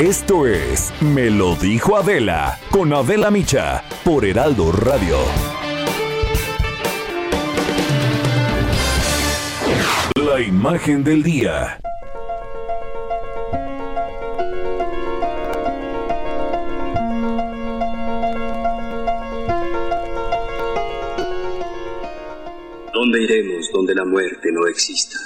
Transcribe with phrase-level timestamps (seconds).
[0.00, 5.18] Esto es Me lo dijo Adela con Adela Micha por Heraldo Radio.
[10.14, 11.78] La imagen del día.
[22.94, 25.18] ¿Dónde iremos donde la muerte no exista?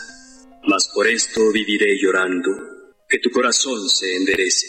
[0.64, 2.73] Mas por esto viviré llorando,
[3.14, 4.66] que tu corazón se enderece.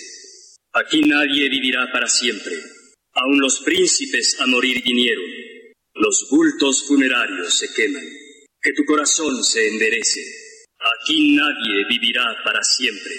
[0.72, 2.54] Aquí nadie vivirá para siempre.
[3.14, 5.26] Aun los príncipes a morir vinieron.
[5.96, 8.08] Los bultos funerarios se queman.
[8.62, 10.22] Que tu corazón se enderece.
[10.78, 13.14] Aquí nadie vivirá para siempre.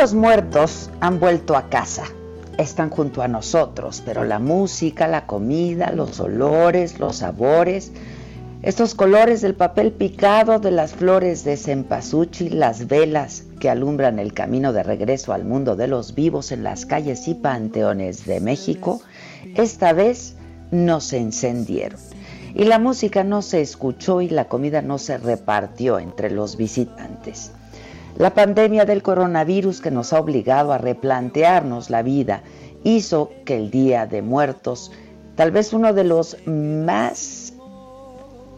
[0.00, 2.04] Los muertos han vuelto a casa.
[2.56, 7.90] Están junto a nosotros, pero la música, la comida, los olores, los sabores,
[8.62, 14.34] estos colores del papel picado, de las flores de cempasúchil, las velas que alumbran el
[14.34, 19.02] camino de regreso al mundo de los vivos en las calles y panteones de México,
[19.56, 20.36] esta vez
[20.70, 21.98] no se encendieron.
[22.54, 27.50] Y la música no se escuchó y la comida no se repartió entre los visitantes.
[28.18, 32.42] La pandemia del coronavirus que nos ha obligado a replantearnos la vida
[32.82, 34.90] hizo que el Día de Muertos,
[35.36, 37.52] tal vez uno de los más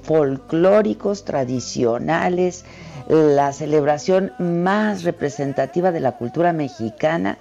[0.03, 2.65] folclóricos, tradicionales,
[3.07, 7.37] la celebración más representativa de la cultura mexicana,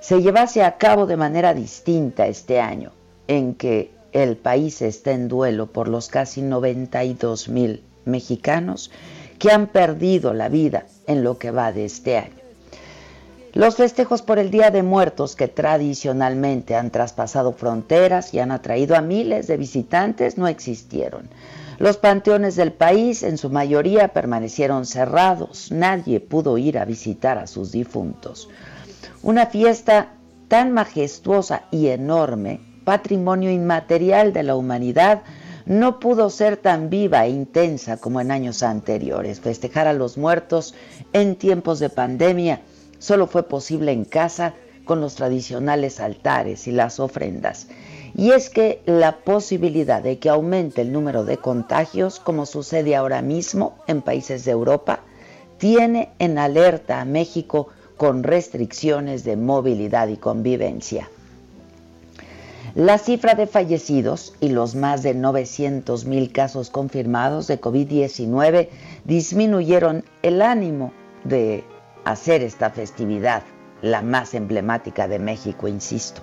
[0.00, 2.90] se llevase a cabo de manera distinta este año,
[3.28, 8.90] en que el país está en duelo por los casi 92 mil mexicanos
[9.38, 12.40] que han perdido la vida en lo que va de este año.
[13.52, 18.94] Los festejos por el Día de Muertos que tradicionalmente han traspasado fronteras y han atraído
[18.94, 21.28] a miles de visitantes no existieron.
[21.78, 27.48] Los panteones del país en su mayoría permanecieron cerrados, nadie pudo ir a visitar a
[27.48, 28.48] sus difuntos.
[29.22, 30.12] Una fiesta
[30.46, 35.22] tan majestuosa y enorme, patrimonio inmaterial de la humanidad,
[35.66, 39.40] no pudo ser tan viva e intensa como en años anteriores.
[39.40, 40.74] Festejar a los muertos
[41.12, 42.62] en tiempos de pandemia
[42.98, 44.54] solo fue posible en casa
[44.84, 47.68] con los tradicionales altares y las ofrendas.
[48.14, 53.22] Y es que la posibilidad de que aumente el número de contagios, como sucede ahora
[53.22, 55.00] mismo en países de Europa,
[55.58, 61.08] tiene en alerta a México con restricciones de movilidad y convivencia.
[62.76, 68.68] La cifra de fallecidos y los más de 900 mil casos confirmados de COVID-19
[69.04, 70.92] disminuyeron el ánimo
[71.24, 71.64] de
[72.04, 73.42] hacer esta festividad,
[73.82, 76.22] la más emblemática de México, insisto.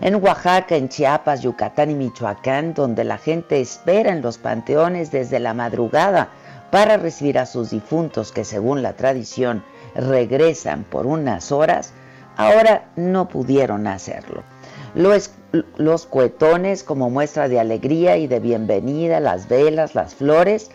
[0.00, 5.40] En Oaxaca, en Chiapas, Yucatán y Michoacán, donde la gente espera en los panteones desde
[5.40, 6.28] la madrugada
[6.70, 9.64] para recibir a sus difuntos que según la tradición
[9.96, 11.92] regresan por unas horas,
[12.36, 14.44] ahora no pudieron hacerlo.
[14.94, 15.30] Los,
[15.76, 20.70] los cuetones como muestra de alegría y de bienvenida, las velas, las flores,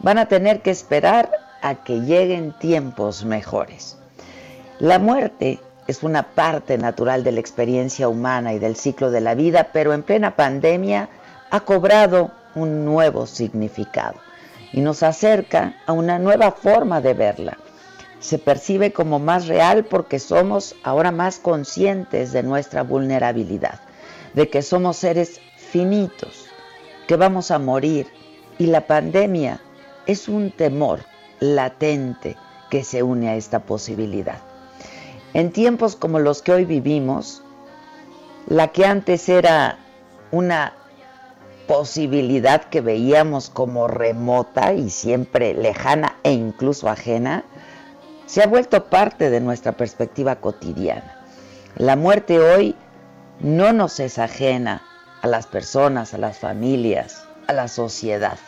[0.00, 1.30] van a tener que esperar
[1.62, 3.96] a que lleguen tiempos mejores.
[4.78, 9.34] La muerte es una parte natural de la experiencia humana y del ciclo de la
[9.34, 11.08] vida, pero en plena pandemia
[11.50, 14.16] ha cobrado un nuevo significado
[14.72, 17.58] y nos acerca a una nueva forma de verla.
[18.24, 23.80] Se percibe como más real porque somos ahora más conscientes de nuestra vulnerabilidad,
[24.32, 26.46] de que somos seres finitos,
[27.06, 28.06] que vamos a morir
[28.56, 29.60] y la pandemia
[30.06, 31.00] es un temor
[31.38, 32.38] latente
[32.70, 34.38] que se une a esta posibilidad.
[35.34, 37.42] En tiempos como los que hoy vivimos,
[38.46, 39.76] la que antes era
[40.30, 40.72] una
[41.68, 47.44] posibilidad que veíamos como remota y siempre lejana e incluso ajena,
[48.26, 51.24] se ha vuelto parte de nuestra perspectiva cotidiana.
[51.76, 52.74] La muerte hoy
[53.40, 54.82] no nos es ajena
[55.22, 58.38] a las personas, a las familias, a la sociedad.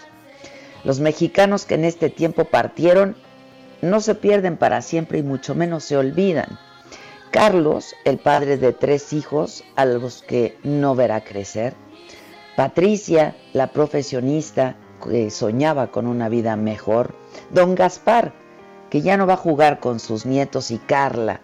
[0.85, 3.17] Los mexicanos que en este tiempo partieron
[3.83, 6.59] no se pierden para siempre y mucho menos se olvidan.
[7.31, 11.75] Carlos, el padre de tres hijos a los que no verá crecer.
[12.57, 17.15] Patricia, la profesionista que soñaba con una vida mejor.
[17.51, 18.33] Don Gaspar,
[18.91, 21.41] que ya no va a jugar con sus nietos y Carla,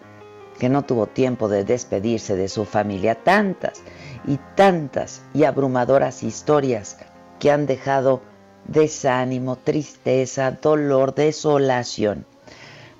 [0.59, 3.15] que no tuvo tiempo de despedirse de su familia.
[3.15, 3.81] Tantas
[4.25, 6.97] y tantas y abrumadoras historias
[7.39, 8.21] que han dejado
[8.67, 12.25] desánimo, tristeza, dolor, desolación.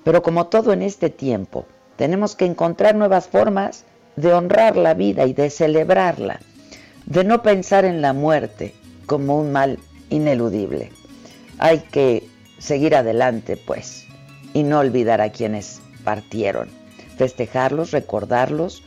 [0.02, 3.84] Pero como todo en este tiempo, tenemos que encontrar nuevas formas
[4.16, 6.40] de honrar la vida y de celebrarla,
[7.06, 8.74] de no pensar en la muerte
[9.06, 9.78] como un mal
[10.10, 10.92] ineludible.
[11.58, 14.03] Hay que seguir adelante, pues,
[14.54, 16.70] y no olvidar a quienes partieron,
[17.18, 18.82] festejarlos, recordarlos,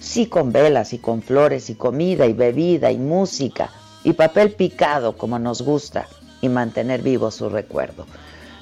[0.00, 3.70] sí con velas y con flores y comida y bebida y música
[4.02, 6.08] y papel picado como nos gusta
[6.40, 8.06] y mantener vivo su recuerdo.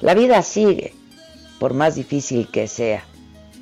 [0.01, 0.93] La vida sigue,
[1.59, 3.03] por más difícil que sea,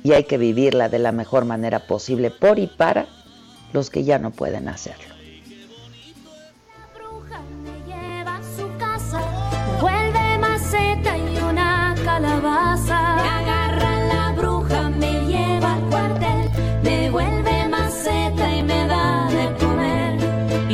[0.02, 3.06] y hay que vivirla de la mejor manera posible por y para
[3.72, 5.07] los que ya no pueden hacerlo.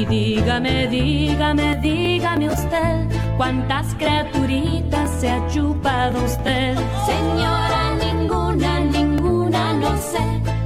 [0.08, 6.76] Dígame, dígame, dígame usted, ¿cuántas criaturitas se ha chupado usted?
[7.06, 10.18] Señora, ninguna, ninguna, no sé.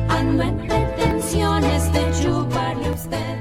[0.08, 3.38] Ando en pretensiones de chuparle usted.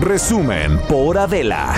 [0.00, 1.74] Resumen por Adela.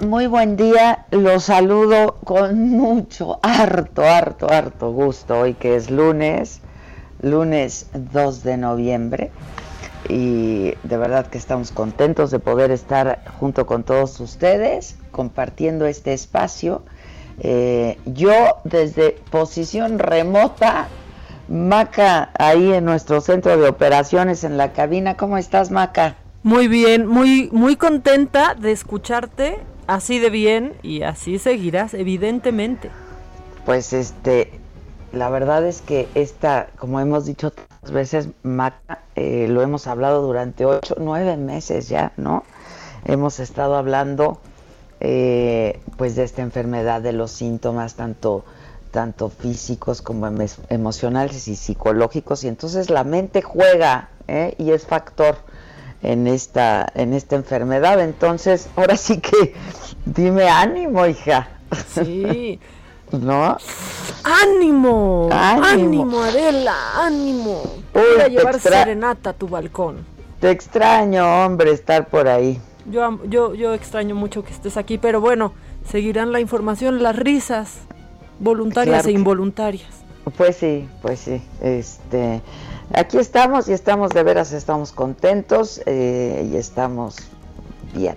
[0.00, 1.06] Muy buen día.
[1.10, 6.60] Los saludo con mucho, harto, harto, harto gusto hoy que es lunes,
[7.22, 9.30] lunes 2 de noviembre.
[10.06, 16.12] Y de verdad que estamos contentos de poder estar junto con todos ustedes compartiendo este
[16.12, 16.82] espacio.
[17.40, 20.88] Eh, yo desde posición remota,
[21.48, 25.16] Maca, ahí en nuestro centro de operaciones en la cabina.
[25.16, 26.16] ¿Cómo estás, Maca?
[26.44, 32.90] Muy bien, muy, muy contenta de escucharte así de bien y así seguirás, evidentemente.
[33.64, 34.52] Pues este,
[35.14, 40.20] la verdad es que esta, como hemos dicho tantas veces, Maca, eh, lo hemos hablado
[40.20, 42.44] durante ocho, nueve meses ya, ¿no?
[43.06, 44.38] Hemos estado hablando
[45.00, 48.44] eh, pues de esta enfermedad, de los síntomas, tanto,
[48.90, 54.54] tanto físicos como emo- emocionales y psicológicos, y entonces la mente juega ¿eh?
[54.58, 55.36] y es factor
[56.04, 58.00] en esta, en esta enfermedad.
[58.00, 59.54] Entonces, ahora sí que
[60.04, 61.48] dime ánimo, hija.
[61.92, 62.60] Sí.
[63.12, 63.56] ¿No?
[64.24, 65.28] ¡Ánimo!
[65.30, 65.64] Ánimo.
[65.66, 66.74] ¡Ánimo, Adela!
[66.96, 67.62] ¡Ánimo!
[67.94, 70.04] Uy, Voy a llevar extra- serenata a tu balcón.
[70.40, 72.60] Te extraño, hombre, estar por ahí.
[72.90, 75.52] Yo, yo, yo extraño mucho que estés aquí, pero bueno,
[75.88, 77.74] seguirán la información, las risas,
[78.40, 79.88] voluntarias Claro e involuntarias.
[80.36, 81.40] Pues sí, pues sí.
[81.62, 82.40] Este,
[82.92, 87.16] aquí estamos y estamos de veras, estamos contentos eh, y estamos
[87.94, 88.16] bien.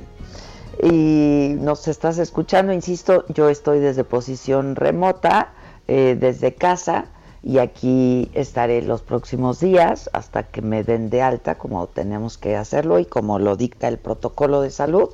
[0.83, 5.53] Y nos estás escuchando, insisto, yo estoy desde posición remota,
[5.87, 7.05] eh, desde casa,
[7.41, 12.55] y aquí estaré los próximos días hasta que me den de alta, como tenemos que
[12.57, 15.09] hacerlo y como lo dicta el protocolo de salud.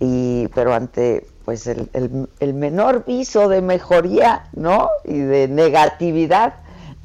[0.00, 4.88] Y, pero ante pues el, el- el menor viso de mejoría, ¿no?
[5.04, 6.54] Y de negatividad,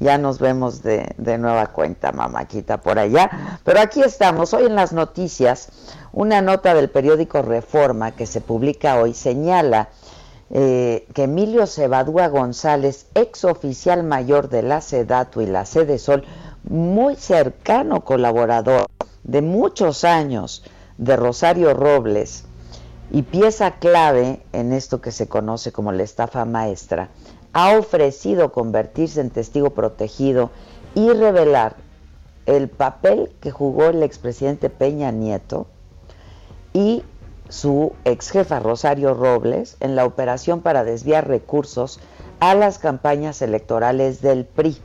[0.02, 3.58] ya nos vemos de, nueva cuenta, mamáquita, por allá.
[3.64, 5.68] Pero aquí estamos, hoy en las noticias,
[6.12, 9.88] una nota del periódico Reforma que se publica hoy señala
[10.50, 16.24] eh, que Emilio Cebadúa González, ex oficial mayor de la SEDATU y la Sede Sol,
[16.64, 18.86] muy cercano colaborador
[19.22, 20.64] de muchos años
[20.98, 22.44] de Rosario Robles
[23.10, 27.08] y pieza clave en esto que se conoce como la estafa maestra,
[27.52, 30.50] ha ofrecido convertirse en testigo protegido
[30.94, 31.76] y revelar
[32.46, 35.66] el papel que jugó el expresidente Peña Nieto
[36.72, 37.04] y
[37.48, 42.00] su ex jefa Rosario Robles en la operación para desviar recursos
[42.40, 44.78] a las campañas electorales del PRI.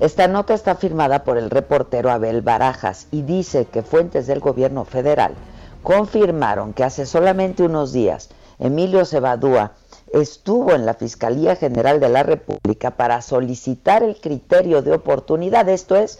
[0.00, 4.84] Esta nota está firmada por el reportero Abel Barajas y dice que fuentes del gobierno
[4.84, 5.34] federal
[5.82, 8.28] confirmaron que hace solamente unos días
[8.58, 9.72] Emilio Cebadúa
[10.20, 15.96] estuvo en la Fiscalía General de la República para solicitar el criterio de oportunidad, esto
[15.96, 16.18] es,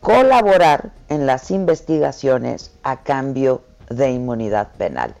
[0.00, 5.14] colaborar en las investigaciones a cambio de inmunidad penal.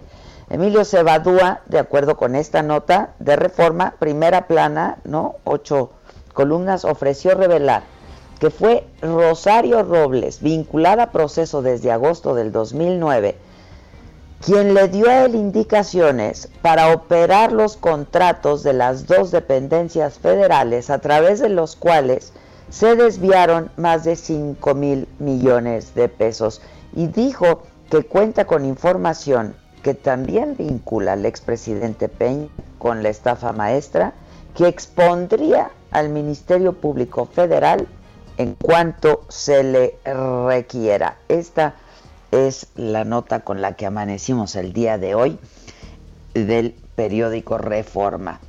[0.48, 5.36] Emilio Cebadúa, de acuerdo con esta nota de reforma, primera plana, ¿no?
[5.44, 5.90] Ocho
[6.32, 7.82] columnas, ofreció revelar
[8.38, 13.36] que fue Rosario Robles, vinculada a proceso desde agosto del 2009,
[14.46, 20.88] quien le dio a él indicaciones para operar los contratos de las dos dependencias federales
[20.88, 22.32] a través de los cuales
[22.70, 26.62] se desviaron más de 5 mil millones de pesos
[26.94, 32.46] y dijo que cuenta con información que también vincula al expresidente Peña
[32.78, 34.12] con la estafa maestra,
[34.54, 37.88] que expondría al Ministerio Público Federal
[38.36, 41.16] en cuanto se le requiera.
[41.26, 41.74] Esta
[42.36, 45.38] es la nota con la que amanecimos el día de hoy
[46.34, 48.40] del periódico Reforma.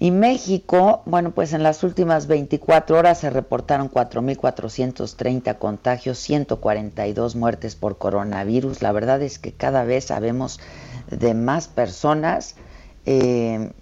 [0.00, 7.74] Y México, bueno, pues en las últimas 24 horas se reportaron 4.430 contagios, 142 muertes
[7.74, 8.80] por coronavirus.
[8.80, 10.60] La verdad es que cada vez sabemos
[11.10, 12.54] de más personas
[13.06, 13.72] eh,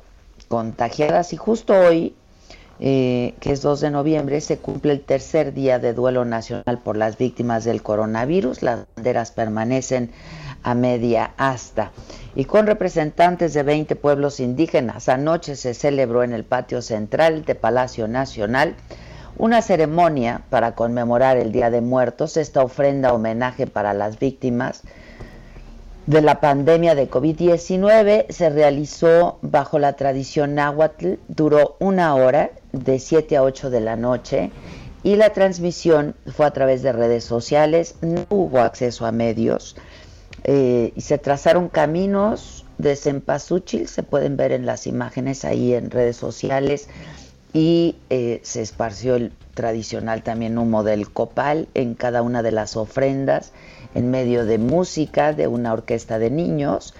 [0.49, 2.15] contagiadas y justo hoy,
[2.79, 6.97] eh, que es 2 de noviembre, se cumple el tercer día de duelo nacional por
[6.97, 8.63] las víctimas del coronavirus.
[8.63, 10.11] Las banderas permanecen
[10.63, 11.93] a media asta
[12.35, 15.09] y con representantes de 20 pueblos indígenas.
[15.09, 18.75] Anoche se celebró en el patio central de Palacio Nacional
[19.39, 24.83] una ceremonia para conmemorar el Día de Muertos, esta ofrenda homenaje para las víctimas
[26.07, 32.99] de la pandemia de COVID-19 se realizó bajo la tradición náhuatl, duró una hora de
[33.01, 34.53] 7 a 8 de la noche
[35.03, 39.77] y la transmisión fue a través de redes sociales, no hubo acceso a medios.
[40.45, 45.91] Eh, y se trazaron caminos de cempasúchil, se pueden ver en las imágenes ahí en
[45.91, 46.89] redes sociales,
[47.53, 52.77] y eh, se esparció el tradicional también humo del copal en cada una de las
[52.77, 53.53] ofrendas,
[53.97, 56.95] en medio de música de una orquesta de niños.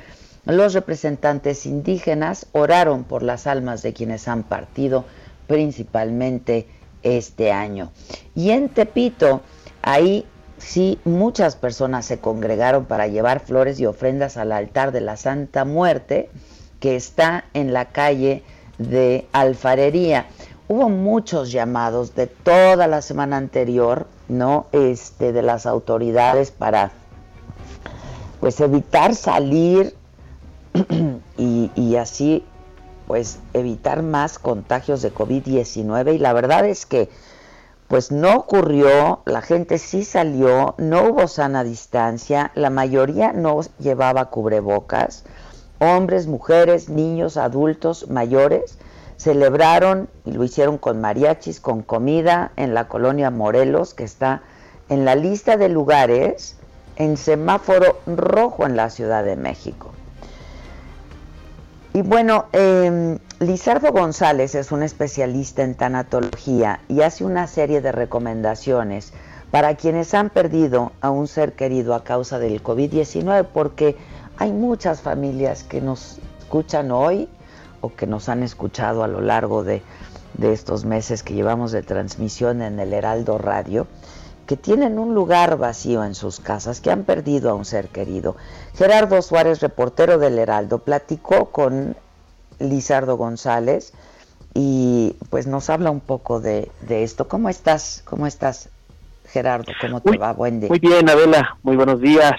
[0.47, 5.05] Los representantes indígenas oraron por las almas de quienes han partido,
[5.47, 6.67] principalmente
[7.03, 7.93] este año.
[8.35, 9.43] Y en Tepito,
[9.83, 10.25] ahí
[10.57, 15.67] sí muchas personas se congregaron para llevar flores y ofrendas al altar de la Santa
[15.67, 16.31] Muerte,
[16.81, 18.43] que está en la calle
[18.79, 20.29] de Alfarería.
[20.69, 24.67] Hubo muchos llamados de toda la semana anterior, ¿no?
[24.73, 26.91] Este, de las autoridades para
[28.41, 29.95] pues evitar salir
[31.37, 32.45] y, así
[33.07, 37.09] pues evitar más contagios de COVID-19 y la verdad es que
[37.87, 44.25] pues no ocurrió, la gente sí salió, no hubo sana distancia, la mayoría no llevaba
[44.31, 45.23] cubrebocas,
[45.79, 48.77] hombres, mujeres, niños, adultos, mayores,
[49.17, 54.43] celebraron y lo hicieron con mariachis, con comida en la colonia Morelos, que está
[54.89, 56.57] en la lista de lugares
[56.97, 59.93] en semáforo rojo en la Ciudad de México.
[61.93, 67.93] Y bueno, eh, Lizardo González es un especialista en tanatología y hace una serie de
[67.93, 69.13] recomendaciones
[69.51, 73.97] para quienes han perdido a un ser querido a causa del COVID-19, porque
[74.37, 77.29] hay muchas familias que nos escuchan hoy
[77.87, 79.83] o que nos han escuchado a lo largo de,
[80.35, 83.87] de estos meses que llevamos de transmisión en el Heraldo Radio
[84.47, 88.37] que tienen un lugar vacío en sus casas, que han perdido a un ser querido.
[88.75, 91.97] Gerardo Suárez, reportero del Heraldo, platicó con
[92.59, 93.93] Lizardo González
[94.55, 97.29] y pues nos habla un poco de, esto.
[97.29, 98.03] ¿Cómo estás?
[98.07, 98.71] ¿Cómo estás,
[99.27, 99.73] Gerardo?
[99.81, 100.33] ¿Cómo te va?
[100.33, 100.69] Buen día.
[100.69, 101.59] Muy bien, Adela.
[101.63, 102.33] Muy buenos días.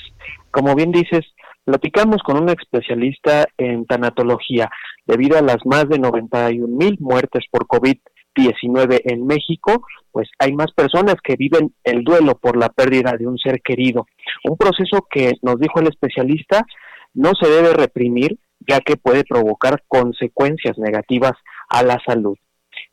[0.50, 1.26] Como bien dices,
[1.68, 4.70] platicamos con un especialista en tanatología
[5.06, 10.72] debido a las más de 91 mil muertes por COVID-19 en México pues hay más
[10.72, 14.08] personas que viven el duelo por la pérdida de un ser querido.
[14.46, 16.66] Un proceso que nos dijo el especialista
[17.14, 21.34] no se debe reprimir ya que puede provocar consecuencias negativas
[21.68, 22.38] a la salud.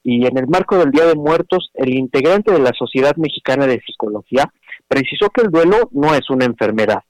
[0.02, 3.80] Y en el marco del Día de Muertos, el integrante de la Sociedad Mexicana de
[3.86, 4.52] Psicología
[4.88, 7.04] precisó que el duelo no es una enfermedad.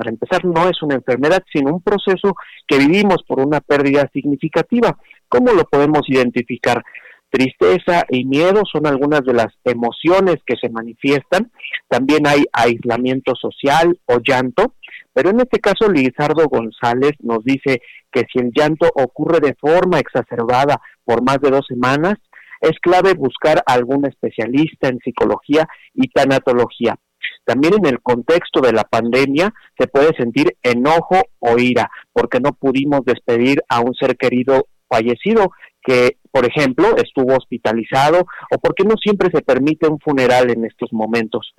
[0.00, 2.34] Para empezar, no es una enfermedad, sino un proceso
[2.66, 4.96] que vivimos por una pérdida significativa.
[5.28, 6.82] ¿Cómo lo podemos identificar?
[7.28, 11.52] Tristeza y miedo son algunas de las emociones que se manifiestan.
[11.86, 14.72] También hay aislamiento social o llanto,
[15.12, 19.98] pero en este caso Lizardo González nos dice que si el llanto ocurre de forma
[19.98, 22.14] exacerbada por más de dos semanas,
[22.62, 26.96] es clave buscar a algún especialista en psicología y tanatología.
[27.44, 32.52] También en el contexto de la pandemia se puede sentir enojo o ira porque no
[32.52, 35.50] pudimos despedir a un ser querido fallecido
[35.82, 40.92] que, por ejemplo, estuvo hospitalizado o porque no siempre se permite un funeral en estos
[40.92, 41.54] momentos.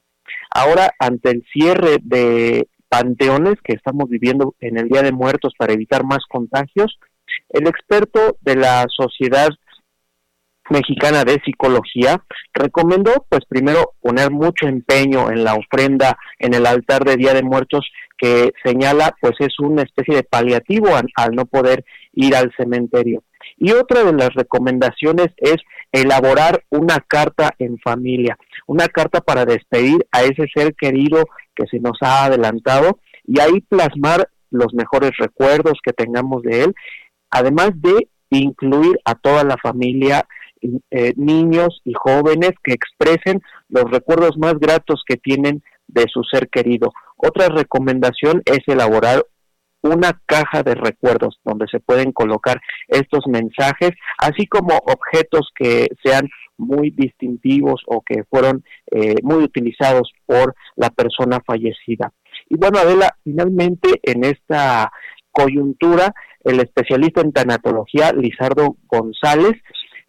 [0.53, 5.71] Ahora, ante el cierre de panteones que estamos viviendo en el Día de Muertos para
[5.71, 6.99] evitar más contagios.
[7.49, 9.47] El experto de la Sociedad
[10.71, 12.23] Mexicana de Psicología
[12.53, 17.43] recomendó, pues primero, poner mucho empeño en la ofrenda en el altar de Día de
[17.43, 17.85] Muertos
[18.17, 23.23] que señala, pues es una especie de paliativo al no poder ir al cementerio.
[23.57, 25.57] Y otra de las recomendaciones es
[25.91, 28.37] elaborar una carta en familia,
[28.67, 31.25] una carta para despedir a ese ser querido
[31.55, 36.75] que se nos ha adelantado y ahí plasmar los mejores recuerdos que tengamos de él,
[37.29, 40.25] además de incluir a toda la familia,
[40.91, 46.49] eh, niños y jóvenes que expresen los recuerdos más gratos que tienen de su ser
[46.49, 46.91] querido.
[47.17, 49.25] Otra recomendación es elaborar
[49.81, 56.29] una caja de recuerdos donde se pueden colocar estos mensajes, así como objetos que sean
[56.57, 62.13] muy distintivos o que fueron eh, muy utilizados por la persona fallecida.
[62.49, 64.91] Y bueno, Adela, finalmente en esta
[65.31, 66.13] coyuntura,
[66.43, 69.53] el especialista en tanatología, Lizardo González,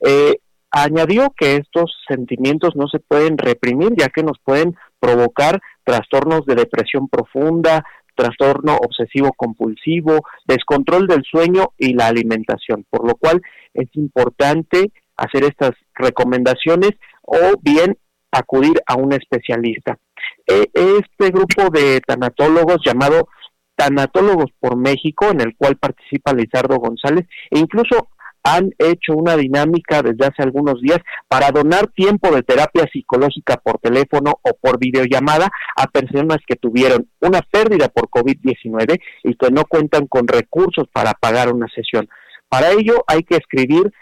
[0.04, 0.38] eh,
[0.70, 6.54] añadió que estos sentimientos no se pueden reprimir, ya que nos pueden provocar trastornos de
[6.54, 13.40] depresión profunda, trastorno obsesivo compulsivo, descontrol del sueño y la alimentación, por lo cual
[13.74, 16.92] es importante hacer estas recomendaciones
[17.22, 17.96] o bien
[18.30, 19.98] acudir a un especialista.
[20.46, 23.28] E, este grupo de tanatólogos llamado
[23.74, 28.08] Tanatólogos por México, en el cual participa Lizardo González, e incluso
[28.44, 33.78] han hecho una dinámica desde hace algunos días para donar tiempo de terapia psicológica por
[33.78, 39.64] teléfono o por videollamada a personas que tuvieron una pérdida por COVID-19 y que no
[39.64, 42.08] cuentan con recursos para pagar una sesión.
[42.48, 43.92] Para ello hay que escribir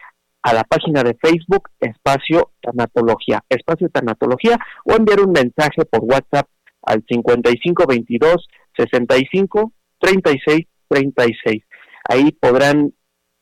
[0.43, 6.49] a la página de Facebook Espacio Tanatología, Espacio Tanatología o enviar un mensaje por WhatsApp
[6.83, 11.63] al 5522 65 36 36.
[12.09, 12.93] Ahí podrán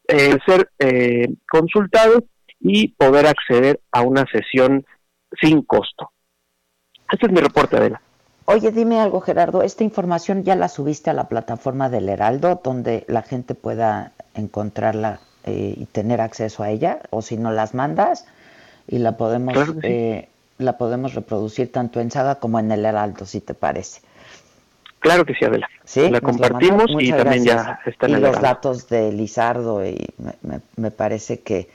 [0.09, 2.25] eh, ser eh, consultados
[2.61, 4.85] y poder acceder a una sesión
[5.41, 6.11] sin costo.
[7.13, 8.01] Este es mi reporte, Adela.
[8.47, 9.63] Oye, dime algo, Gerardo.
[9.63, 15.21] ¿Esta información ya la subiste a la plataforma del Heraldo, donde la gente pueda encontrarla
[15.45, 17.01] eh, y tener acceso a ella?
[17.11, 18.27] O si no las mandas
[18.87, 19.55] y la podemos,
[20.57, 24.01] la podemos reproducir tanto en Saga como en el Heraldo, si te parece.
[25.09, 25.71] Claro que sí, Adela.
[25.85, 29.97] Sí, la compartimos y también ya están en los datos de Lizardo y
[30.77, 31.71] me, parece que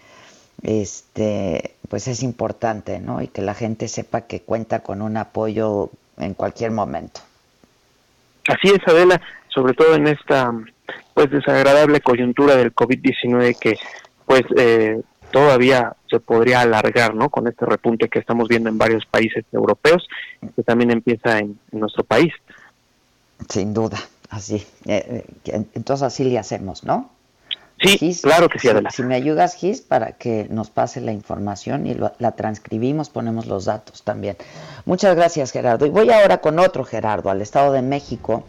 [0.62, 3.24] este pues es importante, ¿no?
[3.24, 7.22] Y que la gente sepa que cuenta con un apoyo en cualquier momento.
[8.48, 10.54] Así es, Adela, sobre todo en esta
[11.16, 13.80] pues desagradable coyuntura del COVID-19 que
[14.28, 17.32] pues eh, todavía se podría alargar, ¿no?
[17.32, 20.08] Con este repunte que estamos viendo en varios países europeos,
[20.56, 22.32] que también empieza en nuestro país.
[23.50, 23.98] Sin duda,
[24.30, 24.66] así.
[24.86, 27.10] Eh, eh, entonces así le hacemos, ¿no?
[27.82, 28.96] Sí, claro que sí, adelante.
[28.96, 33.66] Si, me ayudas, Gis, para que nos pase la información y la transcribimos, ponemos los
[33.66, 34.38] datos también.
[34.86, 35.86] Muchas gracias, Gerardo.
[35.86, 38.44] Y voy ahora con otro Gerardo, al Estado de México.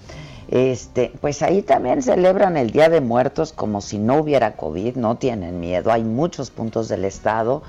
[0.49, 5.17] Este, pues ahí también celebran el Día de Muertos como si no hubiera COVID, no
[5.17, 5.91] tienen miedo.
[5.91, 7.63] Hay muchos puntos del estado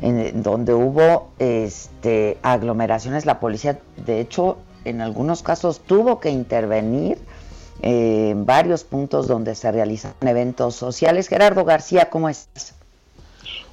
[0.00, 3.26] en donde hubo este, aglomeraciones.
[3.26, 7.18] La policía, de hecho, en algunos casos tuvo que intervenir
[7.82, 11.28] eh, en varios puntos donde se realizan eventos sociales.
[11.28, 12.77] Gerardo García, ¿cómo estás?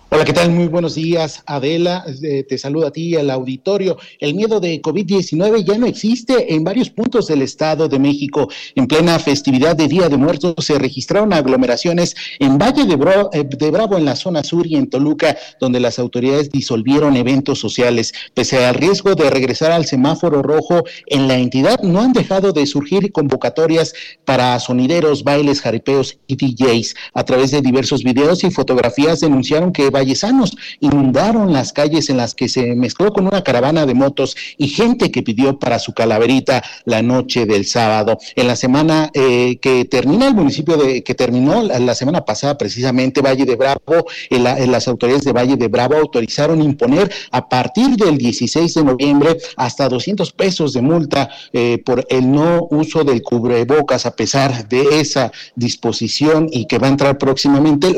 [0.07, 0.51] Hola, ¿qué tal?
[0.51, 2.05] Muy buenos días, Adela.
[2.21, 3.97] Eh, te saludo a ti y al auditorio.
[4.19, 8.47] El miedo de COVID-19 ya no existe en varios puntos del Estado de México.
[8.75, 12.93] En plena festividad de Día de Muertos se registraron aglomeraciones en Valle de,
[13.33, 17.57] eh, de Bravo, en la zona sur, y en Toluca, donde las autoridades disolvieron eventos
[17.57, 18.13] sociales.
[18.35, 22.67] Pese al riesgo de regresar al semáforo rojo en la entidad, no han dejado de
[22.67, 26.95] surgir convocatorias para sonideros, bailes, jaripeos y DJs.
[27.15, 32.35] A través de diversos videos y fotografías denunciaron que vallesanos inundaron las calles en las
[32.35, 36.63] que se mezcló con una caravana de motos y gente que pidió para su calaverita
[36.85, 38.17] la noche del sábado.
[38.35, 43.21] En la semana eh, que termina el municipio de, que terminó la, semana pasada precisamente
[43.21, 48.17] Valle de Bravo, en las autoridades de Valle de Bravo autorizaron imponer a partir del
[48.17, 54.05] 16 de noviembre hasta 200 pesos de multa eh, por el no uso del cubrebocas
[54.05, 57.95] a pesar de esa disposición y que va a entrar próximamente,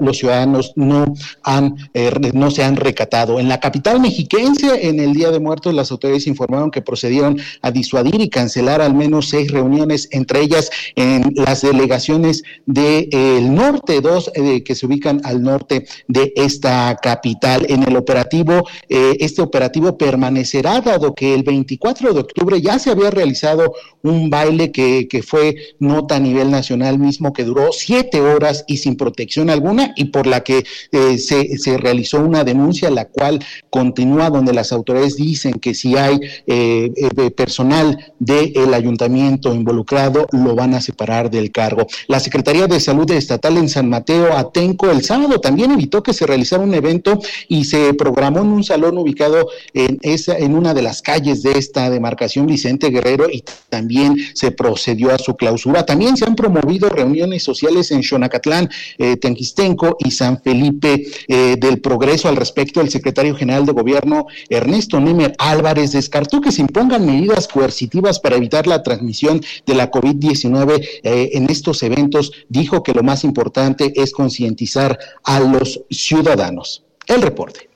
[0.00, 3.38] los ciudadanos no, han, eh, no se han recatado.
[3.38, 7.70] En la capital mexiquense, en el Día de Muertos, las autoridades informaron que procedieron a
[7.70, 14.30] disuadir y cancelar al menos seis reuniones, entre ellas en las delegaciones del norte, dos
[14.34, 17.66] eh, que se ubican al norte de esta capital.
[17.68, 22.90] En el operativo, eh, este operativo permanecerá dado que el 24 de octubre ya se
[22.90, 28.20] había realizado un baile que, que fue nota a nivel nacional mismo que duró siete
[28.20, 33.06] horas y sin protección alguna y por la que eh, se, realizó una denuncia, la
[33.06, 40.26] cual continúa donde las autoridades dicen que si hay eh, eh, personal del ayuntamiento involucrado,
[40.32, 41.86] lo van a separar del cargo.
[42.08, 46.26] La Secretaría de Salud Estatal en San Mateo, Atenco, el sábado también evitó que se
[46.26, 50.82] realizara un evento y se programó en un salón ubicado en, esa, en una de
[50.82, 55.84] las calles de esta demarcación Vicente Guerrero y también se procedió a su clausura.
[55.84, 61.80] También se han promovido reuniones sociales en Xonacatlán, eh, Tenquistenco y San Felipe eh, del
[61.80, 62.28] Progreso.
[62.28, 67.48] Al respecto, el secretario general de gobierno, Ernesto Nemer Álvarez, descartó que se impongan medidas
[67.48, 72.32] coercitivas para evitar la transmisión de la COVID-19 eh, en estos eventos.
[72.48, 76.84] Dijo que lo más importante es concientizar a los ciudadanos.
[77.06, 77.68] El reporte.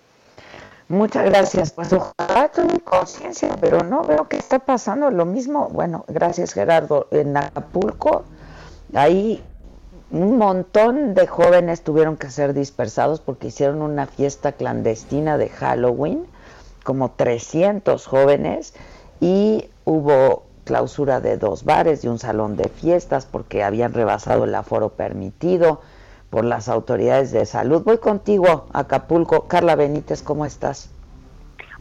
[0.88, 1.72] Muchas gracias.
[1.72, 5.68] Pues ojalá tengan conciencia, pero no veo que está pasando lo mismo.
[5.70, 7.08] Bueno, gracias Gerardo.
[7.10, 8.24] En Acapulco,
[8.92, 9.42] ahí
[10.14, 16.24] un montón de jóvenes tuvieron que ser dispersados porque hicieron una fiesta clandestina de Halloween,
[16.84, 18.74] como 300 jóvenes,
[19.20, 24.54] y hubo clausura de dos bares y un salón de fiestas porque habían rebasado el
[24.54, 25.80] aforo permitido
[26.30, 27.82] por las autoridades de salud.
[27.84, 29.48] Voy contigo, Acapulco.
[29.48, 30.90] Carla Benítez, ¿cómo estás?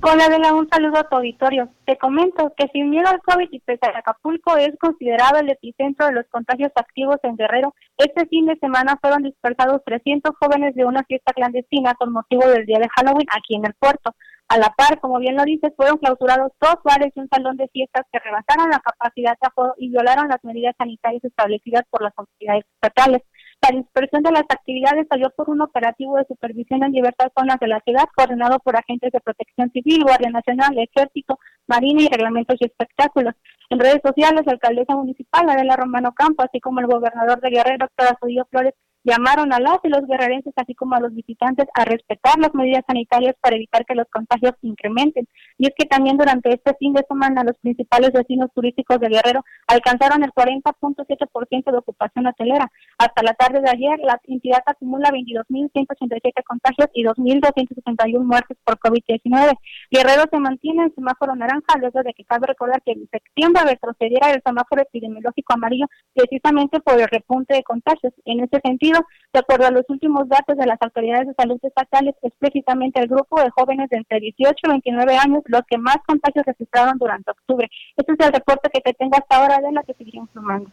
[0.06, 1.70] Hola, Adela, un saludo a tu auditorio.
[1.86, 6.08] Te comento que sin miedo al COVID y pese a Acapulco es considerado el epicentro
[6.08, 7.74] de los contagios activos en Guerrero.
[7.98, 12.66] Este fin de semana fueron dispersados 300 jóvenes de una fiesta clandestina con motivo del
[12.66, 14.14] día de Halloween aquí en el puerto.
[14.50, 17.70] A la par, como bien lo dices, fueron clausurados dos bares y un salón de
[17.70, 22.12] fiestas que rebasaron la capacidad de aforo y violaron las medidas sanitarias establecidas por las
[22.18, 23.22] autoridades estatales.
[23.64, 27.68] La dispersión de las actividades salió por un operativo de supervisión en diversas zonas de
[27.68, 32.66] la ciudad, coordinado por agentes de protección civil, Guardia Nacional, Ejército, Marina y Reglamentos y
[32.66, 33.36] Espectáculos.
[33.70, 37.78] En redes sociales, la alcaldesa municipal, Adela Romano Campo, así como el gobernador de Guerrero,
[37.88, 41.86] doctor Azudillo Flores, llamaron a las y los guerrerenses, así como a los visitantes, a
[41.86, 45.28] respetar las medidas sanitarias para evitar que los contagios incrementen.
[45.58, 49.44] Y es que también durante este fin de semana los principales destinos turísticos de Guerrero
[49.68, 52.72] alcanzaron el 40.7% de ocupación hotelera.
[52.98, 59.54] Hasta la tarde de ayer, la entidad acumula 22.187 contagios y 2.271 muertes por COVID-19.
[59.92, 64.32] Guerrero se mantiene en semáforo naranja, luego de que cabe recordar que en septiembre retrocediera
[64.32, 68.14] el semáforo epidemiológico amarillo precisamente por el repunte de contagios.
[68.26, 68.93] En ese sentido,
[69.34, 73.08] de acuerdo a los últimos datos de las autoridades de salud estatales, es precisamente el
[73.08, 77.32] grupo de jóvenes de entre 18 y 29 años los que más contagios registraron durante
[77.32, 77.70] octubre.
[77.98, 80.70] Este es el reporte que te tengo hasta ahora de la que seguiré informando.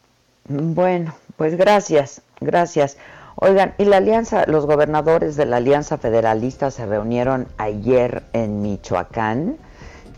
[0.48, 2.98] Bueno, pues gracias, gracias.
[3.37, 9.56] Oigan, y la alianza, los gobernadores de la Alianza Federalista se reunieron ayer en Michoacán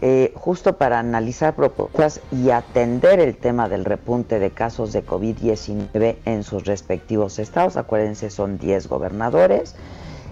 [0.04, 6.16] eh, justo para analizar propuestas y atender el tema del repunte de casos de COVID-19
[6.24, 7.76] en sus respectivos estados.
[7.76, 9.76] Acuérdense, son 10 gobernadores.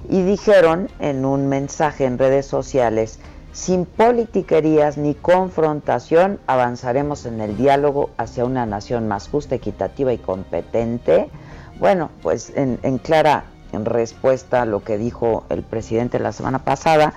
[0.08, 3.20] Y dijeron en un mensaje en redes sociales,
[3.52, 10.18] sin politiquerías ni confrontación, avanzaremos en el diálogo hacia una nación más justa, equitativa y
[10.18, 11.30] competente.
[11.78, 17.14] Bueno, pues en, clara respuesta a lo que dijo el presidente la semana pasada,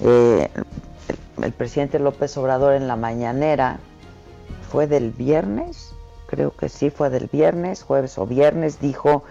[0.00, 0.48] eh,
[1.42, 3.78] el presidente López Obrador en la mañanera,
[4.70, 5.94] fue del viernes,
[6.26, 9.24] creo que sí fue del viernes, jueves o viernes, dijo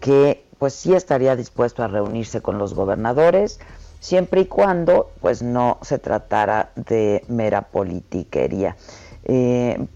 [0.00, 3.60] que pues sí estaría dispuesto a reunirse con los gobernadores,
[4.00, 8.76] siempre y cuando pues no se tratara de mera politiquería.
[9.24, 9.86] Eh,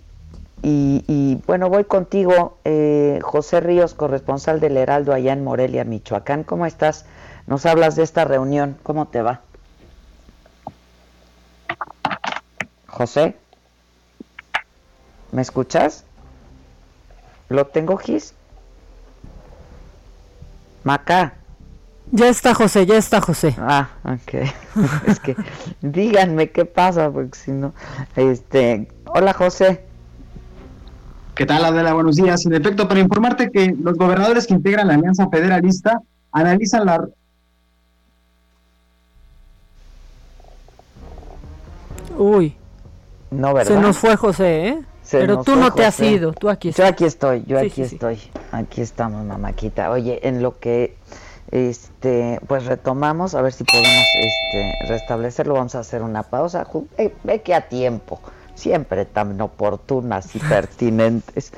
[0.64, 6.44] y, bueno, voy contigo, eh, José Ríos, corresponsal del Heraldo allá en Morelia, Michoacán.
[6.44, 7.04] ¿Cómo estás?
[7.48, 9.40] Nos hablas de esta reunión, ¿cómo te va?
[12.92, 13.34] José,
[15.32, 16.04] ¿me escuchas?
[17.48, 18.34] ¿Lo tengo, Gis?
[20.84, 21.32] Maca.
[22.10, 23.56] Ya está José, ya está José.
[23.58, 24.44] Ah, ok.
[25.06, 25.34] es que
[25.80, 27.72] díganme qué pasa, porque si no,
[28.14, 29.86] este, hola José.
[31.34, 31.94] ¿Qué tal, Adela?
[31.94, 32.44] Buenos días.
[32.44, 35.98] En efecto, para informarte que los gobernadores que integran la Alianza Federalista
[36.30, 37.08] analizan la
[42.18, 42.54] Uy.
[43.32, 43.74] No, ¿verdad?
[43.74, 44.82] Se nos fue José, ¿eh?
[45.02, 46.90] Se Pero tú no te has ido, tú aquí Yo estás.
[46.90, 47.94] aquí estoy, yo Sí, aquí sí, sí.
[47.96, 48.20] estoy.
[48.52, 49.90] Aquí estamos, mamáquita.
[49.90, 50.96] Oye, en lo que
[51.50, 55.54] este, pues retomamos, a ver si podemos este, restablecerlo.
[55.54, 56.66] Vamos a hacer una pausa.
[56.98, 58.20] Eh, ve que a tiempo,
[58.54, 61.52] siempre tan oportunas y pertinentes.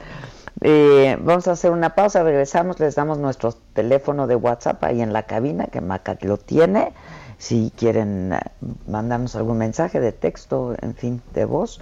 [0.60, 5.12] Eh, vamos a hacer una pausa, regresamos, les damos nuestro teléfono de WhatsApp ahí en
[5.12, 6.92] la cabina, que Maca lo tiene.
[7.38, 8.40] Si quieren eh,
[8.86, 11.80] mandarnos algún mensaje de texto, en fin, de voz,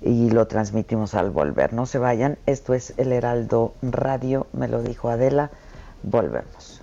[0.00, 1.72] y lo transmitimos al volver.
[1.72, 5.50] No se vayan, esto es El Heraldo Radio, me lo dijo Adela.
[6.02, 6.82] Volvemos.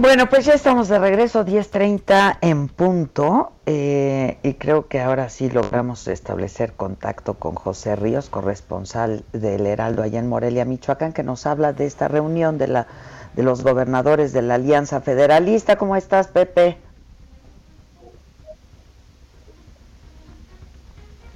[0.00, 5.50] Bueno, pues ya estamos de regreso, 10.30 en punto, eh, y creo que ahora sí
[5.50, 11.46] logramos establecer contacto con José Ríos, corresponsal del Heraldo allá en Morelia, Michoacán, que nos
[11.46, 12.86] habla de esta reunión de, la,
[13.34, 15.74] de los gobernadores de la Alianza Federalista.
[15.74, 16.78] ¿Cómo estás, Pepe?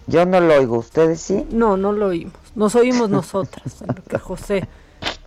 [0.06, 1.48] Yo no lo oigo, ¿ustedes sí?
[1.50, 2.36] No, no lo oímos.
[2.54, 4.68] Nos oímos nosotras, que José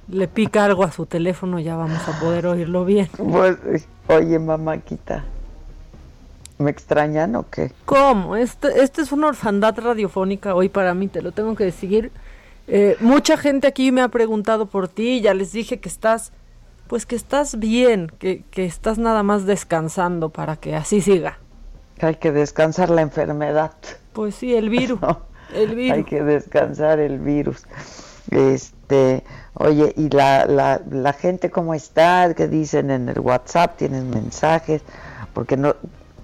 [0.08, 3.10] le pica algo a su teléfono, ya vamos a poder oírlo bien.
[3.18, 5.24] Pues, oye, mamáquita,
[6.58, 7.72] ¿me extrañan o qué?
[7.86, 8.36] ¿Cómo?
[8.36, 12.12] Este, este es una orfandad radiofónica hoy para mí, te lo tengo que decir.
[12.68, 16.32] Eh, mucha gente aquí me ha preguntado por ti, ya les dije que estás,
[16.88, 21.40] pues que estás bien, que, que estás nada más descansando para que así siga.
[22.02, 23.74] Hay que descansar la enfermedad.
[24.14, 25.00] Pues sí, el virus.
[25.54, 25.98] el virus.
[25.98, 27.66] Hay que descansar el virus.
[28.32, 29.24] Este,
[29.56, 32.34] oye, ¿y la, la, la gente cómo está?
[32.36, 33.78] ¿Qué dicen en el WhatsApp?
[33.78, 34.82] ¿Tienen mensajes?
[35.34, 35.76] Porque no,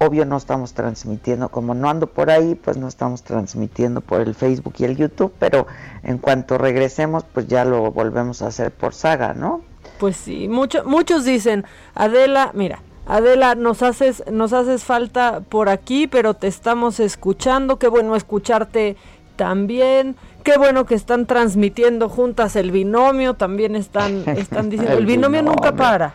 [0.01, 4.33] obvio no estamos transmitiendo, como no ando por ahí, pues no estamos transmitiendo por el
[4.33, 5.67] Facebook y el YouTube, pero
[6.03, 9.61] en cuanto regresemos, pues ya lo volvemos a hacer por saga, ¿no?
[9.99, 16.07] Pues sí, mucho, muchos dicen, Adela, mira, Adela, nos haces, nos haces falta por aquí,
[16.07, 18.95] pero te estamos escuchando, qué bueno escucharte
[19.35, 20.15] también.
[20.43, 25.71] Qué bueno que están transmitiendo juntas el binomio, también están, están diciendo, el, binomio, nunca
[25.73, 26.13] para.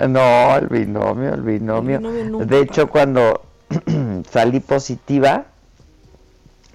[0.00, 2.00] No, el binomio, el binomio.
[2.44, 3.42] de hecho, cuando
[4.30, 5.46] salí positiva,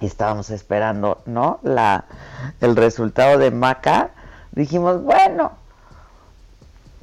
[0.00, 1.60] estábamos esperando, ¿no?
[1.62, 2.04] La,
[2.60, 4.10] el resultado de Maca,
[4.52, 5.52] dijimos, bueno,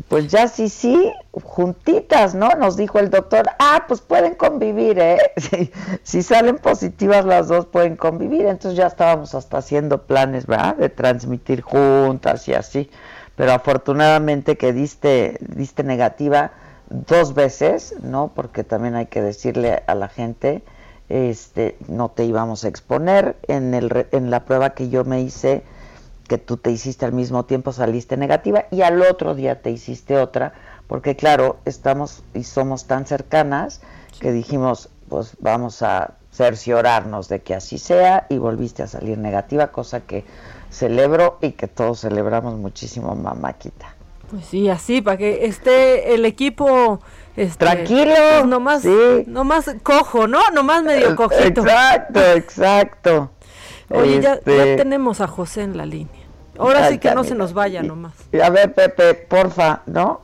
[0.08, 1.12] pues ya sí, sí,
[1.44, 2.50] juntitas, ¿no?
[2.52, 5.18] Nos dijo el doctor, ah, pues pueden convivir, ¿eh?
[6.04, 8.46] Si, salen positivas las dos, pueden convivir.
[8.46, 10.76] Entonces ya estábamos hasta haciendo planes, ¿verdad?
[10.78, 12.90] De transmitir juntas y así.
[13.36, 16.52] Pero afortunadamente que diste, diste negativa
[16.90, 18.32] dos veces, ¿no?
[18.34, 20.64] Porque también hay que decirle a la gente,
[21.10, 23.36] este, no te íbamos a exponer.
[23.48, 25.64] En, el, en la prueba que yo me hice,
[26.30, 30.16] que tú te hiciste al mismo tiempo saliste negativa y al otro día te hiciste
[30.16, 30.54] otra,
[30.88, 33.82] porque claro, estamos y somos tan cercanas
[34.22, 39.68] que dijimos, pues vamos a cerciorarnos de que así sea y volviste a salir negativa,
[39.68, 40.24] cosa que
[40.70, 43.96] celebro y que todos celebramos muchísimo, mamáquita.
[44.30, 47.02] Pues sí, así, para que esté el equipo...
[47.36, 48.14] Este, Tranquilo.
[48.14, 48.86] Pues nomás,
[49.26, 50.40] nomás cojo, ¿no?
[50.54, 51.62] Nomás medio cojito.
[51.62, 53.32] Exacto, exacto.
[53.90, 56.19] Oye, ya, ya este tenemos a José en la línea.
[56.60, 58.14] Ahora sí que no se nos vaya nomás.
[58.44, 60.22] A ver, Pepe, porfa, ¿no?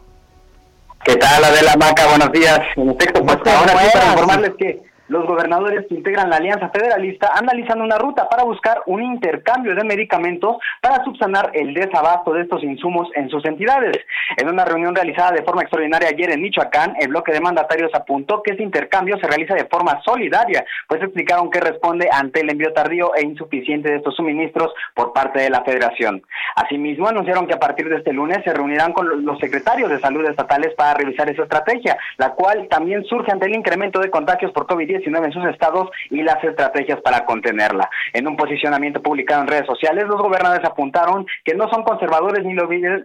[1.04, 2.08] ¿Qué tal, Adela Maca?
[2.08, 2.60] Buenos días.
[2.76, 7.32] En texto, pues ahora sí para informarles que los gobernadores que integran la Alianza Federalista
[7.36, 12.64] analizan una ruta para buscar un intercambio de medicamentos para subsanar el desabasto de estos
[12.64, 13.98] insumos en sus entidades.
[14.38, 18.42] En una reunión realizada de forma extraordinaria ayer en Michoacán, el bloque de mandatarios apuntó
[18.42, 22.74] que ese intercambio se realiza de forma solidaria, pues explicaron que responde ante el envío
[22.74, 26.24] tardío e insuficiente de estos suministros por parte de la Federación.
[26.56, 30.26] Asimismo, anunciaron que a partir de este lunes se reunirán con los secretarios de salud
[30.26, 34.66] estatales para revisar esa estrategia, la cual también surge ante el incremento de contagios por
[34.66, 37.90] COVID-19 COVID-19 en sus estados y las estrategias para contenerla.
[38.14, 42.56] En un posicionamiento publicado en redes sociales, los gobernadores apuntaron que no son conservadores ni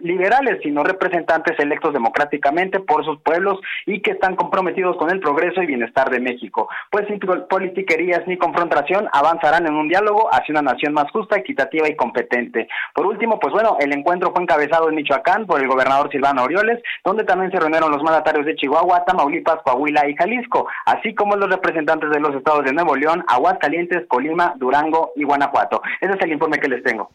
[0.01, 5.61] liberales, sino representantes electos democráticamente por sus pueblos y que están comprometidos con el progreso
[5.61, 6.69] y bienestar de México.
[6.89, 11.87] Pues sin politiquerías ni confrontación, avanzarán en un diálogo hacia una nación más justa, equitativa
[11.87, 12.67] y competente.
[12.93, 16.81] Por último, pues bueno, el encuentro fue encabezado en Michoacán por el gobernador Silvano Orioles,
[17.03, 21.49] donde también se reunieron los mandatarios de Chihuahua, Tamaulipas, Coahuila y Jalisco, así como los
[21.49, 25.81] representantes de los estados de Nuevo León, Aguascalientes, Colima, Durango y Guanajuato.
[25.99, 27.09] Ese es el informe que les tengo.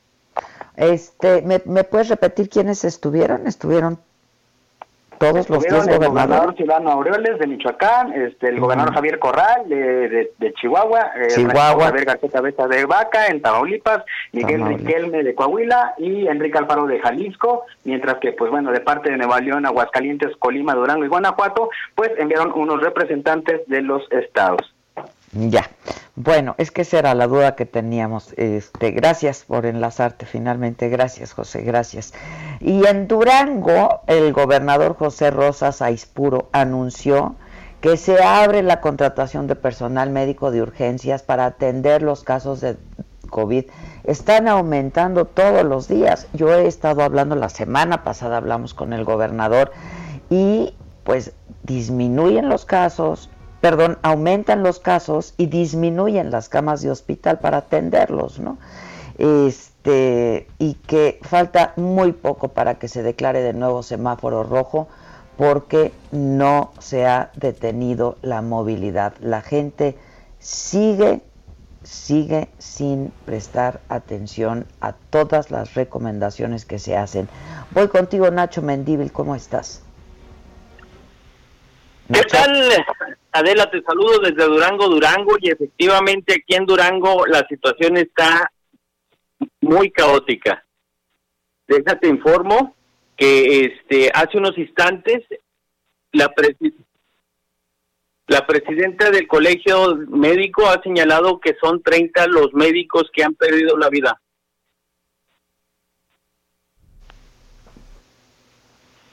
[0.77, 3.47] Este, ¿me, ¿me puedes repetir quiénes estuvieron?
[3.47, 3.99] ¿Estuvieron
[5.19, 10.31] todos los tres el gobernador Silvano Aureoles de Michoacán, este, el gobernador Javier Corral de,
[10.39, 11.87] de, Chihuahua, Chihuahua.
[11.87, 14.03] Javier García Cabeza de Vaca en Tamaulipas,
[14.33, 19.11] Miguel Riquelme de Coahuila y Enrique Alfaro de Jalisco, mientras que, pues bueno, de parte
[19.11, 24.76] de Nueva León, Aguascalientes, Colima, Durango y Guanajuato, pues enviaron unos representantes de los estados.
[25.37, 25.71] Ya.
[26.15, 28.33] Bueno, es que esa era la duda que teníamos.
[28.39, 30.89] Este, gracias por enlazarte finalmente.
[30.89, 32.15] Gracias, José, gracias.
[32.61, 37.37] Y en Durango, el gobernador José Rosas Aispuro anunció
[37.83, 42.77] que se abre la contratación de personal médico de urgencias para atender los casos de
[43.29, 43.67] COVID.
[44.05, 46.29] Están aumentando todos los días.
[46.33, 49.73] Yo he estado hablando la semana pasada, hablamos con el gobernador
[50.31, 53.29] y pues disminuyen los casos,
[53.67, 58.59] perdón, aumentan los casos y disminuyen las camas de hospital para atenderlos, ¿no?
[59.19, 64.87] Este, y que falta muy poco para que se declare de nuevo semáforo rojo
[65.37, 69.15] porque no se ha detenido la movilidad.
[69.19, 69.99] La gente
[70.39, 71.23] sigue
[71.83, 77.29] sigue sin prestar atención a todas las recomendaciones que se hacen.
[77.73, 79.83] Voy contigo, Nacho Mendíbil, ¿cómo estás?
[82.13, 82.71] ¿Qué tal,
[83.39, 83.71] Adela?
[83.71, 88.51] Te saludo desde Durango, Durango, y efectivamente aquí en Durango la situación está
[89.61, 90.65] muy caótica.
[91.67, 92.75] Déjate informo
[93.17, 95.25] que este hace unos instantes
[96.13, 96.33] la
[98.29, 103.77] la presidenta del colegio médico ha señalado que son 30 los médicos que han perdido
[103.77, 104.21] la vida.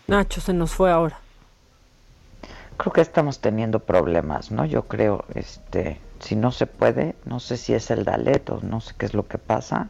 [0.07, 1.22] Nacho se nos fue ahora
[2.83, 4.65] creo que estamos teniendo problemas, ¿no?
[4.65, 8.93] Yo creo, este, si no se puede, no sé si es el Daleto, no sé
[8.97, 9.87] qué es lo que pasa,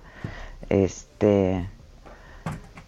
[0.69, 1.67] este,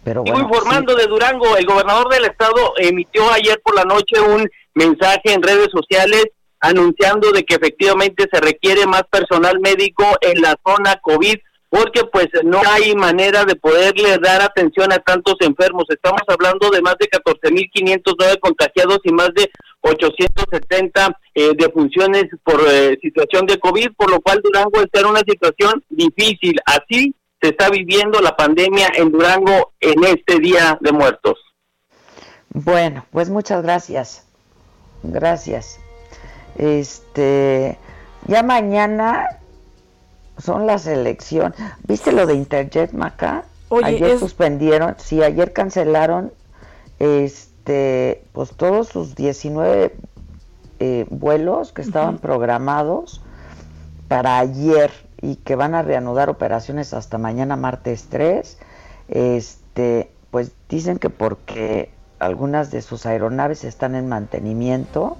[0.04, 0.42] pero bueno.
[0.42, 5.42] informando de Durango, el gobernador del estado emitió ayer por la noche un mensaje en
[5.42, 6.26] redes sociales
[6.60, 11.36] anunciando de que efectivamente se requiere más personal médico en la zona COVID
[11.68, 15.84] porque pues no hay manera de poderle dar atención a tantos enfermos.
[15.88, 22.98] Estamos hablando de más de 14.509 contagiados y más de 870 eh, defunciones por eh,
[23.00, 26.58] situación de COVID, por lo cual Durango está en una situación difícil.
[26.64, 31.38] Así se está viviendo la pandemia en Durango en este Día de Muertos.
[32.50, 34.26] Bueno, pues muchas gracias.
[35.02, 35.78] Gracias.
[36.56, 37.78] Este,
[38.26, 39.40] ya mañana
[40.38, 41.58] son las elecciones.
[41.86, 43.44] ¿Viste lo de Interjet Maca?
[43.82, 46.32] ayer suspendieron, sí, ayer cancelaron
[46.98, 47.55] este
[48.32, 49.96] pues todos sus 19
[50.78, 53.22] eh, vuelos que estaban programados
[54.08, 58.58] para ayer y que van a reanudar operaciones hasta mañana martes 3.
[59.08, 65.16] Este, pues dicen que porque algunas de sus aeronaves están en mantenimiento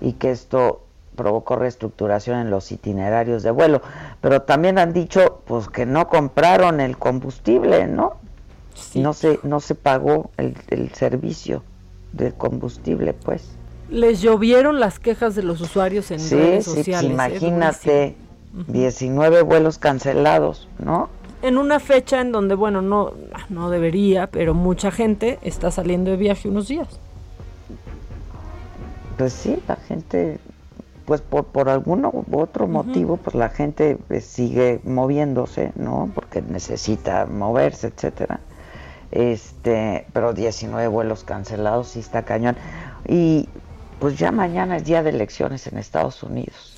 [0.00, 0.84] y que esto
[1.16, 3.82] provocó reestructuración en los itinerarios de vuelo,
[4.20, 8.16] pero también han dicho pues que no compraron el combustible, ¿no?
[8.94, 10.56] No se no se pagó el,
[10.94, 11.62] servicio
[12.12, 13.56] de combustible, pues.
[13.88, 17.10] Les llovieron las quejas de los usuarios en redes sí, sociales.
[17.10, 17.12] ¿eh?
[17.12, 18.16] imagínate,
[18.68, 21.08] 19 vuelos cancelados, ¿no?
[21.42, 23.12] En una fecha en donde, bueno, no,
[23.48, 26.88] no debería, pero mucha gente está saliendo de viaje unos días.
[29.16, 30.38] Pues sí, la gente
[31.10, 36.08] pues por, por algún otro motivo, pues la gente pues, sigue moviéndose, ¿no?
[36.14, 38.38] Porque necesita moverse, etcétera.
[39.12, 42.56] Este, pero 19 vuelos cancelados, sí está cañón.
[43.08, 43.48] Y
[43.98, 46.76] pues ya mañana es día de elecciones en Estados Unidos.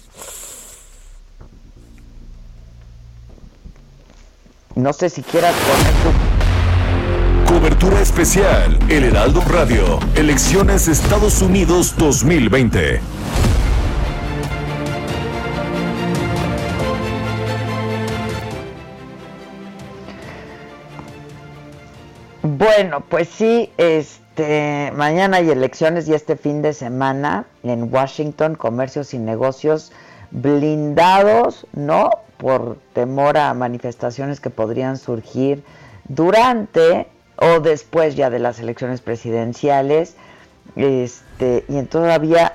[4.74, 7.52] No sé si quieras poner tu...
[7.52, 13.00] Cobertura especial, El Heraldo Radio, Elecciones Estados Unidos 2020.
[22.74, 29.12] Bueno, pues sí, este, mañana hay elecciones y este fin de semana en Washington, comercios
[29.12, 29.92] y negocios
[30.30, 32.08] blindados, ¿no?
[32.38, 35.62] Por temor a manifestaciones que podrían surgir
[36.08, 40.16] durante o después ya de las elecciones presidenciales.
[40.74, 42.54] Este, y entonces había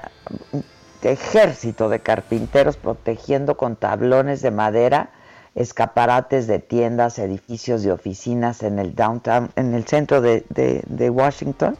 [1.03, 5.11] ejército de carpinteros protegiendo con tablones de madera
[5.57, 11.75] escaparates de tiendas, edificios de oficinas en el downtown, en el centro de, de Washington.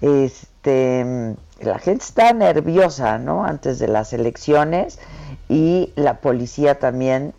[0.00, 3.44] Este, la gente está nerviosa, ¿no?
[3.44, 4.98] Antes de las elecciones
[5.48, 7.32] y la policía también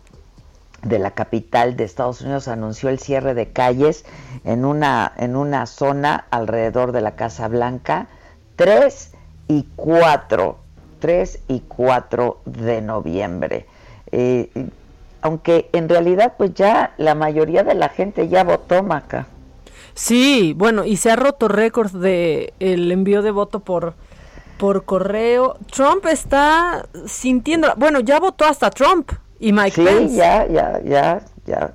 [0.82, 4.04] de la capital de Estados Unidos anunció el cierre de calles
[4.44, 8.08] en una, en una zona alrededor de la Casa Blanca
[8.56, 9.12] 3
[9.48, 10.58] y 4,
[10.98, 13.66] 3 y 4 de noviembre.
[14.10, 14.50] Eh,
[15.22, 19.26] aunque en realidad pues ya la mayoría de la gente ya votó, Maca.
[19.94, 23.94] Sí, bueno, y se ha roto récord de el envío de voto por
[24.56, 25.56] por correo.
[25.72, 30.14] Trump está sintiendo, bueno, ya votó hasta Trump y Mike sí, Pence.
[30.16, 31.72] ya, ya, ya, ya.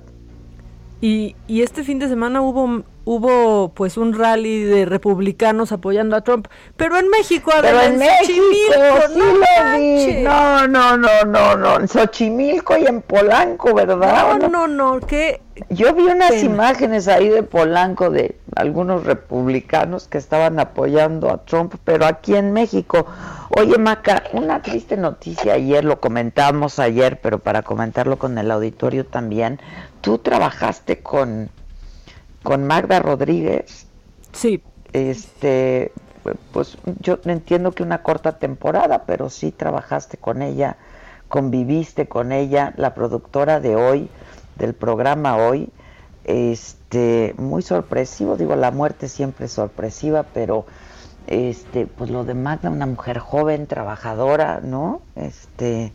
[1.00, 6.22] Y, y este fin de semana hubo hubo pues un rally de republicanos apoyando a
[6.22, 10.22] Trump, pero en México, pero en México, sí no, vi.
[10.24, 14.38] no, no, no, no, no, en Xochimilco y en Polanco, ¿verdad?
[14.40, 15.40] No, no, no, que
[15.70, 21.76] yo vi unas imágenes ahí de Polanco de algunos republicanos que estaban apoyando a Trump,
[21.84, 23.06] pero aquí en México,
[23.50, 29.06] oye Maca, una triste noticia ayer, lo comentamos ayer, pero para comentarlo con el auditorio
[29.06, 29.60] también,
[30.00, 31.50] tú trabajaste con
[32.46, 33.88] con Magda Rodríguez.
[34.32, 34.62] Sí.
[34.92, 35.90] Este,
[36.52, 40.76] pues yo entiendo que una corta temporada, pero sí trabajaste con ella,
[41.28, 44.08] conviviste con ella, la productora de hoy,
[44.54, 45.70] del programa hoy,
[46.22, 50.66] este, muy sorpresivo, digo, la muerte siempre es sorpresiva, pero
[51.26, 55.02] este, pues lo de Magda, una mujer joven, trabajadora, ¿no?
[55.16, 55.92] Este,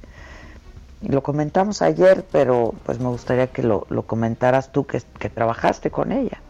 [1.07, 5.89] lo comentamos ayer, pero pues me gustaría que lo, lo comentaras tú, que, que, trabajaste
[5.89, 6.41] con ella.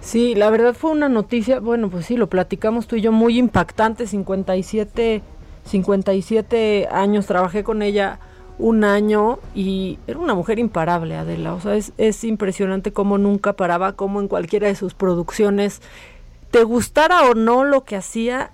[0.00, 3.38] Sí, la verdad fue una noticia, bueno, pues sí, lo platicamos tú y yo, muy
[3.38, 5.22] impactante, 57,
[5.64, 8.18] 57 años, trabajé con ella
[8.58, 13.54] un año y era una mujer imparable, Adela, o sea, es, es impresionante cómo nunca
[13.54, 15.80] paraba, cómo en cualquiera de sus producciones,
[16.50, 18.52] te gustara o no lo que hacía,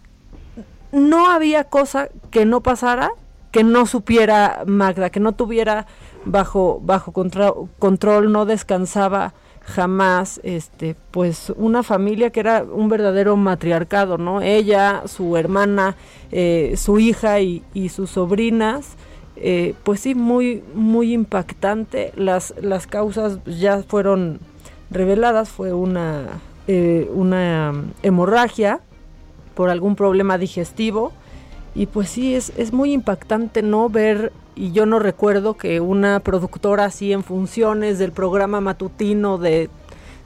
[0.92, 3.12] no había cosa que no pasara
[3.52, 5.86] que no supiera Magda, que no tuviera
[6.24, 14.18] bajo, bajo control, no descansaba jamás, este, pues una familia que era un verdadero matriarcado,
[14.18, 14.40] ¿no?
[14.40, 15.96] Ella, su hermana,
[16.32, 18.96] eh, su hija y, y sus sobrinas,
[19.36, 22.12] eh, pues sí, muy, muy impactante.
[22.16, 24.40] Las, las causas ya fueron
[24.90, 27.72] reveladas, fue una, eh, una
[28.02, 28.80] hemorragia
[29.54, 31.12] por algún problema digestivo
[31.74, 36.20] y pues sí, es, es muy impactante no ver, y yo no recuerdo que una
[36.20, 39.70] productora así en funciones del programa matutino de,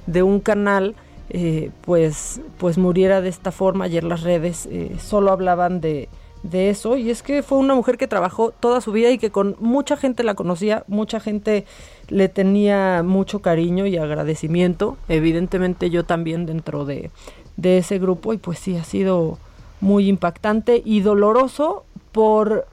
[0.06, 0.96] de un canal,
[1.30, 3.84] eh, pues, pues muriera de esta forma.
[3.84, 6.08] Ayer las redes eh, solo hablaban de,
[6.42, 9.30] de eso, y es que fue una mujer que trabajó toda su vida y que
[9.30, 11.64] con mucha gente la conocía, mucha gente
[12.08, 17.10] le tenía mucho cariño y agradecimiento, evidentemente yo también dentro de,
[17.56, 19.38] de ese grupo, y pues sí, ha sido
[19.80, 22.66] muy impactante y doloroso por,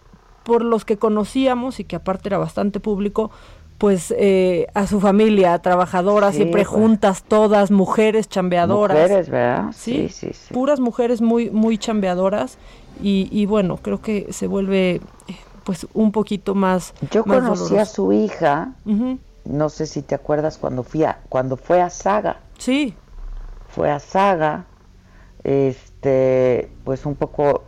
[0.44, 3.30] por los que conocíamos y que aparte era bastante público,
[3.78, 6.68] pues eh, a su familia, trabajadoras, Sí, siempre pues.
[6.76, 8.98] juntas, todas, mujeres chambeadoras.
[8.98, 9.72] Mujeres, ¿verdad?
[9.76, 10.54] Sí, Sí, sí, sí.
[10.54, 12.58] puras mujeres muy, muy chambeadoras
[13.02, 15.02] y, y bueno, creo que se vuelve
[15.66, 18.74] pues un poquito más Yo más conocí a su hija,
[19.46, 22.38] no sé si te acuerdas cuando fui a, cuando fue a Saga.
[22.58, 22.94] Sí,
[23.70, 24.66] Fue a Saga,
[25.44, 25.93] este,
[26.84, 27.64] pues un poco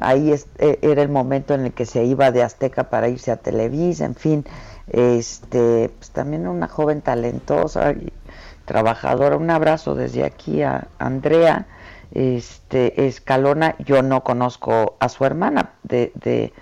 [0.00, 3.30] ahí es- eh, era el momento en el que se iba de Azteca para irse
[3.30, 4.44] a Televisa, en fin,
[4.88, 8.12] este, pues también una joven talentosa y
[8.64, 9.36] trabajadora.
[9.36, 11.66] Un abrazo desde aquí a Andrea,
[12.12, 13.74] este, Escalona.
[13.84, 16.52] Yo no conozco a su hermana de, de,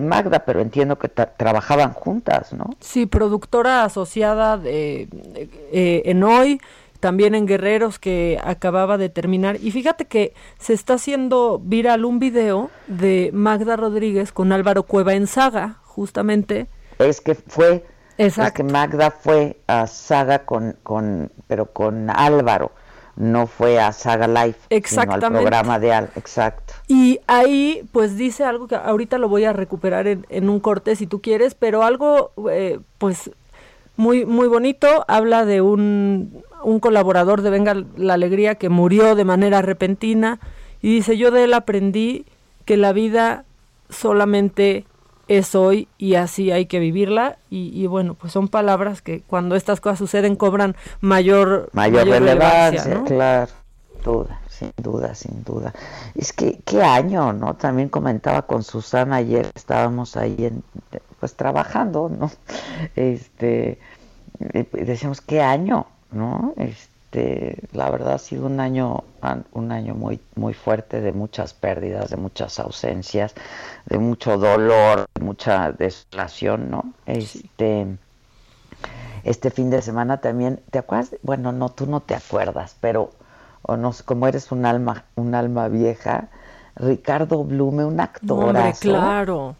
[0.00, 2.66] Magda, pero entiendo que tra- trabajaban juntas, ¿no?
[2.80, 6.60] Sí, productora asociada de, de- eh, en Hoy,
[7.00, 9.56] también en Guerreros que acababa de terminar.
[9.60, 15.14] Y fíjate que se está haciendo viral un video de Magda Rodríguez con Álvaro Cueva
[15.14, 16.68] en Saga, justamente.
[16.98, 17.84] Es que fue,
[18.18, 18.48] Exacto.
[18.48, 22.72] es que Magda fue a Saga con, con, pero con Álvaro,
[23.18, 26.74] no fue a Saga Live, sino al programa de Al, exacto.
[26.86, 30.94] Y ahí pues dice algo que ahorita lo voy a recuperar en, en un corte
[30.94, 33.30] si tú quieres, pero algo eh, pues
[33.98, 39.24] muy, muy bonito, habla de un, un colaborador de Venga la Alegría que murió de
[39.24, 40.38] manera repentina
[40.80, 42.24] y dice yo de él aprendí
[42.64, 43.44] que la vida
[43.90, 44.86] solamente
[45.26, 49.80] es hoy y así hay que vivirla y, bueno, pues son palabras que cuando estas
[49.80, 53.50] cosas suceden cobran mayor, mayor, relevancia, claro,
[54.04, 55.74] duda, sin duda, sin duda.
[56.14, 57.54] Es que qué año, ¿no?
[57.54, 60.62] También comentaba con Susana ayer, estábamos ahí en,
[61.20, 62.30] pues trabajando, ¿no?
[62.96, 63.78] Este,
[64.38, 66.54] decíamos qué año, ¿no?
[66.56, 69.04] Este, la verdad ha sido un año,
[69.52, 73.34] un año muy, muy fuerte de muchas pérdidas, de muchas ausencias,
[73.86, 76.92] de mucho dolor, de mucha desolación, ¿no?
[77.06, 77.86] Este,
[79.24, 81.16] este fin de semana también, ¿te acuerdas?
[81.22, 83.10] Bueno, no, tú no te acuerdas, pero
[83.62, 86.28] o no, como eres un alma, un alma vieja,
[86.76, 88.80] Ricardo Blume, un actorazo.
[88.80, 89.56] claro.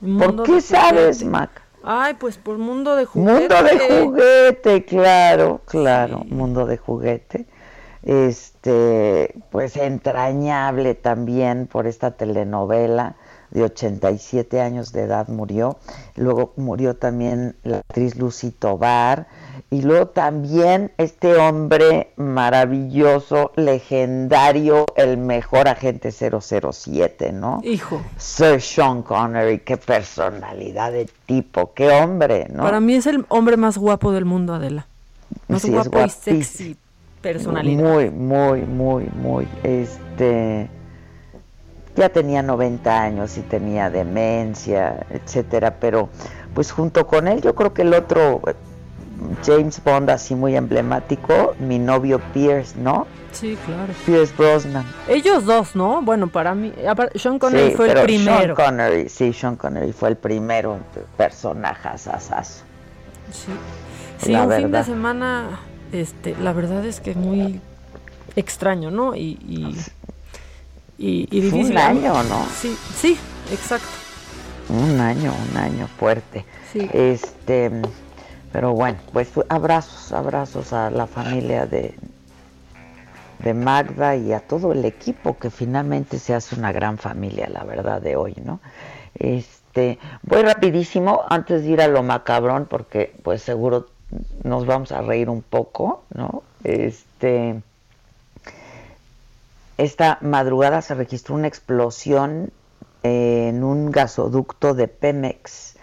[0.00, 1.62] ¿Por qué sabes, Mac?
[1.82, 3.54] Ay, pues por mundo de juguete.
[3.54, 7.46] Mundo de juguete, claro, claro, mundo de juguete.
[8.02, 13.16] Este, pues entrañable también por esta telenovela
[13.50, 15.78] de 87 años de edad murió.
[16.16, 19.26] Luego murió también la actriz Lucy Tobar.
[19.70, 27.60] Y luego también este hombre maravilloso, legendario, el mejor agente 007, ¿no?
[27.62, 28.00] Hijo.
[28.16, 32.62] Sir Sean Connery, qué personalidad de tipo, qué hombre, ¿no?
[32.62, 34.86] Para mí es el hombre más guapo del mundo, Adela.
[35.48, 36.76] Más guapo y sexy
[37.20, 37.82] personalidad.
[37.82, 39.48] Muy, muy, muy, muy.
[39.62, 40.70] Este
[41.96, 46.08] ya tenía 90 años y tenía demencia, etcétera, pero
[46.54, 48.40] pues junto con él yo creo que el otro
[49.44, 53.06] James Bond así muy emblemático, mi novio Pierce, ¿no?
[53.32, 53.92] Sí, claro.
[54.06, 54.86] Pierce Brosnan.
[55.08, 56.02] Ellos dos, ¿no?
[56.02, 56.72] Bueno, para mí,
[57.14, 58.56] Sean Connery fue el primero.
[58.56, 60.78] Sean Connery, sí, Sean Connery fue el primero
[61.16, 62.64] personaje asasazo.
[63.30, 63.52] Sí,
[64.18, 65.60] sí un fin de semana,
[65.92, 67.60] este, la verdad es que es muy
[68.36, 69.14] extraño, ¿no?
[69.14, 69.76] Y, y,
[70.98, 71.72] y, difícil.
[71.72, 72.46] Un año, ¿no?
[72.56, 73.18] Sí, sí,
[73.52, 73.86] exacto.
[74.68, 76.44] Un año, un año fuerte.
[76.72, 76.88] Sí.
[76.92, 77.70] Este
[78.52, 81.94] pero bueno, pues abrazos, abrazos a la familia de,
[83.40, 87.64] de Magda y a todo el equipo que finalmente se hace una gran familia, la
[87.64, 88.60] verdad, de hoy, ¿no?
[89.14, 93.88] Este, voy rapidísimo antes de ir a lo macabrón porque pues seguro
[94.42, 96.42] nos vamos a reír un poco, ¿no?
[96.64, 97.60] Este
[99.76, 102.50] esta madrugada se registró una explosión
[103.04, 105.76] en un gasoducto de Pemex.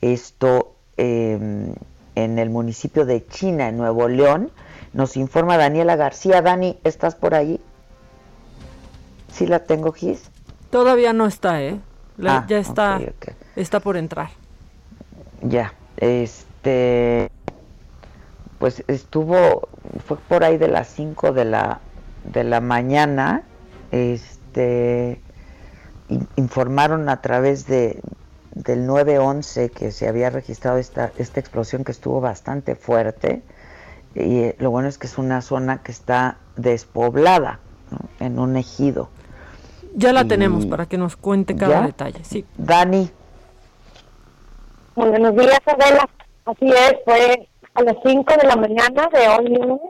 [0.00, 1.74] Esto eh,
[2.14, 4.50] en el municipio de China, en Nuevo León.
[4.92, 6.42] Nos informa Daniela García.
[6.42, 7.60] Dani, ¿estás por ahí?
[9.32, 10.30] ¿Sí la tengo, Gis?
[10.70, 11.80] Todavía no está, ¿eh?
[12.24, 13.00] Ah, ya está,
[13.56, 14.30] está por entrar.
[15.42, 17.30] Ya, este,
[18.58, 19.68] pues estuvo,
[20.06, 21.80] fue por ahí de las 5 de la,
[22.24, 23.42] de la mañana,
[23.90, 25.20] este,
[26.36, 28.00] informaron a través de,
[28.54, 33.42] del 9-11 que se había registrado esta, esta explosión que estuvo bastante fuerte.
[34.14, 37.58] Y eh, lo bueno es que es una zona que está despoblada,
[38.20, 39.08] en un ejido.
[39.94, 42.24] Ya la tenemos para que nos cuente cada detalle.
[42.24, 42.44] Sí.
[42.56, 43.10] Dani.
[44.96, 46.08] Buenos días, Adela.
[46.44, 49.80] Así es, fue a las 5 de la mañana de hoy lunes,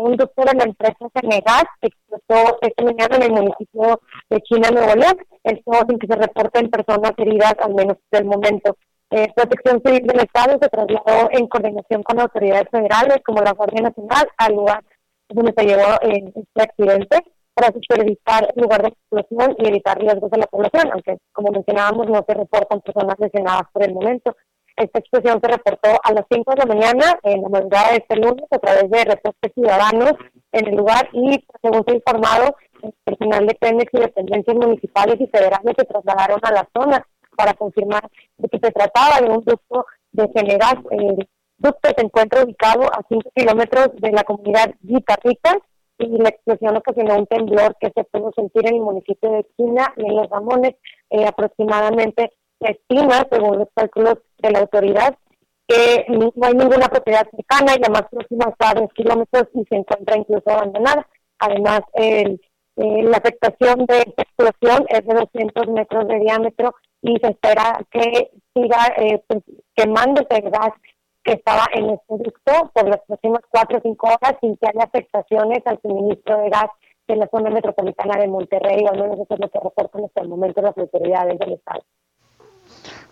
[0.00, 4.94] un doctor de la empresa Senegas explotó esta mañana en el municipio de China, Nuevo
[4.94, 5.16] León.
[5.42, 8.76] Esto sin que se reporten personas heridas, al menos del momento.
[9.10, 13.82] Eh, Protección Civil del Estado se trasladó en coordinación con autoridades federales como la Guardia
[13.82, 14.84] Nacional al lugar
[15.28, 17.18] donde se llevó eh, este accidente
[17.54, 22.08] para supervisar el lugar de explosión y evitar riesgos de la población, aunque como mencionábamos
[22.08, 24.36] no se reportan personas lesionadas por el momento.
[24.76, 28.16] Esta explosión se reportó a las 5 de la mañana en la madrugada de este
[28.16, 30.12] lunes a través de reportes ciudadanos
[30.52, 35.20] en el lugar y, según se ha informado, el personal de Pemex y dependencias municipales
[35.20, 37.06] y federales se trasladaron a la zona
[37.36, 38.08] para confirmar
[38.38, 40.82] de que se trataba de un ducto de general.
[40.90, 45.58] El ducto se encuentra ubicado a 5 kilómetros de la comunidad Guitarritas
[45.98, 49.92] y la explosión ocasionó un temblor que se pudo sentir en el municipio de China
[49.96, 50.74] y en Los Ramones.
[51.10, 52.32] Eh, aproximadamente
[52.70, 55.16] estima, según los cálculos de la autoridad,
[55.66, 59.64] que no hay ninguna propiedad cercana y la más próxima está a 10 kilómetros y
[59.64, 61.06] se encuentra incluso abandonada.
[61.38, 62.40] Además, el,
[62.76, 67.84] eh, la afectación de esta explosión es de 200 metros de diámetro y se espera
[67.90, 69.42] que siga eh, pues,
[69.74, 70.72] quemándose el gas
[71.22, 74.84] que estaba en este ducto por las próximas 4 o 5 horas sin que haya
[74.84, 76.70] afectaciones al suministro de gas
[77.08, 80.22] de la zona metropolitana de Monterrey, o al menos eso es lo que reportan hasta
[80.22, 81.82] el momento las autoridades del Estado.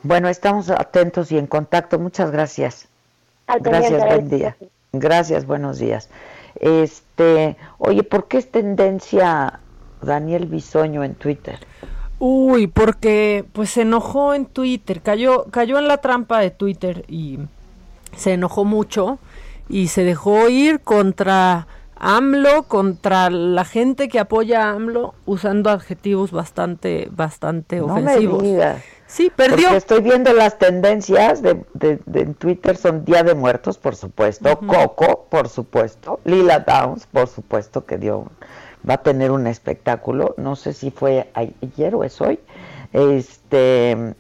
[0.03, 1.99] Bueno, estamos atentos y en contacto.
[1.99, 2.89] Muchas gracias.
[3.61, 4.57] gracias, buen día.
[4.93, 6.09] Gracias, buenos días.
[6.57, 9.61] Este, oye, ¿por qué es tendencia
[10.03, 11.59] Daniel Bisoño en Twitter?
[12.19, 17.39] Uy, porque pues se enojó en Twitter, cayó, cayó en la trampa de Twitter y
[18.17, 19.19] se enojó mucho
[19.69, 26.31] y se dejó ir contra AMLO, contra la gente que apoya a AMLO, usando adjetivos
[26.31, 28.43] bastante, bastante No ofensivos.
[28.43, 28.83] me digas.
[29.13, 29.57] Sí, perdió.
[29.65, 33.97] Porque estoy viendo las tendencias de, de- de- en Twitter son Día de Muertos, por
[33.97, 38.27] supuesto, Coco, por supuesto, Lila Downs, por supuesto que dio
[38.89, 42.39] va a tener un espectáculo, no sé si fue ayer o es hoy.
[42.93, 44.15] Este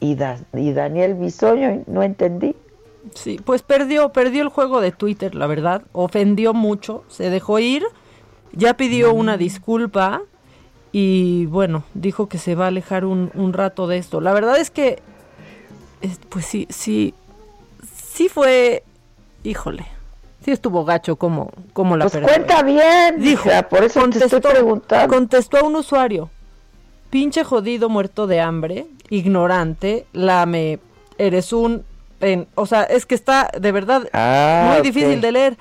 [0.00, 2.54] y, Da- y Daniel Bisoño, no entendí.
[3.14, 7.82] Sí, pues perdió, perdió el juego de Twitter, la verdad, ofendió mucho, se dejó ir,
[8.52, 10.22] ya pidió una disculpa
[10.92, 14.20] y bueno, dijo que se va a alejar un, un rato de esto.
[14.20, 14.98] La verdad es que,
[16.00, 17.14] es- pues sí, sí,
[18.12, 18.82] sí fue,
[19.44, 19.84] híjole,
[20.44, 24.40] sí estuvo gacho como, como la Pues cuenta bien, Dijo, hija, por eso te estoy
[24.40, 25.14] preguntando.
[25.14, 26.30] Contestó a un usuario,
[27.10, 30.78] pinche jodido muerto de hambre, ignorante, lame,
[31.18, 31.84] eres un...
[32.20, 35.56] en- o sea, es que está de verdad Ah, muy difícil de leer.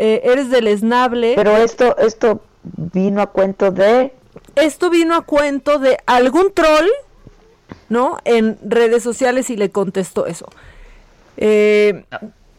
[0.00, 1.32] Eh, eres deleznable.
[1.34, 4.12] Pero esto esto vino a cuento de
[4.56, 6.88] Esto vino a cuento de algún troll,
[7.88, 8.18] ¿no?
[8.24, 10.46] En redes sociales y le contestó eso.
[11.36, 12.04] Eh,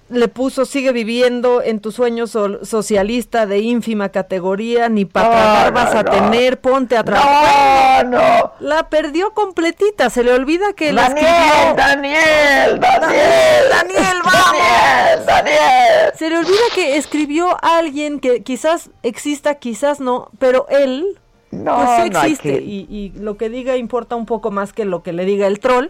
[0.10, 5.66] le puso, sigue viviendo en tu sueño sol- socialista de ínfima categoría, ni para No,
[5.66, 6.10] no, vas a no.
[6.12, 8.08] tener, ponte a trabajar.
[8.08, 8.54] No, no.
[8.60, 11.76] La perdió completita, se le olvida que la Daniel, escribió.
[11.76, 14.58] Daniel, Daniel, Daniel, vamos.
[14.58, 16.12] Daniel, Daniel.
[16.18, 21.20] Se le olvida que escribió a alguien que quizás exista, quizás no, pero él
[21.52, 24.52] No, pues sí no hay existe que- y, y lo que diga importa un poco
[24.52, 25.88] más que lo que le diga el troll.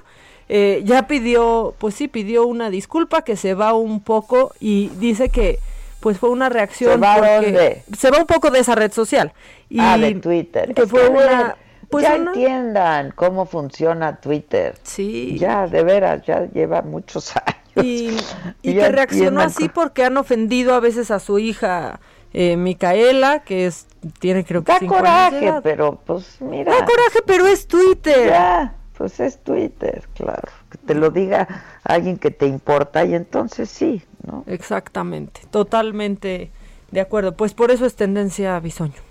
[0.51, 5.29] Eh, ya pidió, pues sí, pidió una disculpa que se va un poco y dice
[5.29, 5.59] que
[5.99, 7.83] pues fue una reacción ¿Se va dónde?
[7.95, 9.33] se va un poco de esa red social
[9.69, 10.73] y ah, de Twitter.
[10.73, 11.55] que fue una
[11.89, 14.75] pues ya una- entiendan cómo funciona Twitter.
[14.83, 15.37] Sí.
[15.37, 17.33] Ya, de veras, ya lleva muchos
[17.75, 17.85] años.
[17.85, 18.17] y,
[18.63, 21.99] que reaccionó entiendan así porque han ofendido a veces a su hija
[22.33, 23.87] eh, Micaela, que es
[24.19, 25.61] tiene creo que Da cinco años de coraje, edad.
[25.63, 26.71] pero pues mira.
[26.71, 28.29] Da coraje, pero es Twitter.
[28.29, 30.51] Ya, pues es Twitter, claro.
[30.69, 31.47] Que te lo diga
[31.83, 34.43] alguien que te importa y entonces sí, ¿no?
[34.47, 36.51] Exactamente, totalmente
[36.91, 37.35] de acuerdo.
[37.35, 39.01] Pues por eso es tendencia a bisoño.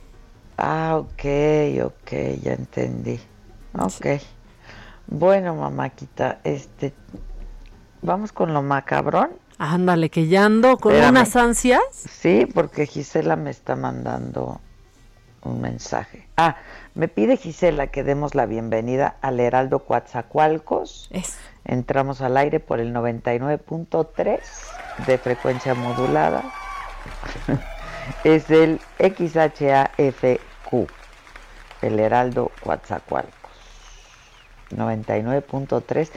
[0.56, 2.10] Ah, ok, ok,
[2.42, 3.20] ya entendí.
[3.78, 4.06] Ok.
[5.06, 6.92] Bueno, mamáquita, este,
[8.02, 9.30] vamos con lo macabrón.
[9.58, 11.10] Ándale, que ya ando con Espérame.
[11.10, 11.82] unas ansias.
[11.92, 14.60] Sí, porque Gisela me está mandando
[15.42, 16.28] un mensaje.
[16.36, 16.56] Ah,
[16.94, 21.10] me pide Gisela que demos la bienvenida al Heraldo Coatzacoalcos.
[21.64, 24.38] Entramos al aire por el 99.3
[25.06, 26.44] de frecuencia modulada.
[28.24, 30.38] es el XHAFQ,
[31.82, 33.34] el Heraldo Coatzacoalcos.
[34.70, 36.10] 99.3.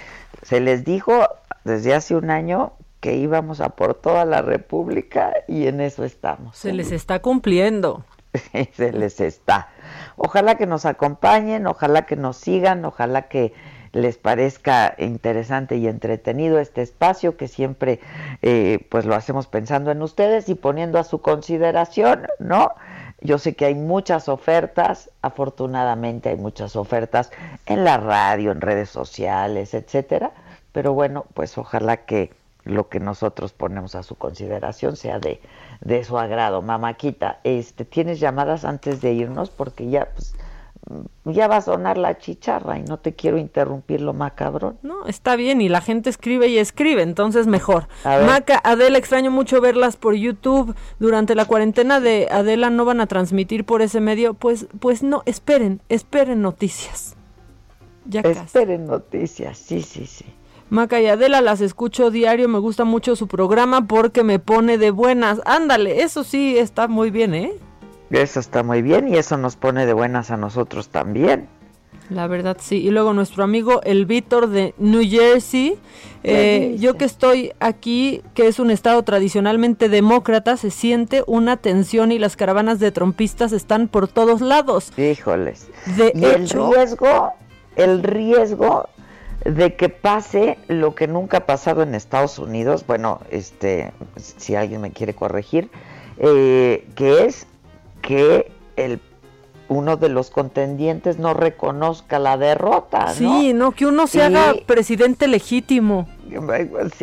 [0.43, 1.27] Se les dijo
[1.63, 6.55] desde hace un año que íbamos a por toda la República y en eso estamos.
[6.55, 8.05] Se les está cumpliendo.
[8.73, 9.69] se les está.
[10.15, 13.53] Ojalá que nos acompañen, ojalá que nos sigan, ojalá que
[13.91, 17.99] les parezca interesante y entretenido este espacio que siempre
[18.41, 22.71] eh, pues lo hacemos pensando en ustedes y poniendo a su consideración, ¿no?
[23.19, 27.31] Yo sé que hay muchas ofertas, afortunadamente hay muchas ofertas
[27.65, 30.31] en la radio, en redes sociales, etcétera,
[30.71, 32.31] pero bueno, pues ojalá que
[32.63, 35.41] lo que nosotros ponemos a su consideración sea de,
[35.81, 36.61] de su agrado.
[36.61, 39.49] Mamáquita, este, ¿tienes llamadas antes de irnos?
[39.49, 40.35] Porque ya, pues,
[40.89, 44.77] mm, ya va a sonar la chicharra y no te quiero interrumpir lo macabrón.
[44.83, 47.87] No, está bien, y la gente escribe y escribe, entonces mejor.
[48.03, 50.75] Maca, Adela, extraño mucho verlas por YouTube.
[50.99, 54.35] Durante la cuarentena de Adela no van a transmitir por ese medio.
[54.35, 57.15] Pues, pues no, esperen, esperen noticias.
[58.05, 58.39] Ya casi.
[58.39, 60.25] Esperen noticias, sí, sí, sí.
[60.71, 64.89] Maca y Adela las escucho diario, me gusta mucho su programa porque me pone de
[64.89, 65.41] buenas.
[65.43, 67.51] Ándale, eso sí está muy bien, ¿eh?
[68.09, 71.49] Eso está muy bien y eso nos pone de buenas a nosotros también.
[72.09, 72.77] La verdad, sí.
[72.77, 75.77] Y luego nuestro amigo el Víctor de New Jersey.
[76.23, 81.57] ¿Qué eh, yo que estoy aquí, que es un estado tradicionalmente demócrata, se siente una
[81.57, 84.93] tensión y las caravanas de trompistas están por todos lados.
[84.97, 85.67] Híjoles.
[85.97, 87.33] De y el riesgo,
[87.75, 88.87] el riesgo
[89.45, 94.81] de que pase lo que nunca ha pasado en Estados Unidos, bueno, este, si alguien
[94.81, 95.69] me quiere corregir,
[96.17, 97.47] eh, que es
[98.01, 98.99] que el
[99.67, 103.13] uno de los contendientes no reconozca la derrota, ¿no?
[103.13, 106.09] sí, no, que uno se Y- haga presidente legítimo.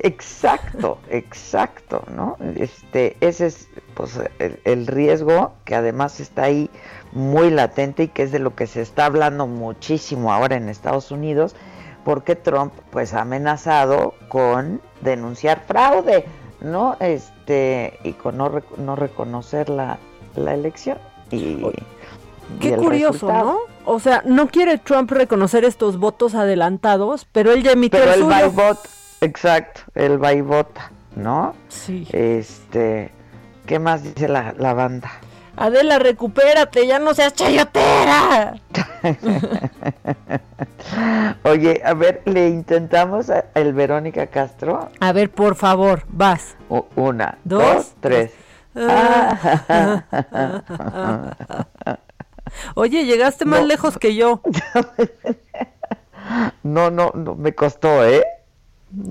[0.03, 2.36] Exacto, exacto, ¿no?
[2.57, 6.68] Este, ese es pues el, el riesgo que además está ahí
[7.12, 11.11] muy latente y que es de lo que se está hablando muchísimo ahora en Estados
[11.11, 11.57] Unidos,
[12.05, 16.24] porque Trump pues ha amenazado con denunciar fraude,
[16.61, 16.96] ¿no?
[17.01, 19.99] Este, y con no, no reconocer la,
[20.34, 20.99] la elección.
[21.30, 21.64] Y,
[22.61, 23.59] Qué curioso, ¿no?
[23.84, 28.20] O sea, no quiere Trump reconocer estos votos adelantados, pero él ya emitió pero el
[28.20, 28.78] y suyo.
[29.20, 31.55] exacto, él va y vota, ¿no?
[31.68, 32.09] Sí.
[32.12, 33.12] Este,
[33.66, 35.11] ¿qué más dice la, la banda?
[35.59, 38.54] Adela, recupérate, ya no seas chayotera.
[41.44, 44.88] Oye, a ver, le intentamos a el Verónica Castro.
[45.00, 46.56] A ver, por favor, vas.
[46.68, 48.32] U- Una, Dos, dos, tres.
[48.76, 50.04] Ah.
[52.74, 53.66] Oye, llegaste más No.
[53.66, 54.40] lejos que yo.
[56.62, 58.22] No, no, no, me costó, ¿eh?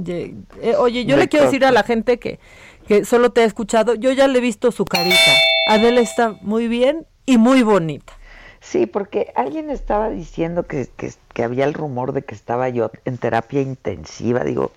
[0.08, 2.40] Eh, oye, yo Me le quiero decir a la gente que,
[2.88, 5.32] que solo te ha escuchado, yo ya le he visto su carita.
[5.70, 8.14] Adela está muy bien y muy bonita.
[8.60, 12.92] Sí, porque alguien estaba diciendo que, que, que había el rumor de que estaba yo
[13.06, 14.44] en terapia intensiva.
[14.44, 14.72] Digo,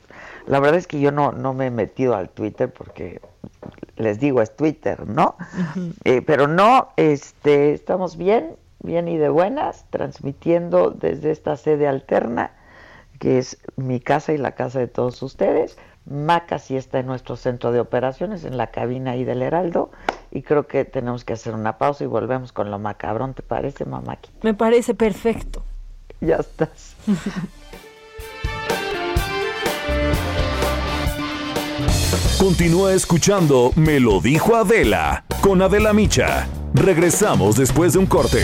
[0.46, 3.20] la verdad es que yo no, no me he metido al Twitter porque
[3.96, 5.36] les digo, es Twitter, ¿no?
[6.04, 12.52] Eh, pero no, este, estamos bien, bien y de buenas, transmitiendo desde esta sede alterna,
[13.18, 15.76] que es mi casa y la casa de todos ustedes.
[16.07, 19.90] Maca sí está en nuestro centro de operaciones, en la cabina ahí del Heraldo,
[20.30, 23.84] y creo que tenemos que hacer una pausa y volvemos con lo macabrón, ¿te parece,
[23.84, 24.30] mamaki?
[24.42, 25.62] Me parece perfecto.
[26.20, 26.96] Ya estás.
[32.38, 36.48] Continúa escuchando Me lo dijo Adela con Adela Micha.
[36.72, 38.42] Regresamos después de un corte.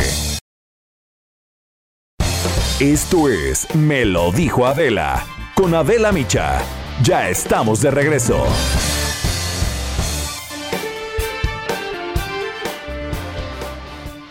[2.79, 6.61] Esto es Me lo dijo Adela con Adela Micha.
[7.03, 8.47] Ya estamos de regreso.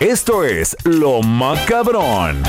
[0.00, 2.42] Esto es Lo Macabrón.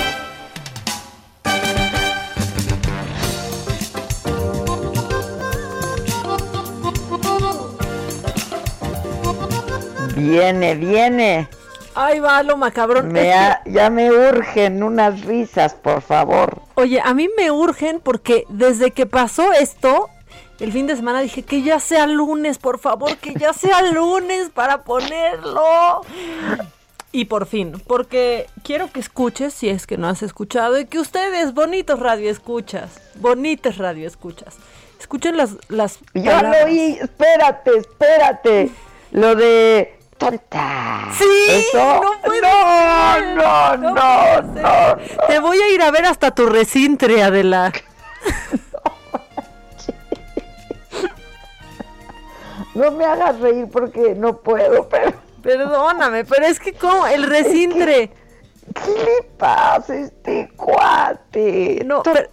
[10.16, 11.48] Viene, viene.
[11.96, 13.12] Ay, va lo macabrón.
[13.12, 16.62] Me ha- ya me urgen unas risas, por favor.
[16.76, 20.10] Oye, a mí me urgen porque desde que pasó esto,
[20.60, 24.50] el fin de semana dije que ya sea lunes, por favor, que ya sea lunes
[24.54, 26.02] para ponerlo.
[27.12, 31.00] Y por fin, porque quiero que escuches, si es que no has escuchado, y que
[31.00, 34.56] ustedes, bonitos radioescuchas, bonitas radioescuchas,
[35.00, 36.62] escuchen las, las Ya palabras.
[36.62, 38.70] lo oí, espérate, espérate.
[39.12, 41.10] Lo de tonta.
[41.18, 42.02] Sí, ¿Eso?
[42.04, 46.06] no puede no, ser, no, no no, puede no, Te voy a ir a ver
[46.06, 47.72] hasta tu recintre, Adela.
[52.76, 55.14] No me hagas reír porque no puedo, pero
[55.48, 58.10] Perdóname, pero es que como el recintre.
[58.74, 61.84] ¿qué le pasa a este cuate?
[61.86, 62.28] No, pero-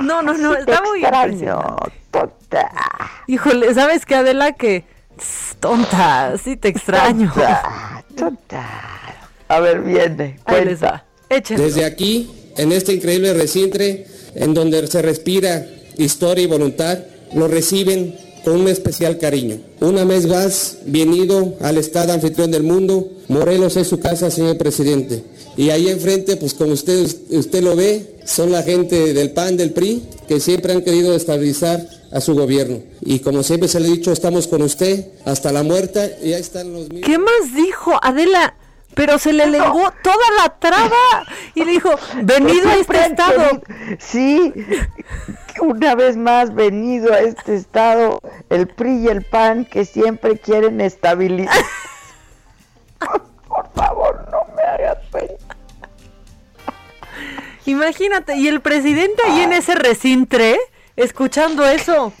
[0.00, 1.76] no, no, no, Sí está muy extraño,
[2.12, 2.70] tonta.
[3.26, 4.52] Híjole, ¿sabes qué, Adela?
[4.52, 4.84] Que
[5.16, 7.32] tss, tonta, sí te extraño.
[7.34, 8.64] Tonta, tonta.
[9.48, 11.04] A ver, viene, cuenta.
[11.28, 15.66] Desde aquí, en este increíble recintre, en donde se respira
[15.96, 16.98] historia y voluntad,
[17.34, 18.16] lo reciben
[18.52, 19.58] un especial cariño.
[19.80, 23.08] Una vez más, bienvenido al Estado anfitrión del mundo.
[23.28, 25.22] Morelos es su casa, señor presidente.
[25.56, 29.72] Y ahí enfrente, pues como usted, usted lo ve, son la gente del PAN, del
[29.72, 32.80] PRI, que siempre han querido estabilizar a su gobierno.
[33.00, 36.40] Y como siempre se le ha dicho, estamos con usted hasta la muerte y ahí
[36.40, 36.88] están los.
[36.88, 38.54] ¿Qué más dijo, Adela?
[38.96, 41.90] Pero se le lenguó toda la traba y le dijo,
[42.22, 43.62] venido a este Siempre han estado.
[43.98, 44.54] Sí,
[45.60, 50.80] una vez más venido a este estado el PRI y el PAN que siempre quieren
[50.80, 51.54] estabilizar.
[53.48, 55.36] Por favor, no me hagas reír.
[57.66, 60.56] Imagínate, y el presidente ahí en ese recintre,
[60.96, 62.14] escuchando eso.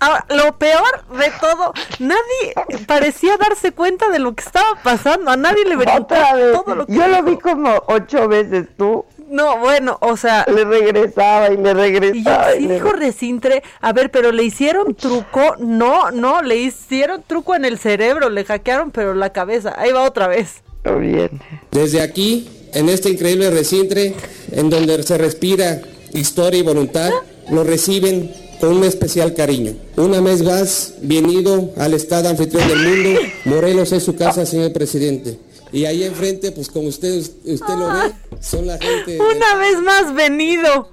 [0.00, 5.30] Ahora, lo peor de todo, nadie parecía darse cuenta de lo que estaba pasando.
[5.30, 6.52] A nadie le venía Otra vez.
[6.52, 9.04] todo lo que Yo lo vi como ocho veces tú.
[9.28, 10.44] No, bueno, o sea.
[10.46, 12.54] Le regresaba y le regresaba.
[12.54, 15.56] Y, sí dijo Recintre, a ver, pero le hicieron truco.
[15.58, 19.74] No, no, le hicieron truco en el cerebro, le hackearon, pero la cabeza.
[19.76, 20.62] Ahí va otra vez.
[21.00, 21.30] Bien.
[21.72, 24.14] Desde aquí, en este increíble recintre,
[24.52, 25.80] en donde se respira
[26.12, 27.10] historia y voluntad,
[27.50, 28.32] lo reciben
[28.62, 29.74] un especial cariño.
[29.96, 33.20] Una vez más, bienvenido al Estado anfitrión del mundo.
[33.44, 35.38] Morelos es su casa, señor presidente.
[35.72, 39.18] Y ahí enfrente, pues como usted, usted lo ve, son la gente...
[39.20, 40.90] Una vez más venido.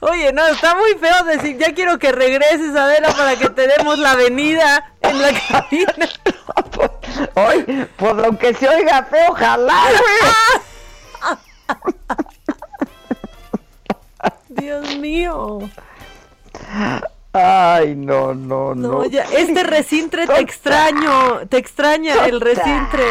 [0.00, 3.98] Oye, no, está muy feo decir, ya quiero que regreses, Adela, para que te demos
[3.98, 5.94] la venida en la cabina.
[7.34, 9.82] Oye, pues aunque se oiga feo, ojalá,
[14.54, 15.70] Dios mío.
[17.32, 18.88] Ay, no, no, no.
[18.88, 23.04] No, ya, este recintre te extraño, te extraña el recintre.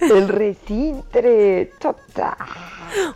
[0.00, 2.34] El recintre, total.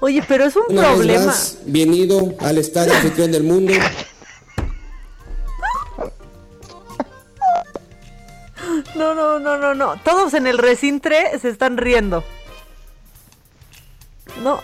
[0.01, 1.27] Oye, pero es un Una vez problema.
[1.27, 3.73] más, bienvenido al Estado anfitrión del mundo.
[8.95, 9.97] No, no, no, no, no.
[10.05, 12.23] Todos en el recintre se están riendo.
[14.43, 14.63] No,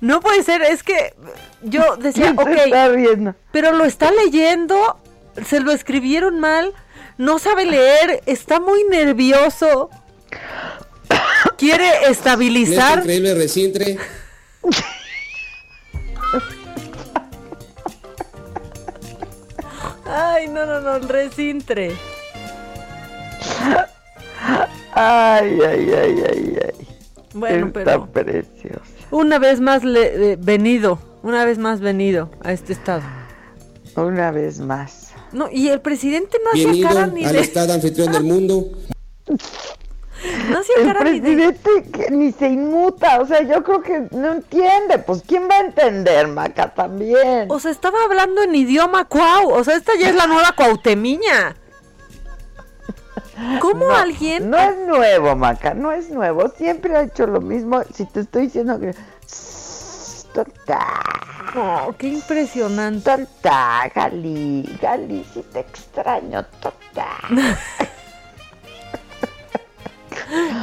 [0.00, 1.14] no puede ser, es que
[1.62, 3.34] yo decía, ¿Quién se ok, está riendo?
[3.52, 4.98] pero lo está leyendo,
[5.46, 6.72] se lo escribieron mal,
[7.18, 9.90] no sabe leer, está muy nervioso,
[11.58, 12.98] quiere estabilizar.
[13.00, 13.98] increíble recintre,
[20.06, 21.92] Ay, no, no, no, el recintre.
[24.92, 26.88] Ay, ay, ay, ay, ay.
[27.32, 28.80] Bueno, Está pero precioso.
[29.10, 33.02] Una vez más le, eh, venido, una vez más venido a este estado.
[33.96, 35.12] Una vez más.
[35.32, 37.40] No, y el presidente no hacía cara ni al de...
[37.40, 38.70] Estado anfitrión del mundo.
[40.50, 41.20] No hacía El cara ni de...
[41.20, 45.56] presidente que ni se inmuta, o sea, yo creo que no entiende, pues ¿quién va
[45.56, 47.46] a entender, Maca, también?
[47.48, 49.50] O sea, estaba hablando en idioma cuau.
[49.50, 51.56] O sea, esta ya es la nueva cuautemiña.
[53.60, 54.50] ¿Cómo no, alguien?
[54.50, 58.42] No es nuevo, Maca, no es nuevo, siempre ha hecho lo mismo, si te estoy
[58.42, 58.94] diciendo que...
[61.56, 63.10] Oh, qué impresionante.
[63.10, 67.06] tonta, Gali, Gali, si te extraño, tonta.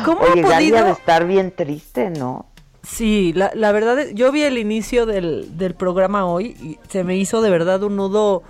[0.05, 0.91] ¿Cómo Oye, ha Gali ha de podido?
[0.93, 2.45] estar bien triste, ¿no?
[2.83, 7.03] Sí, la, la verdad, es- yo vi el inicio del, del programa hoy y se
[7.03, 8.43] me hizo de verdad un nudo,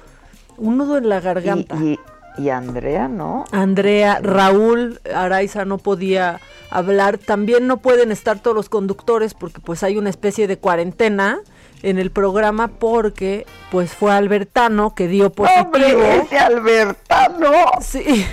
[0.57, 1.75] un nudo en la garganta.
[1.77, 1.99] Y, y,
[2.37, 3.45] y Andrea, ¿no?
[3.51, 7.17] Andrea, Raúl Araiza no podía hablar.
[7.17, 11.39] También no pueden estar todos los conductores porque pues hay una especie de cuarentena
[11.83, 15.65] en el programa porque pues fue Albertano que dio positivo.
[15.65, 17.51] ¡Hombre, ese Albertano!
[17.81, 18.25] Sí,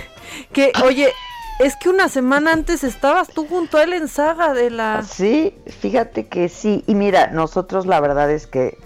[0.51, 1.11] que oye,
[1.59, 5.03] es que una semana antes estabas tú junto a él en saga de la...
[5.03, 6.83] Sí, fíjate que sí.
[6.87, 8.77] Y mira, nosotros la verdad es que,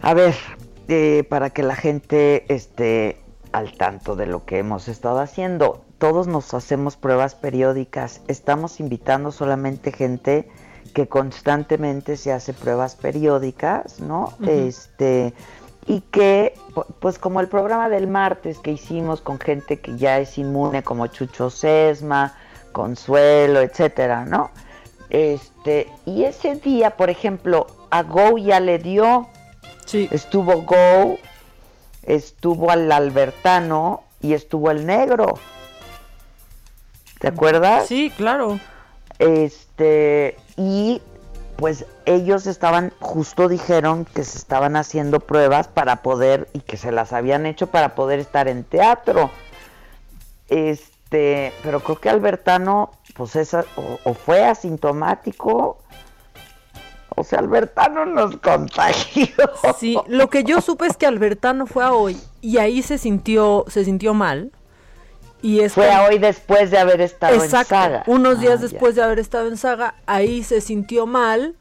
[0.00, 0.34] a ver,
[0.88, 3.20] eh, para que la gente esté
[3.52, 8.20] al tanto de lo que hemos estado haciendo, todos nos hacemos pruebas periódicas.
[8.28, 10.48] Estamos invitando solamente gente
[10.94, 14.32] que constantemente se hace pruebas periódicas, ¿no?
[14.46, 15.34] Este
[15.86, 20.18] y que pu- pues como el programa del martes que hicimos con gente que ya
[20.18, 22.34] es inmune como Chucho Sesma,
[22.72, 24.50] Consuelo, etcétera, ¿no?
[25.08, 29.26] Este, y ese día, por ejemplo, a Go ya le dio.
[30.12, 31.18] Estuvo Go,
[32.14, 35.38] estuvo al Albertano y estuvo el negro.
[37.20, 37.86] ¿Te acuerdas?
[37.86, 38.58] Sí, claro.
[39.18, 41.02] Este, y
[41.56, 46.90] pues ellos estaban, justo dijeron que se estaban haciendo pruebas para poder, y que se
[46.90, 49.30] las habían hecho para poder estar en teatro.
[50.48, 55.78] Este, pero creo que Albertano, pues esa, o, o fue asintomático,
[57.16, 59.26] o sea, Albertano nos contagió.
[59.78, 63.64] Sí, lo que yo supe es que Albertano fue a hoy y ahí se sintió,
[63.68, 64.50] se sintió mal.
[65.42, 68.02] Y es Fue que- a hoy después de haber estado Exacto, en saga.
[68.06, 71.54] unos días Ah, después de haber estado en saga, ahí se sintió mal,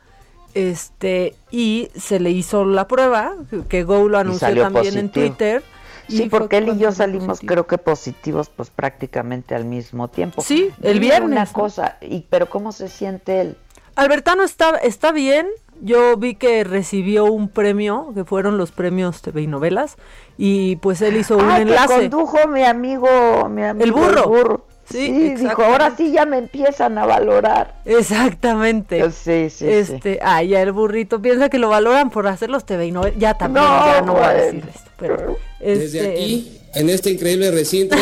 [0.54, 3.36] este, y se le hizo la prueba,
[3.70, 5.10] que- Go lo anunció también en.
[5.10, 5.64] Twitter.
[6.10, 7.52] Sí, y porque él y yo salimos, positivo.
[7.54, 10.42] creo que positivos, pues prácticamente al mismo tiempo.
[10.42, 11.54] Sí, el viernes, Una ¿no?
[11.54, 13.58] cosa, y, pero ¿cómo se siente él?
[14.00, 15.48] Albertano está, está bien.
[15.82, 19.96] Yo vi que recibió un premio, que fueron los premios TV y novelas,
[20.38, 21.94] y pues él hizo un Ay, que enlace.
[22.10, 24.66] condujo mi amigo, mi amigo El burro.
[24.90, 27.76] Sí, Sí, dijo, ahora sí ya me empiezan a valorar.
[27.86, 29.10] Exactamente.
[29.12, 32.88] Sí, sí, este, ah, ya el burrito piensa que lo valoran por hacer los TV
[32.88, 33.20] y novelas.
[33.20, 37.12] Ya también, No, ya no voy a decir esto, pero Desde este, aquí, en este
[37.12, 38.00] increíble recintre,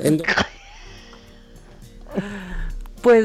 [0.00, 0.22] en
[3.00, 3.24] pues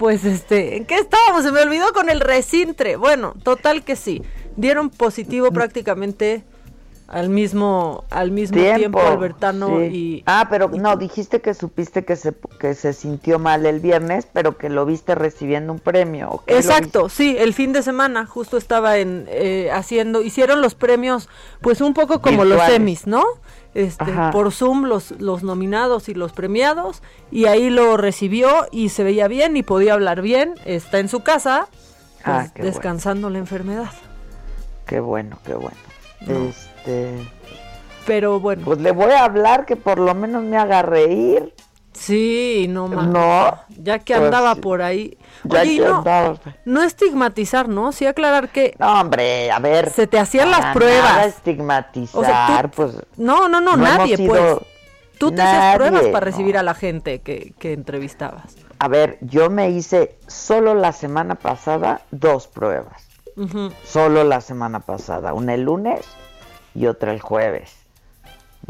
[0.00, 1.44] pues este, ¿en qué estábamos?
[1.44, 2.96] Se me olvidó con el recintre.
[2.96, 4.22] Bueno, total que sí.
[4.56, 6.42] Dieron positivo prácticamente
[7.06, 9.84] al mismo al mismo tiempo, Albertano sí.
[9.92, 14.26] y Ah, pero no, dijiste que supiste que se que se sintió mal el viernes,
[14.32, 16.30] pero que lo viste recibiendo un premio.
[16.30, 20.62] ¿o qué lo Exacto, sí, el fin de semana justo estaba en eh, haciendo, hicieron
[20.62, 21.28] los premios,
[21.60, 23.22] pues un poco como los semis, ¿no?
[23.72, 29.04] Este, por Zoom los, los nominados y los premiados, y ahí lo recibió y se
[29.04, 32.64] veía bien y podía hablar bien, está en su casa, pues, Ah, bueno.
[32.70, 33.90] descansando la enfermedad.
[34.86, 35.76] Qué bueno, qué bueno.
[36.26, 36.46] No.
[36.48, 37.14] Este,
[38.06, 38.62] Pero bueno.
[38.64, 41.54] pues le voy a hablar que por lo menos me haga reír.
[41.92, 43.06] Sí, no más.
[43.08, 45.18] No, Ya que pues andaba por ahí.
[45.44, 46.38] Ya Oye, que no, andaba.
[46.64, 47.92] no estigmatizar, ¿no?
[47.92, 49.90] Sí aclarar que No, hombre, a ver.
[49.90, 51.02] se te hacían las pruebas.
[51.04, 52.92] nada estigmatizar, O sea, tú- pues.
[53.16, 54.40] No, no, no, no nadie, pues.
[54.40, 54.62] sido-
[55.18, 56.32] Tú te hacías pruebas para no.
[56.32, 58.54] recibir a la gente que, que entrevistabas.
[58.78, 63.06] A ver, yo me hice solo la semana pasada dos pruebas.
[63.84, 65.34] Solo la semana pasada.
[65.34, 66.00] Una el lunes
[66.74, 67.72] y otra el jueves.